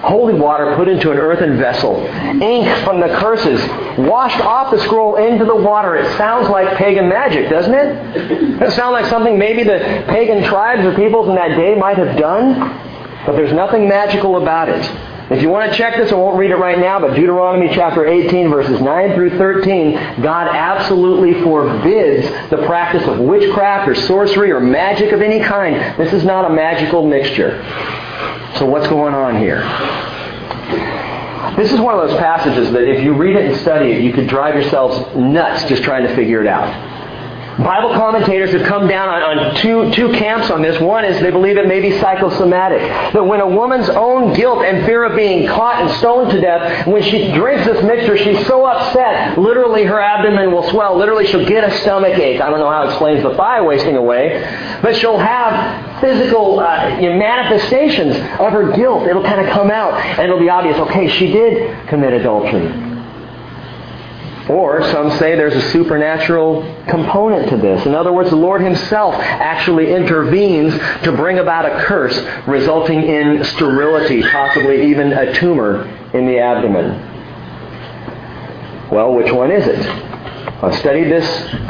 Holy 0.03 0.35
water 0.35 0.75
put 0.77 0.89
into 0.89 1.11
an 1.11 1.19
earthen 1.19 1.57
vessel. 1.57 1.97
Ink 1.97 2.85
from 2.85 3.01
the 3.01 3.09
curses 3.19 3.61
washed 3.99 4.41
off 4.41 4.71
the 4.71 4.79
scroll 4.81 5.16
into 5.16 5.45
the 5.45 5.57
water. 5.57 5.97
It 5.97 6.16
sounds 6.16 6.49
like 6.49 6.77
pagan 6.77 7.09
magic, 7.09 7.51
doesn't 7.51 7.75
it? 7.75 8.62
It 8.62 8.73
sound 8.73 8.93
like 8.93 9.07
something 9.07 9.39
maybe 9.39 9.64
the 9.64 10.05
pagan 10.09 10.45
tribes 10.45 10.85
or 10.85 10.95
peoples 10.95 11.29
in 11.29 11.35
that 11.35 11.57
day 11.57 11.75
might 11.75 11.99
have 11.99 12.16
done? 12.16 12.59
But 13.27 13.33
there's 13.33 13.53
nothing 13.53 13.89
magical 13.89 14.41
about 14.41 14.69
it. 14.69 14.85
If 15.31 15.43
you 15.43 15.51
want 15.51 15.71
to 15.71 15.77
check 15.77 15.97
this, 15.97 16.11
I 16.11 16.14
won't 16.14 16.39
read 16.39 16.51
it 16.51 16.57
right 16.57 16.79
now, 16.79 17.01
but 17.01 17.14
Deuteronomy 17.14 17.69
chapter 17.75 18.07
18, 18.07 18.49
verses 18.49 18.81
9 18.81 19.14
through 19.14 19.37
13, 19.37 20.23
God 20.23 20.49
absolutely 20.49 21.43
forbids 21.43 22.27
the 22.49 22.64
practice 22.66 23.07
of 23.07 23.19
witchcraft 23.19 23.91
or 23.91 23.95
sorcery 23.95 24.51
or 24.51 24.61
magic 24.61 25.12
of 25.12 25.21
any 25.21 25.41
kind. 25.41 25.99
This 25.99 26.14
is 26.14 26.25
not 26.25 26.51
a 26.51 26.55
magical 26.55 27.07
mixture. 27.07 27.62
So 28.57 28.67
what's 28.67 28.89
going 28.89 29.15
on 29.15 29.39
here? 29.39 29.63
This 31.57 31.73
is 31.73 31.81
one 31.81 31.99
of 31.99 32.09
those 32.09 32.19
passages 32.19 32.73
that 32.73 32.89
if 32.89 33.03
you 33.03 33.15
read 33.15 33.37
it 33.37 33.51
and 33.51 33.61
study 33.61 33.93
it, 33.93 34.03
you 34.03 34.13
could 34.13 34.29
drive 34.29 34.55
yourselves 34.55 35.17
nuts 35.17 35.65
just 35.69 35.83
trying 35.83 36.07
to 36.07 36.15
figure 36.15 36.41
it 36.41 36.47
out. 36.47 36.97
Bible 37.59 37.91
commentators 37.95 38.53
have 38.53 38.63
come 38.69 38.87
down 38.87 39.09
on, 39.09 39.39
on, 39.39 39.57
two, 39.57 39.91
two 39.93 40.13
camps 40.13 40.49
on 40.49 40.63
this. 40.63 40.81
One 40.81 41.05
is 41.05 41.21
they 41.21 41.33
believe 41.33 41.57
it 41.57 41.67
may 41.67 41.81
be 41.81 41.99
psychosomatic. 41.99 42.81
That 43.13 43.25
when 43.25 43.41
a 43.41 43.49
woman's 43.49 43.89
own 43.89 44.33
guilt 44.35 44.65
and 44.65 44.87
fear 44.87 45.03
of 45.03 45.17
being 45.17 45.49
caught 45.49 45.83
and 45.83 45.91
stoned 45.99 46.31
to 46.31 46.41
death, 46.41 46.87
when 46.87 47.03
she 47.03 47.33
drinks 47.33 47.67
this 47.67 47.83
mixture, 47.83 48.17
she's 48.17 48.47
so 48.47 48.65
upset, 48.65 49.37
literally 49.37 49.83
her 49.85 50.01
abdomen 50.01 50.53
will 50.53 50.71
swell. 50.71 50.97
Literally 50.97 51.27
she'll 51.27 51.47
get 51.47 51.65
a 51.65 51.77
stomach 51.79 52.17
ache. 52.17 52.41
I 52.41 52.49
don't 52.49 52.61
know 52.61 52.71
how 52.71 52.85
it 52.85 52.91
explains 52.91 53.25
the 53.25 53.35
thigh 53.35 53.61
wasting 53.61 53.97
away. 53.97 54.41
But 54.81 54.95
she'll 54.95 55.19
have 55.19 55.88
physical 56.01 56.61
uh, 56.61 56.99
you 57.01 57.11
know, 57.11 57.19
manifestations 57.19 58.17
of 58.17 58.53
her 58.53 58.73
guilt. 58.77 59.07
It'll 59.07 59.23
kind 59.23 59.41
of 59.41 59.49
come 59.53 59.71
out 59.71 59.95
and 59.95 60.21
it'll 60.21 60.39
be 60.39 60.51
obvious, 60.51 60.77
okay, 60.79 61.09
she 61.09 61.33
did 61.33 61.89
commit 61.89 62.13
adultery. 62.13 62.87
Or 64.49 64.83
some 64.93 65.11
say 65.19 65.37
there's 65.37 65.55
a 65.55 65.71
supernatural 65.73 66.63
component 66.89 67.51
to 67.51 67.59
this. 67.59 67.85
In 67.85 67.95
other 67.95 68.13
words, 68.13 68.31
the 68.31 68.37
Lord 68.37 68.63
Himself 68.63 69.15
actually 69.15 69.93
intervenes 69.93 70.73
to 71.03 71.13
bring 71.13 71.39
about 71.39 71.67
a 71.67 71.85
curse 71.85 72.19
resulting 72.47 73.03
in 73.03 73.45
sterility, 73.45 74.23
possibly 74.23 74.91
even 74.91 75.13
a 75.13 75.35
tumor 75.35 75.85
in 76.15 76.27
the 76.27 76.39
abdomen. 76.39 77.17
Well, 78.91 79.13
which 79.13 79.31
one 79.31 79.51
is 79.51 79.67
it? 79.67 79.87
I've 80.63 80.75
studied 80.77 81.11
this 81.11 81.27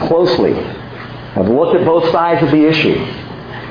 closely. 0.06 0.54
I've 0.54 1.48
looked 1.48 1.74
at 1.74 1.84
both 1.84 2.12
sides 2.12 2.44
of 2.44 2.52
the 2.52 2.64
issue. 2.64 2.94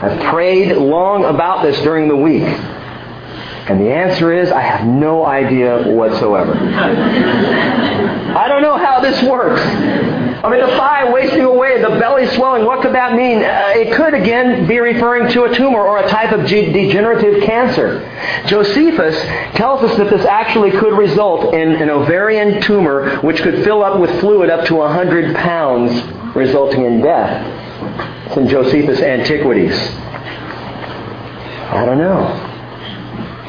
I've 0.01 0.19
prayed 0.31 0.77
long 0.77 1.25
about 1.25 1.63
this 1.63 1.79
during 1.81 2.07
the 2.07 2.15
week. 2.15 2.43
And 2.43 3.81
the 3.81 3.91
answer 3.91 4.31
is, 4.31 4.49
I 4.51 4.61
have 4.61 4.87
no 4.87 5.25
idea 5.25 5.89
whatsoever. 5.89 6.53
I 6.53 8.47
don't 8.47 8.61
know 8.61 8.77
how 8.77 9.01
this 9.01 9.21
works. 9.23 9.59
I 9.59 10.49
mean, 10.49 10.61
the 10.61 10.67
thigh 10.77 11.11
wasting 11.11 11.41
away, 11.41 11.81
the 11.81 11.89
belly 11.99 12.27
swelling, 12.27 12.63
what 12.63 12.81
could 12.81 12.93
that 12.93 13.15
mean? 13.15 13.39
Uh, 13.39 13.73
it 13.75 13.93
could, 13.93 14.13
again, 14.13 14.67
be 14.67 14.79
referring 14.79 15.29
to 15.33 15.43
a 15.45 15.55
tumor 15.55 15.81
or 15.81 15.97
a 15.97 16.07
type 16.07 16.31
of 16.31 16.45
ge- 16.45 16.71
degenerative 16.71 17.43
cancer. 17.43 18.07
Josephus 18.45 19.19
tells 19.57 19.83
us 19.83 19.97
that 19.97 20.09
this 20.11 20.25
actually 20.25 20.71
could 20.71 20.97
result 20.97 21.53
in 21.53 21.75
an 21.75 21.89
ovarian 21.89 22.61
tumor 22.61 23.19
which 23.21 23.41
could 23.41 23.63
fill 23.63 23.83
up 23.83 23.99
with 23.99 24.11
fluid 24.21 24.49
up 24.49 24.65
to 24.67 24.75
100 24.75 25.35
pounds, 25.35 25.91
resulting 26.35 26.85
in 26.85 27.01
death. 27.01 27.66
It's 28.25 28.37
in 28.37 28.49
Josephus' 28.49 28.99
Antiquities. 28.99 29.73
I 31.69 31.85
don't 31.85 31.97
know. 31.97 32.47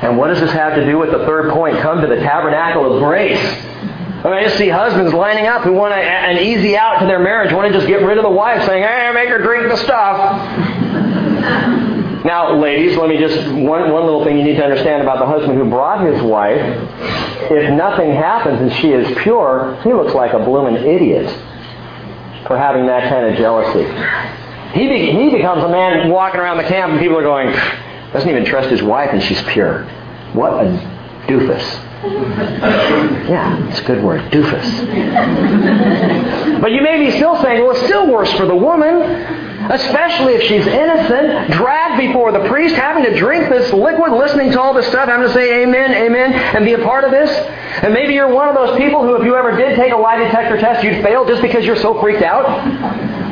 And 0.03 0.17
what 0.17 0.29
does 0.29 0.41
this 0.41 0.53
have 0.53 0.77
to 0.77 0.85
do 0.85 0.99
with 0.99 1.11
the 1.11 1.27
third 1.27 1.53
point? 1.53 1.79
Come 1.79 2.01
to 2.03 2.07
the 2.07 2.17
tabernacle 2.17 2.93
of 2.93 3.03
grace. 3.03 3.39
I 3.39 4.25
mean, 4.25 4.35
I 4.35 4.43
just 4.45 4.59
see 4.59 4.69
husbands 4.69 5.13
lining 5.13 5.47
up 5.47 5.63
who 5.63 5.73
want 5.73 5.93
a, 5.95 5.97
an 5.97 6.39
easy 6.39 6.77
out 6.77 6.99
to 6.99 7.07
their 7.07 7.21
marriage, 7.21 7.53
want 7.53 7.73
to 7.73 7.73
just 7.73 7.87
get 7.87 8.03
rid 8.03 8.19
of 8.19 8.25
the 8.25 8.31
wife, 8.31 8.65
saying, 8.67 8.83
hey, 8.83 9.11
make 9.15 9.29
her 9.29 9.39
drink 9.39 9.69
the 9.69 9.77
stuff. 9.77 10.45
now, 12.25 12.55
ladies, 12.59 12.97
let 12.97 13.09
me 13.09 13.19
just, 13.19 13.37
one, 13.53 13.93
one 13.93 14.05
little 14.05 14.25
thing 14.25 14.39
you 14.39 14.45
need 14.45 14.57
to 14.57 14.65
understand 14.65 15.03
about 15.03 15.21
the 15.21 15.27
husband 15.27 15.57
who 15.57 15.71
brought 15.71 16.05
his 16.05 16.21
wife. 16.23 16.61
If 17.51 17.73
nothing 17.75 18.13
happens 18.13 18.61
and 18.61 18.73
she 18.75 18.91
is 18.91 19.07
pure, 19.19 19.81
he 19.85 19.93
looks 19.93 20.15
like 20.15 20.33
a 20.33 20.41
blooming 20.41 20.77
idiot 20.77 21.29
for 22.47 22.59
having 22.59 22.87
that 22.87 23.09
kind 23.09 23.27
of 23.27 23.37
jealousy. 23.37 23.85
He, 24.73 24.87
be, 24.89 25.11
he 25.13 25.31
becomes 25.31 25.63
a 25.65 25.69
man 25.69 26.11
walking 26.11 26.41
around 26.41 26.59
the 26.59 26.65
camp 26.65 26.93
and 26.93 27.01
people 27.01 27.17
are 27.19 27.23
going, 27.23 27.51
doesn't 28.13 28.29
even 28.29 28.45
trust 28.45 28.69
his 28.71 28.83
wife 28.83 29.11
and 29.13 29.23
she's 29.23 29.43
pure. 29.45 29.85
What 30.35 30.53
a 30.53 30.67
doofus. 31.27 31.85
Yeah, 33.29 33.69
it's 33.69 33.81
a 33.81 33.85
good 33.85 34.03
word, 34.05 34.31
doofus. 34.31 34.87
But 36.61 36.71
you 36.73 36.83
may 36.83 36.99
be 37.05 37.11
still 37.17 37.41
saying, 37.43 37.63
well, 37.63 37.73
it's 37.73 37.85
still 37.85 38.07
worse 38.11 38.33
for 38.35 38.47
the 38.47 38.55
woman, 38.55 39.48
especially 39.59 40.35
if 40.35 40.43
she's 40.43 40.67
innocent, 40.67 41.51
dragged 41.51 41.99
before 41.99 42.31
the 42.33 42.47
priest, 42.49 42.75
having 42.77 43.03
to 43.05 43.15
drink 43.19 43.49
this 43.51 43.73
liquid, 43.73 44.13
listening 44.13 44.53
to 44.53 44.61
all 44.61 44.73
this 44.73 44.87
stuff, 44.87 45.09
having 45.09 45.27
to 45.27 45.33
say 45.35 45.63
amen, 45.63 45.91
amen, 45.93 46.33
and 46.33 46.65
be 46.65 46.75
a 46.75 46.83
part 46.85 47.05
of 47.05 47.11
this. 47.11 47.29
And 47.83 47.93
maybe 47.93 48.15
you're 48.15 48.33
one 48.33 48.49
of 48.49 48.55
those 48.55 48.79
people 48.79 49.03
who, 49.03 49.17
if 49.17 49.25
you 49.25 49.35
ever 49.35 49.57
did 49.57 49.77
take 49.77 49.93
a 49.93 49.97
lie 49.97 50.17
detector 50.17 50.59
test, 50.59 50.85
you'd 50.85 51.03
fail 51.03 51.27
just 51.27 51.43
because 51.43 51.65
you're 51.65 51.77
so 51.77 52.01
freaked 52.01 52.23
out. 52.23 52.47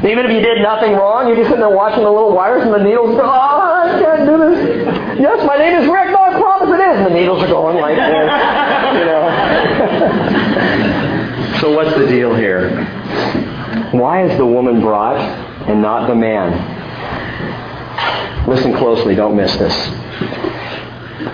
Even 0.05 0.27
if 0.27 0.33
you 0.33 0.41
did 0.41 0.63
nothing 0.63 0.93
wrong, 0.93 1.27
you're 1.29 1.37
just 1.37 1.49
sitting 1.49 1.61
there 1.61 1.71
watching 1.75 2.03
the 2.03 2.11
little 2.11 2.33
wires 2.35 2.63
and 2.63 2.73
the 2.73 2.83
needles 2.83 3.17
go, 3.17 3.23
oh, 3.23 3.29
I 3.31 3.99
can't 4.03 4.27
do 4.27 4.37
this. 4.37 5.21
Yes, 5.21 5.47
my 5.47 5.57
name 5.57 5.81
is 5.81 5.89
Rick. 5.89 6.11
No, 6.11 6.23
I 6.23 6.31
promise 6.39 6.69
it 6.75 6.83
is. 6.83 6.97
And 6.99 7.07
the 7.07 7.15
needles 7.15 7.43
are 7.43 7.49
going 7.49 7.77
like 7.79 7.97
this. 7.97 8.07
You 8.99 9.05
know. 9.07 9.31
so 11.61 11.75
what's 11.75 11.97
the 11.97 12.07
deal 12.07 12.35
here? 12.35 12.85
Why 13.93 14.25
is 14.27 14.37
the 14.37 14.47
woman 14.47 14.81
brought 14.81 15.46
and 15.69 15.83
not 15.83 16.09
the 16.09 16.15
man? 16.15 16.53
Listen 18.49 18.75
closely. 18.75 19.15
Don't 19.15 19.37
miss 19.37 19.55
this. 19.57 19.75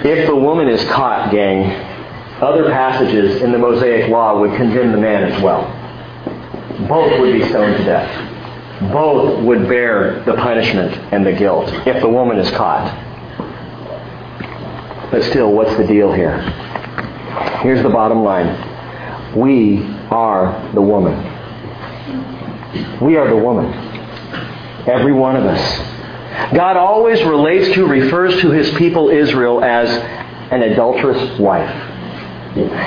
If 0.04 0.26
the 0.26 0.36
woman 0.36 0.68
is 0.68 0.82
caught, 0.90 1.30
gang, 1.30 1.70
other 2.40 2.70
passages 2.70 3.42
in 3.42 3.52
the 3.52 3.58
Mosaic 3.58 4.08
Law 4.10 4.40
would 4.40 4.56
condemn 4.56 4.92
the 4.92 4.98
man 4.98 5.24
as 5.24 5.42
well. 5.42 5.64
Both 6.88 7.20
would 7.20 7.32
be 7.32 7.46
stoned 7.48 7.76
to 7.76 7.84
death 7.84 8.32
both 8.90 9.44
would 9.44 9.68
bear 9.68 10.22
the 10.24 10.34
punishment 10.34 10.92
and 11.12 11.24
the 11.24 11.32
guilt 11.32 11.68
if 11.86 12.00
the 12.00 12.08
woman 12.08 12.38
is 12.38 12.50
caught. 12.50 12.90
But 15.10 15.22
still, 15.24 15.52
what's 15.52 15.76
the 15.76 15.86
deal 15.86 16.12
here? 16.12 16.40
Here's 17.62 17.82
the 17.82 17.90
bottom 17.90 18.24
line. 18.24 19.36
We 19.36 19.84
are 20.10 20.70
the 20.74 20.80
woman. 20.80 21.14
We 23.00 23.16
are 23.16 23.28
the 23.28 23.36
woman. 23.36 23.91
Every 24.86 25.12
one 25.12 25.36
of 25.36 25.44
us. 25.44 26.52
God 26.54 26.76
always 26.76 27.22
relates 27.22 27.74
to, 27.74 27.86
refers 27.86 28.40
to 28.40 28.50
his 28.50 28.70
people 28.76 29.10
Israel 29.10 29.62
as 29.62 29.88
an 30.50 30.62
adulterous 30.62 31.38
wife. 31.38 31.70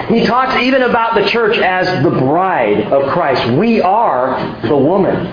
He 0.09 0.25
talks 0.25 0.55
even 0.61 0.83
about 0.83 1.15
the 1.15 1.27
church 1.29 1.57
as 1.57 1.87
the 2.03 2.11
bride 2.11 2.83
of 2.91 3.11
Christ. 3.11 3.51
We 3.57 3.81
are 3.81 4.61
the 4.67 4.77
woman. 4.77 5.25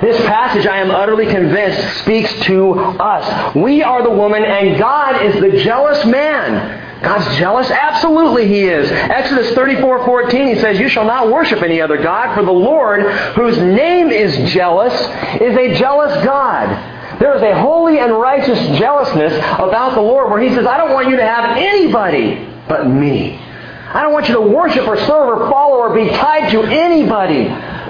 This 0.00 0.16
passage, 0.26 0.66
I 0.66 0.78
am 0.78 0.90
utterly 0.90 1.26
convinced, 1.26 1.98
speaks 1.98 2.32
to 2.46 2.74
us. 2.74 3.54
We 3.56 3.82
are 3.82 4.02
the 4.02 4.10
woman, 4.10 4.44
and 4.44 4.78
God 4.78 5.24
is 5.24 5.34
the 5.40 5.58
jealous 5.62 6.04
man. 6.06 6.83
God's 7.04 7.36
jealous? 7.36 7.70
Absolutely 7.70 8.48
he 8.48 8.64
is. 8.64 8.90
Exodus 8.90 9.54
34, 9.54 10.04
14, 10.04 10.46
he 10.46 10.60
says, 10.60 10.78
You 10.78 10.88
shall 10.88 11.04
not 11.04 11.30
worship 11.30 11.62
any 11.62 11.80
other 11.80 12.02
God, 12.02 12.34
for 12.34 12.44
the 12.44 12.52
Lord, 12.52 13.02
whose 13.34 13.58
name 13.58 14.10
is 14.10 14.52
jealous, 14.52 14.92
is 15.40 15.56
a 15.56 15.74
jealous 15.74 16.24
God. 16.24 17.20
There 17.20 17.36
is 17.36 17.42
a 17.42 17.60
holy 17.60 17.98
and 17.98 18.12
righteous 18.12 18.58
jealousness 18.78 19.32
about 19.34 19.94
the 19.94 20.00
Lord 20.00 20.30
where 20.30 20.40
he 20.40 20.54
says, 20.54 20.66
I 20.66 20.76
don't 20.76 20.92
want 20.92 21.08
you 21.08 21.16
to 21.16 21.24
have 21.24 21.56
anybody 21.56 22.48
but 22.68 22.88
me. 22.88 23.36
I 23.36 24.02
don't 24.02 24.12
want 24.12 24.28
you 24.28 24.34
to 24.34 24.40
worship 24.40 24.88
or 24.88 24.96
serve 24.96 25.28
or 25.28 25.50
follow 25.50 25.76
or 25.76 25.94
be 25.94 26.08
tied 26.08 26.50
to 26.50 26.62
anybody 26.62 27.44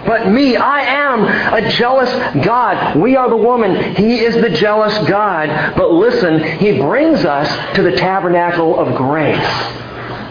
but 0.06 0.28
me. 0.30 0.56
I 0.56 0.80
am 0.80 1.24
a 1.54 1.70
jealous 1.70 2.10
God. 2.44 2.96
We 2.96 3.16
are 3.16 3.28
the 3.28 3.36
woman. 3.36 3.94
He 3.96 4.20
is 4.20 4.34
the 4.34 4.50
jealous 4.50 4.96
God. 5.08 5.76
But 5.76 5.92
listen, 5.92 6.42
He 6.58 6.78
brings 6.78 7.24
us 7.24 7.76
to 7.76 7.82
the 7.82 7.92
tabernacle 7.92 8.78
of 8.78 8.96
grace. 8.96 9.38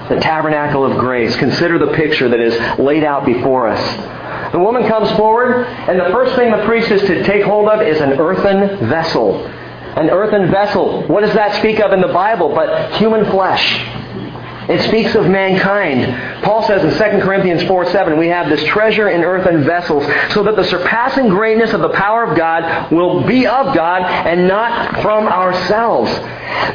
The 0.09 0.19
tabernacle 0.19 0.85
of 0.85 0.97
grace. 0.97 1.35
Consider 1.37 1.79
the 1.79 1.93
picture 1.93 2.29
that 2.29 2.39
is 2.39 2.53
laid 2.79 3.03
out 3.03 3.25
before 3.25 3.67
us. 3.67 4.51
The 4.51 4.59
woman 4.59 4.87
comes 4.87 5.09
forward, 5.17 5.65
and 5.65 5.99
the 5.99 6.09
first 6.11 6.35
thing 6.35 6.51
the 6.51 6.65
priest 6.65 6.91
is 6.91 7.01
to 7.01 7.23
take 7.23 7.43
hold 7.43 7.69
of 7.69 7.81
is 7.81 7.99
an 8.01 8.19
earthen 8.19 8.87
vessel. 8.89 9.45
An 9.45 10.09
earthen 10.09 10.51
vessel. 10.51 11.07
What 11.07 11.21
does 11.21 11.33
that 11.33 11.55
speak 11.59 11.79
of 11.79 11.93
in 11.93 12.01
the 12.01 12.07
Bible 12.07 12.53
but 12.53 12.93
human 12.95 13.25
flesh? 13.31 14.02
It 14.69 14.81
speaks 14.87 15.13
of 15.15 15.27
mankind. 15.27 16.43
Paul 16.43 16.65
says 16.65 16.83
in 16.83 16.91
2 16.91 17.25
Corinthians 17.25 17.63
4 17.63 17.91
7, 17.91 18.17
we 18.17 18.27
have 18.27 18.49
this 18.49 18.63
treasure 18.65 19.09
in 19.09 19.23
earthen 19.23 19.63
vessels, 19.63 20.05
so 20.33 20.43
that 20.43 20.55
the 20.55 20.63
surpassing 20.63 21.29
greatness 21.29 21.73
of 21.73 21.81
the 21.81 21.89
power 21.89 22.23
of 22.23 22.37
God 22.37 22.91
will 22.91 23.25
be 23.25 23.45
of 23.45 23.75
God 23.75 24.03
and 24.03 24.47
not 24.47 25.01
from 25.01 25.27
ourselves. 25.27 26.11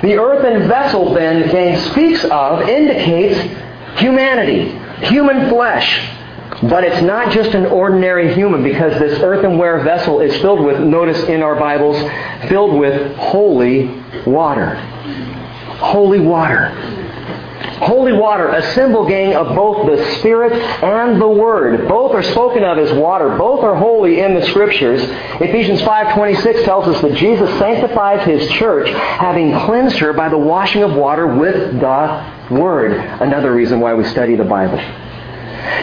The 0.02 0.18
earthen 0.18 0.68
vessel, 0.68 1.14
then, 1.14 1.50
James 1.50 1.90
speaks 1.90 2.24
of, 2.24 2.68
indicates 2.68 3.38
humanity, 3.98 4.70
human 5.06 5.48
flesh. 5.48 6.14
But 6.62 6.82
it's 6.82 7.02
not 7.02 7.32
just 7.32 7.50
an 7.50 7.66
ordinary 7.66 8.34
human 8.34 8.64
because 8.64 8.98
this 8.98 9.20
earthenware 9.20 9.84
vessel 9.84 10.20
is 10.20 10.34
filled 10.40 10.60
with, 10.60 10.80
notice 10.80 11.22
in 11.28 11.42
our 11.42 11.54
Bibles, 11.54 11.96
filled 12.48 12.78
with 12.78 13.16
holy 13.16 13.86
water. 14.26 14.74
Holy 15.78 16.18
water. 16.18 16.72
Holy 17.80 18.12
water, 18.12 18.48
a 18.48 18.74
symbol, 18.74 19.06
gang, 19.06 19.34
of 19.34 19.54
both 19.54 19.86
the 19.86 20.14
Spirit 20.18 20.52
and 20.52 21.20
the 21.20 21.28
Word. 21.28 21.88
Both 21.88 22.12
are 22.12 22.22
spoken 22.22 22.64
of 22.64 22.78
as 22.78 22.92
water. 22.92 23.36
Both 23.36 23.62
are 23.64 23.74
holy 23.74 24.20
in 24.20 24.34
the 24.34 24.44
Scriptures. 24.46 25.00
Ephesians 25.40 25.80
5.26 25.82 26.64
tells 26.64 26.88
us 26.88 27.00
that 27.02 27.14
Jesus 27.14 27.48
sanctifies 27.58 28.26
His 28.26 28.50
church, 28.50 28.88
having 28.88 29.52
cleansed 29.60 29.98
her 29.98 30.12
by 30.12 30.28
the 30.28 30.38
washing 30.38 30.82
of 30.82 30.94
water 30.94 31.26
with 31.26 31.80
the 31.80 32.34
Word. 32.50 32.92
Another 32.92 33.52
reason 33.52 33.80
why 33.80 33.94
we 33.94 34.04
study 34.04 34.34
the 34.34 34.44
Bible. 34.44 34.78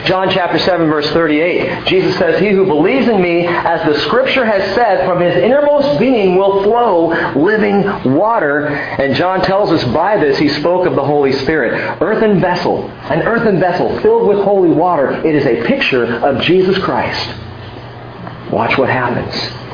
John 0.05 0.29
chapter 0.29 0.59
7 0.59 0.87
verse 0.87 1.09
38, 1.11 1.85
Jesus 1.85 2.17
says, 2.17 2.39
He 2.39 2.49
who 2.49 2.65
believes 2.65 3.07
in 3.07 3.21
me, 3.21 3.45
as 3.47 3.85
the 3.85 3.99
scripture 4.01 4.45
has 4.45 4.75
said, 4.75 5.05
from 5.05 5.19
his 5.19 5.35
innermost 5.35 5.99
being 5.99 6.35
will 6.35 6.63
flow 6.63 7.07
living 7.33 8.13
water. 8.13 8.67
And 8.67 9.15
John 9.15 9.41
tells 9.41 9.71
us 9.71 9.83
by 9.93 10.17
this 10.17 10.37
he 10.37 10.49
spoke 10.49 10.85
of 10.85 10.95
the 10.95 11.03
Holy 11.03 11.31
Spirit. 11.31 12.01
Earthen 12.01 12.39
vessel, 12.39 12.89
an 13.09 13.23
earthen 13.23 13.59
vessel 13.59 13.99
filled 14.01 14.27
with 14.27 14.39
holy 14.39 14.69
water. 14.71 15.11
It 15.25 15.35
is 15.35 15.45
a 15.45 15.65
picture 15.65 16.05
of 16.23 16.41
Jesus 16.41 16.77
Christ. 16.77 17.29
Watch 18.51 18.77
what 18.77 18.89
happens. 18.89 19.64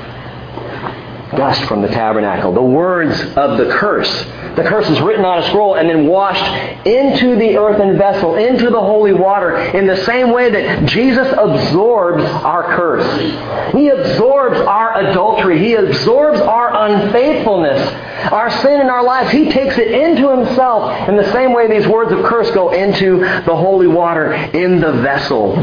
Dust 1.35 1.63
from 1.65 1.81
the 1.81 1.87
tabernacle. 1.87 2.53
The 2.53 2.61
words 2.61 3.19
of 3.37 3.57
the 3.57 3.69
curse 3.71 4.25
the 4.55 4.63
curse 4.63 4.89
is 4.89 4.99
written 4.99 5.23
on 5.23 5.41
a 5.41 5.47
scroll 5.47 5.75
and 5.75 5.89
then 5.89 6.07
washed 6.07 6.43
into 6.85 7.37
the 7.37 7.57
earthen 7.57 7.97
vessel, 7.97 8.35
into 8.35 8.69
the 8.69 8.79
holy 8.79 9.13
water, 9.13 9.55
in 9.55 9.87
the 9.87 9.95
same 10.03 10.31
way 10.31 10.51
that 10.51 10.85
Jesus 10.89 11.27
absorbs 11.37 12.23
our 12.23 12.63
curse. 12.75 13.71
He 13.71 13.87
absorbs 13.87 14.59
our 14.59 14.99
adultery. 14.99 15.57
He 15.59 15.75
absorbs 15.75 16.41
our 16.41 16.89
unfaithfulness, 16.89 17.93
our 18.31 18.51
sin 18.61 18.81
in 18.81 18.89
our 18.89 19.03
lives. 19.03 19.31
He 19.31 19.49
takes 19.49 19.77
it 19.77 19.87
into 19.89 20.29
himself 20.29 21.07
in 21.07 21.15
the 21.15 21.31
same 21.31 21.53
way 21.53 21.69
these 21.69 21.87
words 21.87 22.11
of 22.11 22.25
curse 22.25 22.51
go 22.51 22.71
into 22.71 23.19
the 23.19 23.55
holy 23.55 23.87
water 23.87 24.33
in 24.33 24.81
the 24.81 24.91
vessel. 24.91 25.55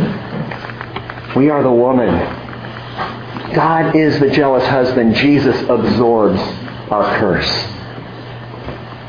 We 1.36 1.50
are 1.50 1.62
the 1.62 1.70
woman. 1.70 2.37
God 3.54 3.96
is 3.96 4.20
the 4.20 4.30
jealous 4.30 4.66
husband. 4.66 5.14
Jesus 5.14 5.56
absorbs 5.68 6.40
our 6.90 7.18
curse. 7.18 7.50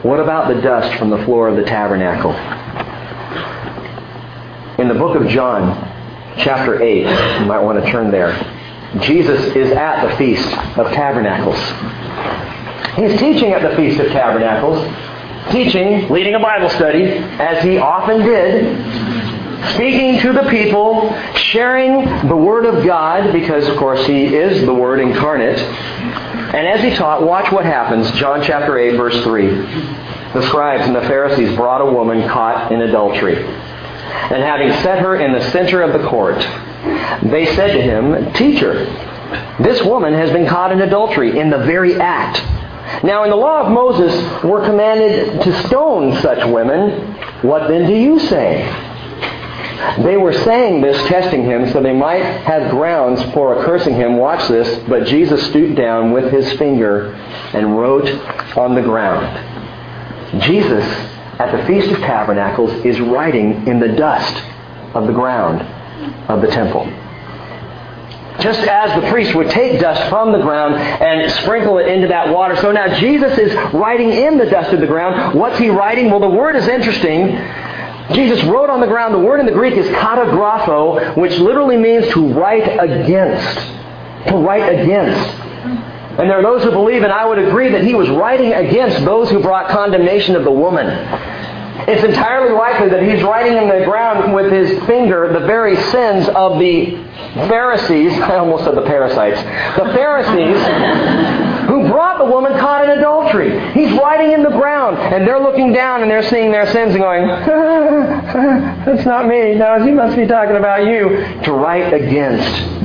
What 0.03 0.19
about 0.19 0.53
the 0.53 0.61
dust 0.61 0.97
from 0.97 1.09
the 1.09 1.23
floor 1.25 1.49
of 1.49 1.57
the 1.57 1.63
tabernacle? 1.63 2.31
In 4.79 4.87
the 4.87 4.93
book 4.93 5.19
of 5.19 5.27
John, 5.27 5.75
chapter 6.37 6.81
8, 6.81 7.01
you 7.41 7.45
might 7.45 7.59
want 7.59 7.83
to 7.83 7.91
turn 7.91 8.11
there. 8.11 8.31
Jesus 9.01 9.55
is 9.55 9.71
at 9.71 10.09
the 10.09 10.15
Feast 10.15 10.47
of 10.77 10.87
Tabernacles. 10.93 11.59
He's 12.95 13.19
teaching 13.19 13.51
at 13.51 13.61
the 13.61 13.75
Feast 13.75 13.99
of 13.99 14.07
Tabernacles, 14.07 14.79
teaching, 15.51 16.09
leading 16.09 16.35
a 16.35 16.39
Bible 16.39 16.69
study, 16.69 17.03
as 17.03 17.61
he 17.63 17.77
often 17.77 18.19
did, 18.19 19.08
speaking 19.73 20.19
to 20.19 20.33
the 20.33 20.49
people, 20.49 21.13
sharing 21.35 22.27
the 22.27 22.35
Word 22.35 22.65
of 22.65 22.85
God, 22.85 23.33
because, 23.33 23.67
of 23.67 23.77
course, 23.77 24.05
he 24.05 24.35
is 24.35 24.65
the 24.65 24.73
Word 24.73 24.99
incarnate. 24.99 25.59
And 25.59 26.67
as 26.67 26.81
he 26.81 26.95
taught, 26.95 27.23
watch 27.23 27.51
what 27.51 27.65
happens. 27.65 28.11
John 28.13 28.43
chapter 28.43 28.77
8, 28.77 28.97
verse 28.97 29.23
3. 29.23 29.47
The 30.33 30.47
scribes 30.47 30.85
and 30.85 30.95
the 30.95 31.01
Pharisees 31.01 31.55
brought 31.55 31.81
a 31.81 31.91
woman 31.91 32.27
caught 32.27 32.71
in 32.71 32.81
adultery. 32.81 33.35
And 33.37 34.43
having 34.43 34.71
set 34.81 34.99
her 34.99 35.15
in 35.17 35.33
the 35.33 35.51
center 35.51 35.81
of 35.81 35.99
the 35.99 36.07
court, 36.07 36.39
they 37.23 37.45
said 37.55 37.73
to 37.73 37.81
him, 37.81 38.33
Teacher, 38.33 38.85
this 39.59 39.83
woman 39.83 40.13
has 40.13 40.31
been 40.31 40.47
caught 40.47 40.71
in 40.71 40.81
adultery 40.81 41.39
in 41.39 41.49
the 41.49 41.59
very 41.59 41.99
act. 41.99 42.41
Now, 43.03 43.23
in 43.23 43.29
the 43.29 43.35
law 43.35 43.65
of 43.65 43.71
Moses, 43.71 44.43
we're 44.43 44.65
commanded 44.65 45.41
to 45.41 45.67
stone 45.67 46.19
such 46.21 46.43
women. 46.47 47.13
What 47.43 47.67
then 47.67 47.87
do 47.87 47.93
you 47.93 48.19
say? 48.19 48.67
They 50.03 50.17
were 50.17 50.33
saying 50.33 50.81
this, 50.81 50.97
testing 51.07 51.43
him, 51.43 51.69
so 51.71 51.81
they 51.81 51.93
might 51.93 52.23
have 52.23 52.69
grounds 52.69 53.21
for 53.33 53.59
accursing 53.59 53.95
him. 53.95 54.17
Watch 54.17 54.47
this. 54.49 54.83
But 54.89 55.05
Jesus 55.05 55.45
stooped 55.47 55.75
down 55.75 56.11
with 56.11 56.31
his 56.31 56.51
finger 56.53 57.13
and 57.53 57.77
wrote 57.77 58.09
on 58.57 58.75
the 58.75 58.81
ground. 58.81 60.41
Jesus, 60.41 60.83
at 61.39 61.55
the 61.55 61.65
Feast 61.65 61.91
of 61.91 61.99
Tabernacles, 61.99 62.85
is 62.85 62.99
writing 62.99 63.67
in 63.67 63.79
the 63.79 63.87
dust 63.87 64.43
of 64.93 65.07
the 65.07 65.13
ground 65.13 65.61
of 66.29 66.41
the 66.41 66.47
temple. 66.47 66.85
Just 68.41 68.61
as 68.61 69.01
the 69.01 69.09
priest 69.09 69.35
would 69.35 69.49
take 69.49 69.81
dust 69.81 70.09
from 70.09 70.31
the 70.31 70.39
ground 70.39 70.75
and 70.75 71.29
sprinkle 71.41 71.77
it 71.77 71.87
into 71.87 72.07
that 72.07 72.33
water. 72.33 72.55
So 72.57 72.71
now 72.71 72.93
Jesus 72.97 73.37
is 73.37 73.53
writing 73.73 74.11
in 74.11 74.37
the 74.37 74.45
dust 74.45 74.71
of 74.71 74.79
the 74.79 74.87
ground. 74.87 75.37
What's 75.37 75.59
he 75.59 75.69
writing? 75.69 76.09
Well, 76.09 76.21
the 76.21 76.29
word 76.29 76.55
is 76.55 76.67
interesting. 76.67 77.37
Jesus 78.13 78.43
wrote 78.45 78.69
on 78.69 78.79
the 78.79 78.87
ground, 78.87 79.13
the 79.13 79.19
word 79.19 79.39
in 79.39 79.45
the 79.45 79.51
Greek 79.51 79.75
is 79.75 79.87
katagrapho, 79.87 81.15
which 81.15 81.37
literally 81.37 81.77
means 81.77 82.07
to 82.13 82.33
write 82.33 82.67
against. 82.79 83.59
To 84.29 84.37
write 84.37 84.67
against. 84.79 85.37
And 86.19 86.29
there 86.29 86.39
are 86.39 86.43
those 86.43 86.63
who 86.63 86.71
believe, 86.71 87.03
and 87.03 87.11
I 87.11 87.25
would 87.25 87.39
agree, 87.39 87.69
that 87.69 87.83
he 87.83 87.93
was 87.93 88.09
writing 88.09 88.53
against 88.53 89.05
those 89.05 89.29
who 89.29 89.41
brought 89.41 89.69
condemnation 89.69 90.35
of 90.35 90.43
the 90.43 90.51
woman. 90.51 90.87
It's 91.87 92.03
entirely 92.03 92.53
likely 92.53 92.89
that 92.89 93.03
he's 93.03 93.23
writing 93.23 93.57
in 93.57 93.69
the 93.69 93.85
ground 93.85 94.33
with 94.33 94.51
his 94.51 94.85
finger 94.85 95.31
the 95.31 95.45
very 95.45 95.75
sins 95.91 96.27
of 96.29 96.59
the 96.59 96.97
Pharisees, 97.47 98.13
I 98.21 98.37
almost 98.37 98.65
said 98.65 98.75
the 98.75 98.81
parasites, 98.81 99.41
the 99.77 99.93
Pharisees 99.93 100.57
brought 101.87 102.17
the 102.17 102.25
woman 102.25 102.53
caught 102.59 102.83
in 102.83 102.97
adultery. 102.97 103.49
He's 103.73 103.91
writing 103.97 104.31
in 104.31 104.43
the 104.43 104.49
ground, 104.49 104.97
and 104.97 105.27
they're 105.27 105.39
looking 105.39 105.73
down 105.73 106.01
and 106.01 106.11
they're 106.11 106.27
seeing 106.29 106.51
their 106.51 106.65
sins 106.71 106.93
and 106.93 106.99
going, 106.99 107.27
That's 108.85 109.05
not 109.05 109.27
me. 109.27 109.55
No, 109.55 109.83
he 109.85 109.91
must 109.91 110.15
be 110.15 110.27
talking 110.27 110.55
about 110.55 110.85
you. 110.85 111.09
To 111.43 111.53
write 111.53 111.93
against. 111.93 112.79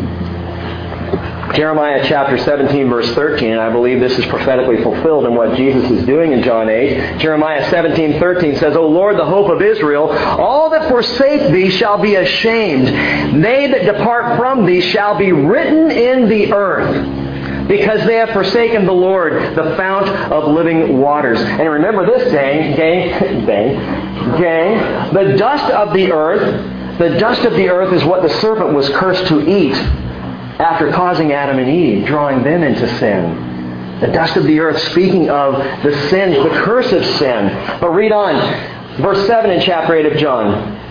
Jeremiah 1.54 2.04
chapter 2.08 2.36
17, 2.36 2.88
verse 2.88 3.14
13, 3.14 3.52
and 3.52 3.60
I 3.60 3.70
believe 3.70 4.00
this 4.00 4.18
is 4.18 4.26
prophetically 4.26 4.82
fulfilled 4.82 5.24
in 5.24 5.36
what 5.36 5.56
Jesus 5.56 5.88
is 5.88 6.04
doing 6.04 6.32
in 6.32 6.42
John 6.42 6.68
8. 6.68 7.18
Jeremiah 7.20 7.70
17, 7.70 8.18
13 8.18 8.56
says, 8.56 8.76
O 8.76 8.88
Lord, 8.88 9.16
the 9.16 9.24
hope 9.24 9.48
of 9.48 9.62
Israel, 9.62 10.10
all 10.10 10.70
that 10.70 10.88
forsake 10.88 11.52
thee 11.52 11.70
shall 11.70 11.98
be 11.98 12.16
ashamed. 12.16 12.88
They 13.44 13.68
that 13.68 13.84
depart 13.84 14.36
from 14.36 14.66
thee 14.66 14.80
shall 14.80 15.16
be 15.16 15.30
written 15.30 15.92
in 15.92 16.28
the 16.28 16.52
earth 16.52 17.23
because 17.68 18.06
they 18.06 18.16
have 18.16 18.30
forsaken 18.30 18.84
the 18.84 18.92
Lord, 18.92 19.56
the 19.56 19.76
fount 19.76 20.08
of 20.08 20.52
living 20.52 20.98
waters. 20.98 21.38
And 21.40 21.68
remember 21.70 22.06
this, 22.06 22.30
gang, 22.30 22.76
gang, 22.76 23.46
gang, 23.46 24.40
gang, 24.40 25.14
the 25.14 25.36
dust 25.36 25.72
of 25.72 25.94
the 25.94 26.12
earth, 26.12 26.98
the 26.98 27.18
dust 27.18 27.44
of 27.44 27.54
the 27.54 27.68
earth 27.68 27.92
is 27.92 28.04
what 28.04 28.22
the 28.22 28.40
serpent 28.40 28.74
was 28.74 28.88
cursed 28.90 29.26
to 29.28 29.40
eat 29.40 29.74
after 29.74 30.92
causing 30.92 31.32
Adam 31.32 31.58
and 31.58 31.68
Eve, 31.68 32.06
drawing 32.06 32.44
them 32.44 32.62
into 32.62 32.86
sin. 32.98 34.00
The 34.00 34.08
dust 34.08 34.36
of 34.36 34.44
the 34.44 34.60
earth, 34.60 34.80
speaking 34.90 35.30
of 35.30 35.54
the 35.82 36.08
sin, 36.10 36.32
the 36.32 36.50
curse 36.62 36.92
of 36.92 37.04
sin. 37.04 37.80
But 37.80 37.90
read 37.90 38.12
on. 38.12 38.34
Verse 39.00 39.26
7 39.26 39.50
in 39.50 39.60
chapter 39.60 39.94
8 39.94 40.06
of 40.06 40.18
John. 40.18 40.83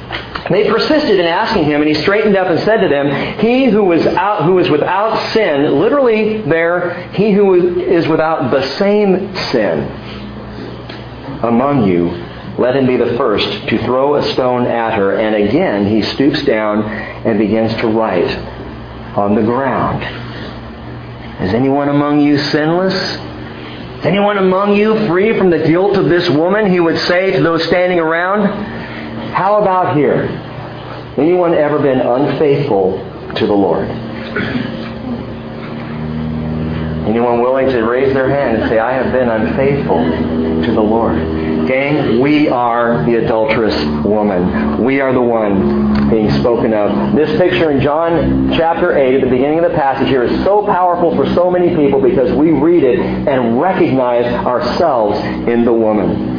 They 0.50 0.70
persisted 0.70 1.20
in 1.20 1.26
asking 1.26 1.64
him, 1.66 1.82
and 1.82 1.88
he 1.88 1.94
straightened 2.02 2.36
up 2.36 2.48
and 2.48 2.60
said 2.62 2.82
to 2.82 2.90
them, 2.90 3.40
He 3.40 3.66
who 3.66 3.92
is, 3.94 4.06
out, 4.06 4.44
who 4.44 4.60
is 4.60 4.70
without 4.70 5.32
sin, 5.32 5.80
literally 5.80 6.42
there, 6.42 7.10
he 7.14 7.32
who 7.32 7.80
is 7.80 8.08
without 8.08 8.52
the 8.52 8.62
same 8.78 9.36
sin 9.52 9.90
among 11.44 11.88
you, 11.88 12.10
let 12.58 12.76
him 12.76 12.86
be 12.86 12.98
the 12.98 13.18
first 13.18 13.68
to 13.68 13.78
throw 13.84 14.16
a 14.16 14.24
stone 14.34 14.66
at 14.66 14.94
her. 14.94 15.18
And 15.18 15.36
again 15.36 15.88
he 15.88 16.02
stoops 16.02 16.44
down 16.46 16.84
and 16.84 17.40
begins 17.40 17.74
to 17.82 17.88
write 17.88 18.30
on 19.18 19.36
the 19.36 19.42
ground. 19.42 20.04
Is 21.42 21.54
anyone 21.54 21.90
among 21.90 22.22
you 22.22 22.38
sinless? 22.38 22.94
Is 22.94 24.06
anyone 24.06 24.38
among 24.38 24.76
you 24.76 25.08
free 25.08 25.38
from 25.38 25.50
the 25.50 25.60
guilt 25.60 25.98
of 25.98 26.10
this 26.10 26.30
woman? 26.30 26.70
He 26.70 26.80
would 26.80 27.00
say 27.00 27.32
to 27.32 27.42
those 27.42 27.64
standing 27.66 28.00
around. 28.00 28.73
How 29.34 29.60
about 29.62 29.98
here? 29.98 30.26
Anyone 31.18 31.56
ever 31.56 31.80
been 31.80 32.00
unfaithful 32.00 32.98
to 33.36 33.48
the 33.48 33.54
Lord? 33.54 33.90
Anyone 37.08 37.42
willing 37.42 37.68
to 37.70 37.82
raise 37.82 38.14
their 38.14 38.30
hand 38.30 38.62
and 38.62 38.70
say, 38.70 38.80
I 38.80 38.94
have 38.94 39.12
been 39.12 39.30
unfaithful 39.30 39.98
to 40.64 40.72
the 40.72 40.82
Lord? 40.82 41.18
Gang, 41.68 42.20
we 42.20 42.48
are 42.48 43.04
the 43.06 43.26
adulterous 43.26 43.76
woman. 44.06 44.84
We 44.84 45.02
are 45.02 45.12
the 45.12 45.22
one 45.22 46.10
being 46.10 46.32
spoken 46.40 46.74
of. 46.74 47.16
This 47.16 47.36
picture 47.40 47.72
in 47.72 47.82
John 47.82 48.54
chapter 48.54 48.96
8 48.98 49.16
at 49.16 49.22
the 49.22 49.30
beginning 49.30 49.64
of 49.64 49.72
the 49.72 49.78
passage 49.78 50.08
here 50.10 50.24
is 50.24 50.44
so 50.44 50.66
powerful 50.66 51.16
for 51.16 51.26
so 51.34 51.50
many 51.50 51.76
people 51.76 52.02
because 52.02 52.32
we 52.34 52.52
read 52.52 52.84
it 52.84 53.00
and 53.00 53.60
recognize 53.60 54.26
ourselves 54.46 55.20
in 55.50 55.66
the 55.66 55.74
woman. 55.74 56.33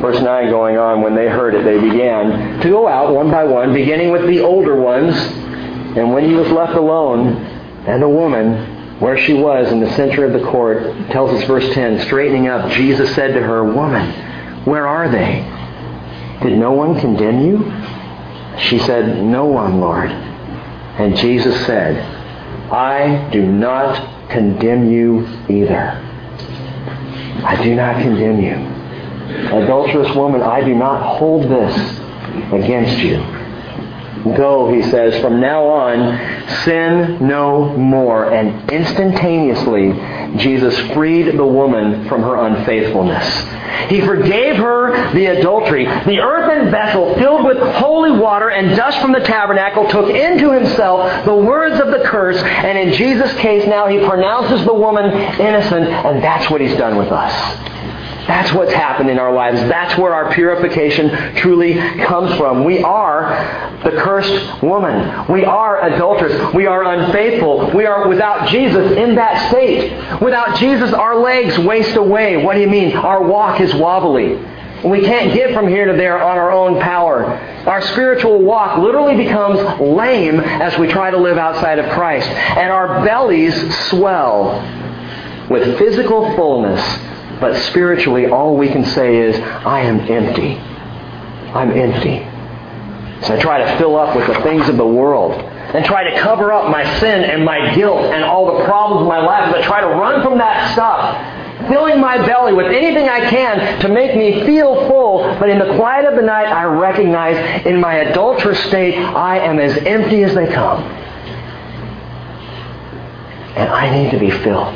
Verse 0.00 0.20
9 0.20 0.50
going 0.50 0.76
on, 0.76 1.02
when 1.02 1.14
they 1.14 1.28
heard 1.28 1.54
it, 1.54 1.64
they 1.64 1.80
began 1.80 2.60
to 2.60 2.68
go 2.68 2.86
out 2.88 3.14
one 3.14 3.30
by 3.30 3.44
one, 3.44 3.72
beginning 3.72 4.10
with 4.10 4.26
the 4.26 4.40
older 4.40 4.76
ones. 4.80 5.14
And 5.96 6.12
when 6.12 6.28
he 6.28 6.34
was 6.34 6.50
left 6.50 6.74
alone, 6.74 7.36
and 7.86 8.02
the 8.02 8.08
woman, 8.08 8.98
where 9.00 9.18
she 9.18 9.34
was 9.34 9.70
in 9.70 9.80
the 9.80 9.94
center 9.94 10.24
of 10.24 10.32
the 10.32 10.48
court, 10.50 10.82
tells 11.10 11.30
us 11.30 11.46
verse 11.46 11.72
10, 11.74 12.00
straightening 12.06 12.48
up, 12.48 12.70
Jesus 12.72 13.14
said 13.14 13.34
to 13.34 13.40
her, 13.40 13.64
Woman, 13.64 14.64
where 14.64 14.86
are 14.86 15.08
they? 15.08 15.42
Did 16.42 16.58
no 16.58 16.72
one 16.72 16.98
condemn 16.98 17.40
you? 17.40 17.58
She 18.58 18.78
said, 18.78 19.22
No 19.22 19.46
one, 19.46 19.80
Lord. 19.80 20.10
And 20.10 21.16
Jesus 21.16 21.66
said, 21.66 21.98
I 22.72 23.30
do 23.30 23.44
not 23.44 24.30
condemn 24.30 24.90
you 24.90 25.26
either. 25.48 26.00
I 27.44 27.60
do 27.62 27.74
not 27.74 28.00
condemn 28.00 28.40
you. 28.40 28.73
Adulterous 29.34 30.14
woman, 30.14 30.42
I 30.42 30.62
do 30.62 30.74
not 30.74 31.18
hold 31.18 31.44
this 31.44 31.74
against 32.52 32.98
you. 32.98 33.18
Go, 34.36 34.72
he 34.72 34.82
says, 34.90 35.20
from 35.20 35.38
now 35.38 35.66
on, 35.66 36.48
sin 36.64 37.26
no 37.28 37.76
more. 37.76 38.32
And 38.32 38.70
instantaneously, 38.70 39.92
Jesus 40.38 40.78
freed 40.94 41.36
the 41.36 41.44
woman 41.44 42.08
from 42.08 42.22
her 42.22 42.36
unfaithfulness. 42.36 43.90
He 43.90 44.00
forgave 44.00 44.56
her 44.56 45.12
the 45.12 45.26
adultery. 45.26 45.84
The 45.84 46.20
earthen 46.20 46.70
vessel 46.70 47.14
filled 47.16 47.44
with 47.44 47.58
holy 47.74 48.12
water 48.12 48.48
and 48.50 48.74
dust 48.74 48.98
from 49.00 49.12
the 49.12 49.20
tabernacle 49.20 49.88
took 49.88 50.08
into 50.08 50.52
himself 50.52 51.26
the 51.26 51.34
words 51.34 51.78
of 51.78 51.88
the 51.88 52.02
curse, 52.06 52.38
and 52.38 52.78
in 52.78 52.94
Jesus' 52.94 53.34
case 53.36 53.66
now 53.66 53.88
he 53.88 53.98
pronounces 53.98 54.64
the 54.64 54.72
woman 54.72 55.04
innocent, 55.38 55.86
and 55.86 56.22
that's 56.22 56.50
what 56.50 56.62
he's 56.62 56.76
done 56.78 56.96
with 56.96 57.12
us. 57.12 57.32
That's 58.26 58.52
what's 58.54 58.72
happened 58.72 59.10
in 59.10 59.18
our 59.18 59.32
lives. 59.32 59.60
That's 59.68 59.98
where 59.98 60.14
our 60.14 60.32
purification 60.32 61.36
truly 61.36 61.74
comes 62.04 62.34
from. 62.36 62.64
We 62.64 62.82
are 62.82 63.80
the 63.84 63.90
cursed 63.90 64.62
woman. 64.62 65.30
We 65.30 65.44
are 65.44 65.84
adulterous. 65.84 66.54
We 66.54 66.66
are 66.66 66.84
unfaithful. 66.84 67.70
We 67.74 67.84
are 67.84 68.08
without 68.08 68.48
Jesus 68.48 68.92
in 68.92 69.16
that 69.16 69.50
state. 69.50 69.92
Without 70.22 70.58
Jesus, 70.58 70.92
our 70.94 71.16
legs 71.16 71.58
waste 71.58 71.96
away. 71.96 72.42
What 72.42 72.54
do 72.54 72.60
you 72.60 72.68
mean? 72.68 72.96
Our 72.96 73.22
walk 73.22 73.60
is 73.60 73.74
wobbly. 73.74 74.36
We 74.82 75.02
can't 75.02 75.34
get 75.34 75.52
from 75.54 75.68
here 75.68 75.86
to 75.86 75.96
there 75.96 76.22
on 76.22 76.38
our 76.38 76.50
own 76.50 76.80
power. 76.80 77.24
Our 77.66 77.82
spiritual 77.82 78.40
walk 78.42 78.78
literally 78.78 79.16
becomes 79.16 79.58
lame 79.80 80.40
as 80.40 80.78
we 80.78 80.88
try 80.88 81.10
to 81.10 81.18
live 81.18 81.36
outside 81.36 81.78
of 81.78 81.90
Christ. 81.92 82.28
And 82.28 82.70
our 82.70 83.04
bellies 83.04 83.54
swell 83.88 84.60
with 85.50 85.78
physical 85.78 86.34
fullness 86.36 86.80
but 87.40 87.56
spiritually, 87.64 88.26
all 88.26 88.56
we 88.56 88.68
can 88.68 88.84
say 88.84 89.16
is, 89.16 89.36
I 89.38 89.80
am 89.80 90.00
empty. 90.00 90.56
I'm 91.54 91.70
empty. 91.70 92.34
So 93.26 93.34
I 93.34 93.40
try 93.40 93.58
to 93.58 93.78
fill 93.78 93.96
up 93.96 94.16
with 94.16 94.26
the 94.26 94.34
things 94.42 94.68
of 94.68 94.76
the 94.76 94.86
world 94.86 95.32
and 95.32 95.84
try 95.84 96.08
to 96.08 96.20
cover 96.20 96.52
up 96.52 96.70
my 96.70 96.84
sin 97.00 97.24
and 97.24 97.44
my 97.44 97.74
guilt 97.74 98.04
and 98.04 98.22
all 98.22 98.58
the 98.58 98.64
problems 98.64 99.02
of 99.02 99.08
my 99.08 99.18
life. 99.24 99.52
But 99.52 99.64
try 99.64 99.80
to 99.80 99.86
run 99.86 100.22
from 100.22 100.38
that 100.38 100.72
stuff, 100.72 101.68
filling 101.68 102.00
my 102.00 102.18
belly 102.26 102.52
with 102.52 102.66
anything 102.66 103.08
I 103.08 103.28
can 103.30 103.80
to 103.80 103.88
make 103.88 104.16
me 104.16 104.44
feel 104.44 104.88
full. 104.88 105.22
But 105.38 105.48
in 105.48 105.58
the 105.58 105.74
quiet 105.76 106.04
of 106.04 106.16
the 106.16 106.22
night, 106.22 106.46
I 106.46 106.64
recognize 106.64 107.66
in 107.66 107.80
my 107.80 107.94
adulterous 107.94 108.62
state, 108.64 108.96
I 108.96 109.38
am 109.38 109.58
as 109.58 109.76
empty 109.78 110.22
as 110.22 110.34
they 110.34 110.46
come. 110.52 110.82
And 113.56 113.70
I 113.70 113.90
need 113.96 114.10
to 114.10 114.18
be 114.18 114.30
filled. 114.30 114.74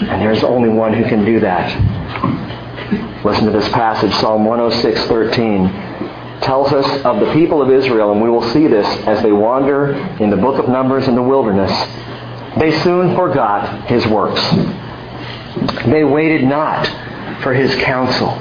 And 0.00 0.20
there's 0.20 0.42
only 0.42 0.68
one 0.68 0.92
who 0.92 1.04
can 1.04 1.24
do 1.24 1.40
that. 1.40 1.70
Listen 3.24 3.46
to 3.46 3.52
this 3.52 3.68
passage, 3.70 4.12
Psalm 4.14 4.44
106:13 4.44 6.40
tells 6.40 6.72
us 6.72 7.04
of 7.04 7.20
the 7.20 7.32
people 7.32 7.62
of 7.62 7.70
Israel, 7.70 8.12
and 8.12 8.20
we 8.20 8.28
will 8.28 8.42
see 8.50 8.66
this 8.66 8.86
as 9.06 9.22
they 9.22 9.32
wander 9.32 9.94
in 10.20 10.30
the 10.30 10.36
book 10.36 10.58
of 10.58 10.68
Numbers 10.68 11.08
in 11.08 11.14
the 11.14 11.22
wilderness. 11.22 11.72
They 12.58 12.70
soon 12.80 13.16
forgot 13.16 13.86
his 13.86 14.06
works. 14.06 14.42
They 15.86 16.04
waited 16.04 16.44
not 16.44 16.86
for 17.42 17.54
his 17.54 17.74
counsel. 17.76 18.36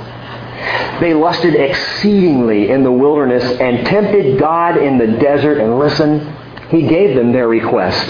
They 0.99 1.13
lusted 1.13 1.55
exceedingly 1.55 2.69
in 2.69 2.83
the 2.83 2.91
wilderness 2.91 3.43
and 3.59 3.85
tempted 3.85 4.39
God 4.39 4.77
in 4.77 4.97
the 4.97 5.07
desert. 5.07 5.59
And 5.59 5.79
listen, 5.79 6.35
he 6.69 6.87
gave 6.87 7.15
them 7.15 7.31
their 7.31 7.47
request, 7.47 8.05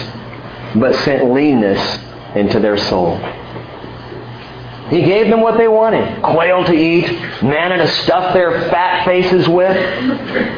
but 0.76 0.96
sent 0.96 1.32
leanness 1.32 2.00
into 2.36 2.60
their 2.60 2.78
soul. 2.78 3.18
He 4.90 5.02
gave 5.02 5.28
them 5.28 5.42
what 5.42 5.58
they 5.58 5.68
wanted 5.68 6.22
quail 6.22 6.66
to 6.66 6.74
eat, 6.74 7.10
manna 7.42 7.78
to 7.78 7.88
stuff 7.88 8.34
their 8.34 8.70
fat 8.70 9.06
faces 9.06 9.48
with. 9.48 9.76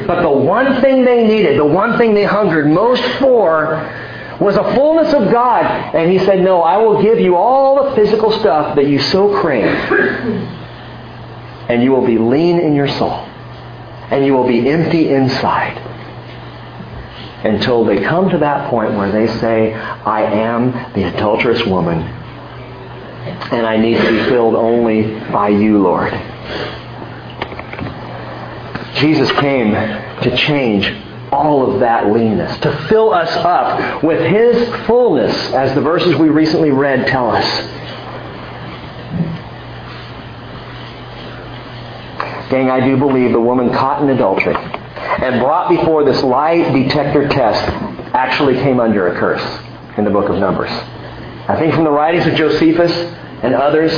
But 0.07 0.21
the 0.21 0.29
one 0.29 0.81
thing 0.81 1.05
they 1.05 1.25
needed, 1.27 1.59
the 1.59 1.65
one 1.65 1.97
thing 1.97 2.13
they 2.13 2.25
hungered 2.25 2.67
most 2.67 3.03
for, 3.19 3.75
was 4.39 4.57
a 4.57 4.75
fullness 4.75 5.13
of 5.13 5.31
God. 5.31 5.95
And 5.95 6.11
He 6.11 6.19
said, 6.19 6.41
No, 6.41 6.61
I 6.61 6.77
will 6.77 7.01
give 7.01 7.19
you 7.19 7.35
all 7.35 7.89
the 7.89 7.95
physical 7.95 8.31
stuff 8.39 8.75
that 8.75 8.87
you 8.87 8.99
so 8.99 9.39
crave. 9.39 9.65
And 11.69 11.83
you 11.83 11.91
will 11.91 12.05
be 12.05 12.17
lean 12.17 12.59
in 12.59 12.75
your 12.75 12.87
soul. 12.87 13.13
And 14.11 14.25
you 14.25 14.33
will 14.33 14.47
be 14.47 14.69
empty 14.69 15.13
inside 15.13 15.94
until 17.45 17.85
they 17.85 18.01
come 18.01 18.29
to 18.29 18.39
that 18.39 18.69
point 18.69 18.93
where 18.93 19.11
they 19.11 19.27
say, 19.39 19.73
I 19.73 20.23
am 20.23 20.71
the 20.93 21.03
adulterous 21.03 21.63
woman, 21.65 21.99
and 21.99 23.67
I 23.67 23.77
need 23.77 23.97
to 23.97 24.09
be 24.09 24.29
filled 24.29 24.55
only 24.55 25.19
by 25.31 25.49
you, 25.49 25.81
Lord. 25.81 26.11
Jesus 28.95 29.31
came 29.33 29.73
to 29.73 30.35
change 30.35 30.91
all 31.31 31.71
of 31.71 31.81
that 31.81 32.11
leanness, 32.11 32.57
to 32.59 32.75
fill 32.87 33.13
us 33.13 33.29
up 33.29 34.03
with 34.03 34.21
His 34.21 34.67
fullness, 34.87 35.35
as 35.53 35.75
the 35.75 35.81
verses 35.81 36.15
we 36.15 36.29
recently 36.29 36.71
read 36.71 37.07
tell 37.07 37.29
us. 37.29 37.45
Gang, 42.49 42.69
I 42.69 42.79
do 42.79 42.97
believe 42.97 43.31
the 43.31 43.39
woman 43.39 43.71
caught 43.71 44.01
in 44.01 44.09
adultery 44.09 44.55
and 45.05 45.39
brought 45.41 45.69
before 45.69 46.03
this 46.03 46.21
lie 46.23 46.57
detector 46.71 47.27
test 47.27 47.61
actually 48.13 48.55
came 48.55 48.79
under 48.79 49.07
a 49.07 49.19
curse 49.19 49.43
in 49.97 50.03
the 50.03 50.09
book 50.09 50.29
of 50.29 50.37
Numbers. 50.37 50.71
I 51.47 51.55
think 51.57 51.73
from 51.73 51.83
the 51.83 51.91
writings 51.91 52.25
of 52.25 52.35
Josephus 52.35 52.91
and 53.43 53.53
others 53.53 53.91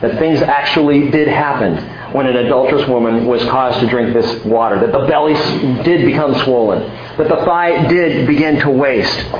that 0.00 0.18
things 0.18 0.40
actually 0.42 1.10
did 1.10 1.28
happen 1.28 1.76
when 2.12 2.26
an 2.26 2.36
adulterous 2.36 2.88
woman 2.88 3.26
was 3.26 3.42
caused 3.44 3.80
to 3.80 3.86
drink 3.86 4.14
this 4.14 4.44
water, 4.44 4.80
that 4.80 4.92
the 4.92 5.06
belly 5.06 5.34
did 5.82 6.06
become 6.06 6.34
swollen, 6.42 6.80
that 7.18 7.28
the 7.28 7.36
thigh 7.44 7.86
did 7.86 8.26
begin 8.26 8.58
to 8.60 8.70
waste. 8.70 9.30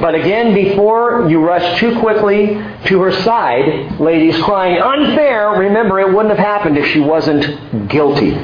But 0.00 0.14
again, 0.14 0.54
before 0.54 1.28
you 1.30 1.40
rush 1.40 1.80
too 1.80 1.98
quickly 2.00 2.62
to 2.86 3.00
her 3.00 3.12
side, 3.22 3.98
ladies 3.98 4.40
crying, 4.42 4.78
unfair, 4.78 5.50
remember 5.52 6.00
it 6.00 6.12
wouldn't 6.12 6.36
have 6.36 6.44
happened 6.44 6.76
if 6.76 6.86
she 6.92 7.00
wasn't 7.00 7.88
guilty 7.88 8.36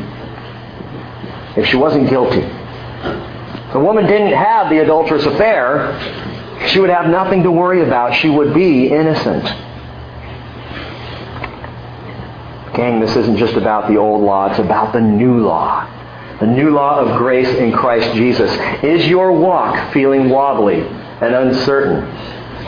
if 1.57 1.67
she 1.67 1.77
wasn't 1.77 2.09
guilty. 2.09 2.41
If 2.41 3.73
the 3.73 3.81
woman 3.81 4.07
didn't 4.07 4.33
have 4.33 4.71
the 4.71 4.79
adulterous 4.79 5.25
affair, 5.25 5.97
she 6.69 6.79
would 6.79 6.91
have 6.91 7.09
nothing 7.09 7.43
to 7.45 7.51
worry 7.51 7.83
about. 7.83 8.15
She 8.17 8.29
would 8.29 8.53
be 8.53 8.89
innocent. 8.89 9.45
Gang, 12.75 13.01
this 13.01 13.17
isn't 13.17 13.37
just 13.37 13.55
about 13.55 13.89
the 13.89 13.97
old 13.97 14.23
law, 14.23 14.51
it's 14.51 14.59
about 14.59 14.93
the 14.93 15.01
new 15.01 15.41
law. 15.41 15.89
The 16.39 16.47
new 16.47 16.71
law 16.71 17.01
of 17.01 17.19
grace 17.19 17.49
in 17.49 17.73
Christ 17.73 18.15
Jesus. 18.15 18.51
Is 18.83 19.07
your 19.07 19.33
walk 19.33 19.93
feeling 19.93 20.31
wobbly 20.31 20.81
and 20.81 21.35
uncertain? 21.35 22.09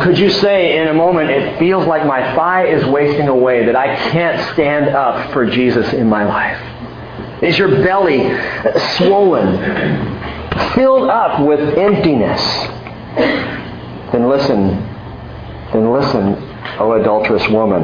Could 0.01 0.19
you 0.19 0.31
say 0.31 0.79
in 0.79 0.89
a 0.89 0.95
moment, 0.95 1.31
it 1.31 1.59
feels 1.59 1.87
like 1.87 2.07
my 2.07 2.35
thigh 2.35 2.67
is 2.67 2.85
wasting 2.87 3.29
away, 3.29 3.65
that 3.67 3.77
I 3.77 3.95
can't 4.11 4.53
stand 4.55 4.89
up 4.89 5.33
for 5.33 5.47
Jesus 5.47 5.93
in 5.93 6.09
my 6.09 6.25
life? 6.25 6.72
Is 7.43 7.59
your 7.59 7.69
belly 7.83 8.21
swollen, 8.97 9.59
filled 10.75 11.11
up 11.11 11.41
with 11.45 11.77
emptiness? 11.77 12.41
Then 14.13 14.29
listen, 14.29 14.69
then 15.73 15.93
listen, 15.93 16.37
O 16.79 16.93
adulterous 16.93 17.49
woman. 17.49 17.83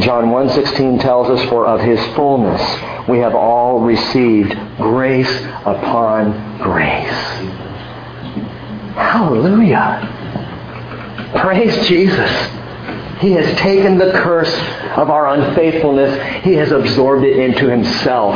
John 0.00 0.26
1.16 0.26 1.00
tells 1.00 1.28
us, 1.30 1.48
For 1.48 1.66
of 1.66 1.80
his 1.80 1.98
fullness 2.14 2.60
we 3.08 3.18
have 3.18 3.34
all 3.34 3.80
received 3.80 4.54
grace 4.76 5.34
upon 5.64 6.58
grace. 6.58 7.10
Hallelujah. 8.94 10.08
Praise 11.36 11.88
Jesus. 11.88 12.61
He 13.22 13.32
has 13.34 13.56
taken 13.56 13.98
the 13.98 14.10
curse 14.12 14.52
of 14.96 15.08
our 15.08 15.28
unfaithfulness. 15.28 16.44
He 16.44 16.54
has 16.54 16.72
absorbed 16.72 17.24
it 17.24 17.36
into 17.38 17.68
himself 17.68 18.34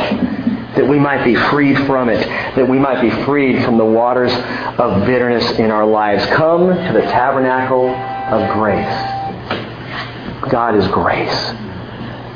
that 0.77 0.87
we 0.87 0.97
might 0.97 1.25
be 1.25 1.35
freed 1.35 1.77
from 1.85 2.07
it, 2.07 2.25
that 2.55 2.67
we 2.69 2.79
might 2.79 3.01
be 3.01 3.09
freed 3.25 3.65
from 3.65 3.77
the 3.77 3.85
waters 3.85 4.31
of 4.79 5.05
bitterness 5.05 5.59
in 5.59 5.71
our 5.71 5.85
lives. 5.85 6.25
Come 6.27 6.69
to 6.69 6.93
the 6.93 7.01
tabernacle 7.01 7.89
of 7.89 8.53
grace. 8.53 8.85
God 10.49 10.75
is 10.75 10.87
grace. 10.87 11.51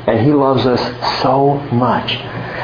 And 0.06 0.26
He 0.26 0.32
loves 0.32 0.66
us 0.66 1.22
so 1.22 1.54
much 1.72 2.12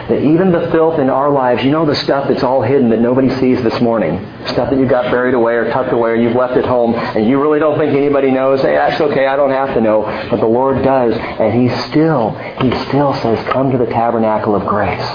that 0.08 0.22
even 0.22 0.50
the 0.50 0.70
filth 0.70 0.98
in 0.98 1.08
our 1.10 1.30
lives, 1.30 1.62
you 1.62 1.70
know 1.70 1.84
the 1.84 1.94
stuff 1.94 2.28
that's 2.28 2.42
all 2.42 2.62
hidden 2.62 2.88
that 2.90 3.00
nobody 3.00 3.28
sees 3.36 3.62
this 3.62 3.80
morning, 3.80 4.18
stuff 4.46 4.70
that 4.70 4.78
you 4.78 4.86
got 4.86 5.10
buried 5.12 5.34
away 5.34 5.54
or 5.54 5.70
tucked 5.70 5.92
away 5.92 6.10
or 6.10 6.14
you've 6.16 6.34
left 6.34 6.56
at 6.56 6.64
home 6.64 6.94
and 6.94 7.28
you 7.28 7.40
really 7.40 7.58
don't 7.58 7.78
think 7.78 7.94
anybody 7.94 8.30
knows, 8.30 8.60
hey, 8.62 8.74
that's 8.74 9.00
okay, 9.00 9.26
I 9.26 9.36
don't 9.36 9.50
have 9.50 9.74
to 9.74 9.80
know. 9.80 10.02
But 10.30 10.40
the 10.40 10.46
Lord 10.46 10.82
does. 10.82 11.14
And 11.14 11.52
He 11.54 11.68
still, 11.90 12.30
He 12.60 12.70
still 12.88 13.14
says, 13.14 13.46
come 13.52 13.70
to 13.70 13.78
the 13.78 13.86
tabernacle 13.86 14.54
of 14.56 14.66
grace. 14.66 15.06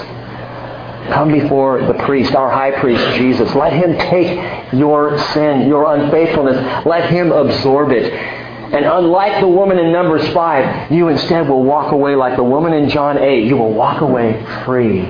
Come 1.12 1.32
before 1.32 1.84
the 1.84 1.94
priest, 2.04 2.34
our 2.34 2.50
high 2.50 2.80
priest, 2.80 3.04
Jesus. 3.16 3.54
Let 3.54 3.74
him 3.74 3.92
take 3.98 4.72
your 4.72 5.18
sin, 5.34 5.68
your 5.68 5.94
unfaithfulness. 5.94 6.86
Let 6.86 7.10
him 7.10 7.30
absorb 7.30 7.90
it. 7.90 8.10
And 8.74 8.86
unlike 8.86 9.40
the 9.40 9.46
woman 9.46 9.78
in 9.78 9.92
Numbers 9.92 10.26
5, 10.32 10.90
you 10.90 11.06
instead 11.06 11.48
will 11.48 11.62
walk 11.62 11.92
away 11.92 12.16
like 12.16 12.34
the 12.34 12.42
woman 12.42 12.72
in 12.72 12.88
John 12.88 13.18
8. 13.18 13.46
You 13.46 13.56
will 13.56 13.72
walk 13.72 14.00
away 14.00 14.44
free, 14.64 15.02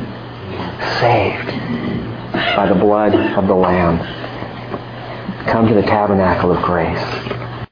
saved 1.00 1.48
by 2.56 2.66
the 2.68 2.74
blood 2.74 3.14
of 3.14 3.46
the 3.46 3.54
Lamb. 3.54 3.98
Come 5.46 5.66
to 5.68 5.74
the 5.74 5.80
tabernacle 5.80 6.52
of 6.52 6.62
grace. 6.62 7.43